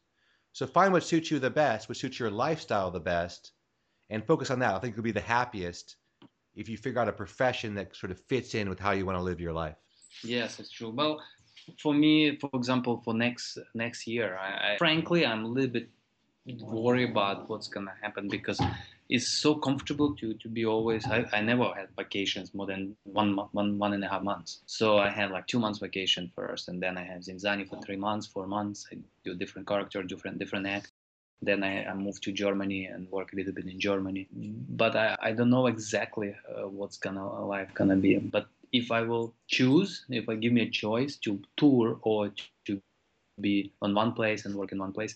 So 0.53 0.67
find 0.67 0.91
what 0.91 1.03
suits 1.03 1.31
you 1.31 1.39
the 1.39 1.49
best, 1.49 1.89
what 1.89 1.97
suits 1.97 2.19
your 2.19 2.31
lifestyle 2.31 2.91
the 2.91 2.99
best, 2.99 3.51
and 4.09 4.25
focus 4.25 4.51
on 4.51 4.59
that. 4.59 4.75
I 4.75 4.79
think 4.79 4.95
you'll 4.95 5.03
be 5.03 5.11
the 5.11 5.21
happiest 5.21 5.97
if 6.55 6.67
you 6.67 6.77
figure 6.77 6.99
out 6.99 7.07
a 7.07 7.13
profession 7.13 7.75
that 7.75 7.95
sort 7.95 8.11
of 8.11 8.19
fits 8.27 8.55
in 8.55 8.69
with 8.69 8.79
how 8.79 8.91
you 8.91 9.05
want 9.05 9.17
to 9.17 9.21
live 9.23 9.39
your 9.39 9.53
life. 9.53 9.75
Yes, 10.23 10.59
it's 10.59 10.71
true. 10.71 10.89
Well, 10.89 11.21
for 11.81 11.93
me, 11.93 12.37
for 12.37 12.49
example, 12.53 13.01
for 13.05 13.13
next 13.13 13.57
next 13.73 14.07
year, 14.07 14.37
I, 14.37 14.73
I 14.73 14.77
frankly 14.77 15.25
I'm 15.25 15.45
a 15.45 15.47
little 15.47 15.69
bit 15.69 15.89
worried 16.61 17.11
about 17.11 17.49
what's 17.49 17.67
gonna 17.67 17.93
happen 18.01 18.27
because 18.27 18.59
it's 19.09 19.27
so 19.27 19.55
comfortable 19.55 20.15
to 20.15 20.33
to 20.35 20.47
be 20.47 20.65
always 20.65 21.05
I, 21.07 21.25
I 21.33 21.41
never 21.41 21.65
had 21.75 21.89
vacations 21.97 22.53
more 22.53 22.67
than 22.67 22.95
one 23.03 23.35
one 23.51 23.79
one 23.79 23.93
and 23.93 24.03
a 24.03 24.07
half 24.07 24.21
months. 24.21 24.61
So 24.67 24.99
i 24.99 25.09
had 25.09 25.31
like 25.31 25.47
two 25.47 25.59
months 25.59 25.79
vacation 25.79 26.31
first 26.35 26.67
and 26.69 26.81
then 26.81 26.97
i 26.97 27.03
have 27.03 27.21
zinzanni 27.21 27.67
for 27.67 27.81
three 27.81 27.95
months 27.97 28.27
four 28.27 28.47
months. 28.47 28.87
I 28.91 28.97
do 29.25 29.31
a 29.31 29.35
different 29.35 29.67
character 29.67 30.03
different 30.03 30.37
different 30.37 30.67
act. 30.67 30.91
Then 31.41 31.63
I, 31.63 31.85
I 31.85 31.93
moved 31.93 32.21
to 32.23 32.33
Germany 32.33 32.85
and 32.85 33.09
work 33.09 33.31
a 33.31 33.35
little 33.37 33.53
bit 33.53 33.65
in 33.65 33.79
Germany, 33.79 34.27
but 34.81 34.95
I, 34.97 35.15
I 35.21 35.31
don't 35.31 35.49
know 35.49 35.67
exactly 35.67 36.35
uh, 36.53 36.67
what's 36.67 36.97
gonna 36.97 37.45
life 37.45 37.73
gonna 37.73 37.95
be. 37.95 38.17
But 38.17 38.47
if 38.73 38.91
I 38.91 39.01
will 39.03 39.33
choose, 39.47 40.05
if 40.09 40.27
I 40.27 40.35
give 40.35 40.51
me 40.51 40.61
a 40.63 40.69
choice 40.69 41.15
to 41.23 41.41
tour 41.55 41.97
or 42.01 42.31
to 42.65 42.81
be 43.39 43.71
on 43.81 43.95
one 43.95 44.11
place 44.11 44.45
and 44.45 44.53
work 44.53 44.73
in 44.73 44.79
one 44.79 44.91
place, 44.91 45.15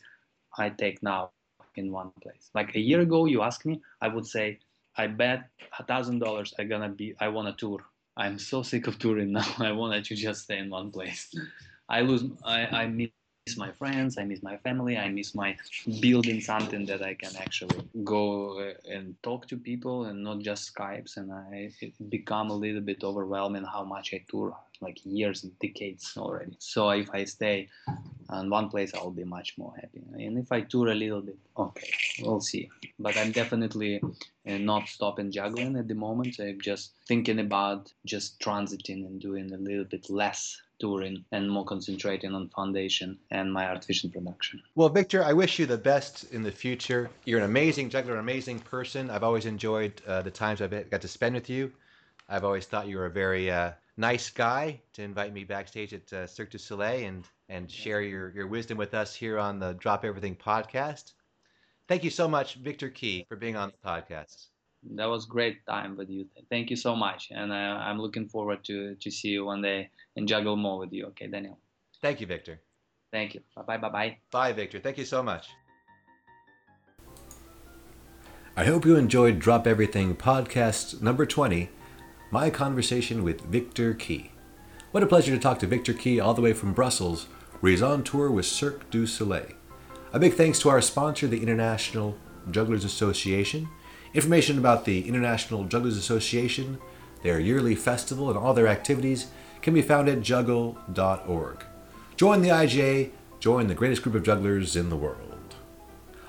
I 0.58 0.70
take 0.70 1.04
now 1.04 1.32
in 1.78 1.92
one 1.92 2.12
place. 2.22 2.50
Like 2.54 2.76
a 2.76 2.80
year 2.80 3.02
ago, 3.02 3.26
you 3.26 3.42
asked 3.42 3.66
me, 3.66 3.82
I 4.02 4.08
would 4.08 4.26
say, 4.26 4.60
I 4.98 5.08
bet 5.08 5.50
a 5.80 5.84
thousand 5.84 6.20
dollars 6.20 6.54
I 6.60 6.64
gonna 6.66 6.90
be. 6.90 7.16
I 7.20 7.28
want 7.30 7.48
a 7.48 7.54
tour. 7.54 7.80
I'm 8.16 8.38
so 8.38 8.62
sick 8.62 8.88
of 8.88 9.00
touring 9.00 9.32
now. 9.32 9.48
I 9.60 9.72
want 9.72 10.06
to 10.06 10.16
just 10.16 10.44
stay 10.44 10.60
in 10.60 10.70
one 10.70 10.92
place. 10.92 11.34
I 11.90 12.02
lose. 12.02 12.24
I 12.46 12.66
I 12.68 12.88
miss 12.88 13.10
miss 13.46 13.58
my 13.58 13.72
friends, 13.72 14.18
I 14.18 14.24
miss 14.24 14.42
my 14.42 14.58
family, 14.58 14.98
I 14.98 15.10
miss 15.10 15.36
my 15.36 15.58
building 16.00 16.40
something 16.40 16.86
that 16.86 17.02
I 17.02 17.14
can 17.14 17.36
actually 17.36 17.82
go 18.04 18.60
uh, 18.60 18.74
and 18.90 19.16
talk 19.22 19.48
to 19.50 19.58
people 19.58 20.06
and 20.06 20.24
not 20.24 20.40
just 20.40 20.74
Skypes. 20.74 21.18
And 21.18 21.32
I 21.32 21.72
become 22.10 22.50
a 22.52 22.56
little 22.56 22.82
bit 22.82 23.04
overwhelming 23.04 23.66
how 23.66 23.84
much 23.84 24.14
I 24.14 24.24
tour, 24.30 24.56
like 24.82 24.98
years 25.04 25.44
and 25.44 25.58
decades 25.60 26.14
already. 26.18 26.56
So 26.60 26.90
if 26.92 27.10
I 27.14 27.26
stay 27.26 27.70
in 28.32 28.50
one 28.50 28.70
place, 28.70 28.94
I'll 28.94 29.12
be 29.12 29.26
much 29.26 29.58
more 29.58 29.74
happy. 29.76 30.02
And 30.14 30.38
if 30.38 30.52
I 30.52 30.62
tour 30.62 30.88
a 30.88 30.96
little 30.96 31.22
bit, 31.22 31.38
okay, 31.58 31.92
we'll 32.22 32.40
see. 32.40 32.70
But 32.98 33.18
I'm 33.18 33.32
definitely 33.32 34.02
uh, 34.48 34.58
not 34.58 34.88
stopping 34.88 35.32
juggling 35.32 35.76
at 35.76 35.90
the 35.90 35.96
moment. 35.96 36.40
I'm 36.40 36.62
just 36.62 36.94
thinking 37.08 37.40
about 37.40 37.92
just 38.06 38.40
transiting 38.40 39.06
and 39.06 39.20
doing 39.20 39.52
a 39.54 39.58
little 39.58 39.86
bit 39.86 40.10
less 40.10 40.62
touring 40.84 41.24
and 41.32 41.50
more 41.50 41.64
concentrating 41.64 42.36
on 42.36 42.50
foundation 42.50 43.18
and 43.32 43.54
my 43.54 43.66
art 43.66 43.86
vision 43.86 44.12
production. 44.12 44.62
Well, 44.76 44.90
Viktor, 44.90 45.24
I 45.24 45.32
wish 45.32 45.58
you 45.58 45.66
the 45.66 45.78
best 45.78 46.26
in 46.34 46.44
the 46.44 46.52
future. 46.52 47.10
You're 47.24 47.40
an 47.40 47.46
amazing 47.46 47.90
juggler, 47.90 48.16
an 48.16 48.20
amazing 48.20 48.60
person. 48.60 49.10
I've 49.10 49.24
always 49.24 49.46
enjoyed 49.46 49.94
uh, 50.06 50.24
the 50.24 50.32
times 50.32 50.62
I've 50.62 50.90
got 50.90 51.00
to 51.00 51.08
spend 51.08 51.36
with 51.36 51.50
you. 51.50 51.72
I've 52.28 52.44
always 52.44 52.66
thought 52.66 52.88
you 52.90 52.98
were 52.98 53.06
a 53.06 53.22
very 53.26 53.50
uh, 53.50 53.72
nice 53.96 54.30
guy 54.30 54.82
to 54.96 55.02
invite 55.02 55.32
me 55.34 55.46
backstage 55.46 55.94
at 55.94 56.12
uh, 56.12 56.28
Cirque 56.28 56.52
du 56.52 56.58
Soleil 56.58 57.08
and, 57.08 57.24
and 57.48 57.72
share 57.72 58.02
your, 58.02 58.32
your 58.32 58.48
wisdom 58.48 58.78
with 58.78 58.94
us 58.94 59.16
here 59.16 59.40
on 59.40 59.60
the 59.60 59.74
Drop 59.76 60.04
Everything 60.04 60.36
podcast. 60.36 61.14
Thank 61.88 62.04
you 62.04 62.10
so 62.10 62.28
much, 62.28 62.56
Viktor 62.56 62.90
Kee, 62.90 63.26
for 63.30 63.38
being 63.38 63.56
on 63.56 63.72
the 63.72 63.90
podcast 63.90 64.48
that 64.92 65.06
was 65.06 65.26
great 65.26 65.66
time 65.66 65.98
with 65.98 66.10
you. 66.10 66.28
Thank 66.50 66.70
you 66.70 66.76
so 66.76 66.96
much, 66.96 67.30
and 67.32 67.52
uh, 67.52 67.56
I'm 67.56 68.00
looking 68.00 68.28
forward 68.28 68.64
to 68.66 68.96
to 68.96 69.12
see 69.12 69.30
you 69.30 69.46
one 69.46 69.62
day 69.62 69.90
and 70.16 70.28
juggle 70.28 70.56
more 70.56 70.78
with 70.80 70.94
you. 70.94 71.08
Okay, 71.08 71.28
Daniel. 71.28 71.58
Thank 72.02 72.22
you, 72.22 72.28
Viktor. 72.28 72.60
Thank 73.12 73.36
you. 73.36 73.42
Bye 73.56 73.64
bye 73.64 73.78
bye 73.78 73.90
bye. 73.90 74.18
Bye, 74.32 74.54
Viktor. 74.54 74.80
Thank 74.80 74.98
you 74.98 75.06
so 75.06 75.24
much. 75.24 75.50
I 78.56 78.66
hope 78.66 78.86
you 78.86 78.96
enjoyed 78.96 79.40
Drop 79.40 79.66
Everything 79.66 80.16
podcast 80.16 81.02
number 81.02 81.26
20, 81.26 81.70
my 82.30 82.52
conversation 82.52 83.24
with 83.24 83.42
Viktor 83.42 83.96
Kee. 83.96 84.32
What 84.92 85.02
a 85.02 85.08
pleasure 85.08 85.34
to 85.34 85.42
talk 85.42 85.58
to 85.60 85.68
Viktor 85.68 85.94
Kee 85.94 86.20
all 86.20 86.36
the 86.36 86.42
way 86.42 86.54
from 86.54 86.72
Brussels, 86.72 87.26
where 87.62 87.72
he's 87.72 87.82
on 87.82 88.04
tour 88.04 88.30
with 88.30 88.46
Cirque 88.46 88.88
du 88.92 89.08
Soleil. 89.08 89.54
A 90.12 90.20
big 90.20 90.36
thanks 90.36 90.60
to 90.60 90.70
our 90.70 90.82
sponsor, 90.82 91.26
the 91.26 91.42
International 91.42 92.16
Jugglers 92.52 92.86
Association 92.86 93.70
Information 94.14 94.58
about 94.58 94.86
the 94.86 95.08
International 95.08 95.64
Jugglers 95.64 95.98
Association, 95.98 96.80
their 97.24 97.40
yearly 97.40 97.76
festival, 97.76 98.30
and 98.30 98.38
all 98.38 98.54
their 98.54 98.68
activities 98.68 99.28
can 99.62 99.74
be 99.74 99.82
found 99.82 100.10
at 100.10 100.22
juggle.org. 100.22 101.66
Join 102.16 102.42
the 102.42 102.50
IJA, 102.50 103.12
join 103.40 103.68
the 103.68 103.74
greatest 103.74 104.04
group 104.04 104.16
of 104.16 104.24
jugglers 104.24 104.76
in 104.76 104.90
the 104.90 104.96
world. 104.96 105.56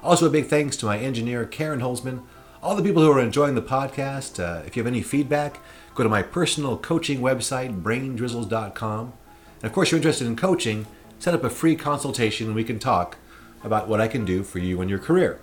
Also, 0.02 0.26
a 0.26 0.30
big 0.30 0.46
thanks 0.46 0.76
to 0.76 0.86
my 0.86 0.98
engineer, 0.98 1.44
Karen 1.44 1.80
Holzman, 1.80 2.22
all 2.62 2.74
the 2.74 2.82
people 2.82 3.02
who 3.02 3.10
are 3.12 3.20
enjoying 3.20 3.54
the 3.54 3.62
podcast. 3.62 4.42
Uh, 4.42 4.62
if 4.66 4.76
you 4.76 4.82
have 4.82 4.90
any 4.90 5.02
feedback, 5.02 5.60
go 5.94 6.02
to 6.02 6.08
my 6.08 6.22
personal 6.22 6.78
coaching 6.78 7.20
website, 7.20 7.82
braindrizzles.com. 7.82 9.12
And 9.56 9.64
of 9.64 9.72
course, 9.72 9.90
you're 9.90 9.98
interested 9.98 10.26
in 10.26 10.36
coaching, 10.36 10.86
set 11.18 11.34
up 11.34 11.44
a 11.44 11.50
free 11.50 11.76
consultation 11.76 12.46
and 12.46 12.56
we 12.56 12.64
can 12.64 12.78
talk 12.78 13.18
about 13.62 13.88
what 13.88 14.00
I 14.00 14.08
can 14.08 14.24
do 14.24 14.42
for 14.42 14.58
you 14.58 14.80
and 14.80 14.90
your 14.90 14.98
career. 14.98 15.40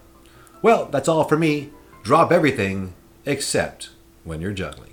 Well, 0.61 0.85
that's 0.85 1.07
all 1.07 1.23
for 1.23 1.37
me. 1.37 1.71
Drop 2.03 2.31
everything 2.31 2.93
except 3.27 3.91
when 4.23 4.41
you're 4.41 4.53
juggling. 4.53 4.90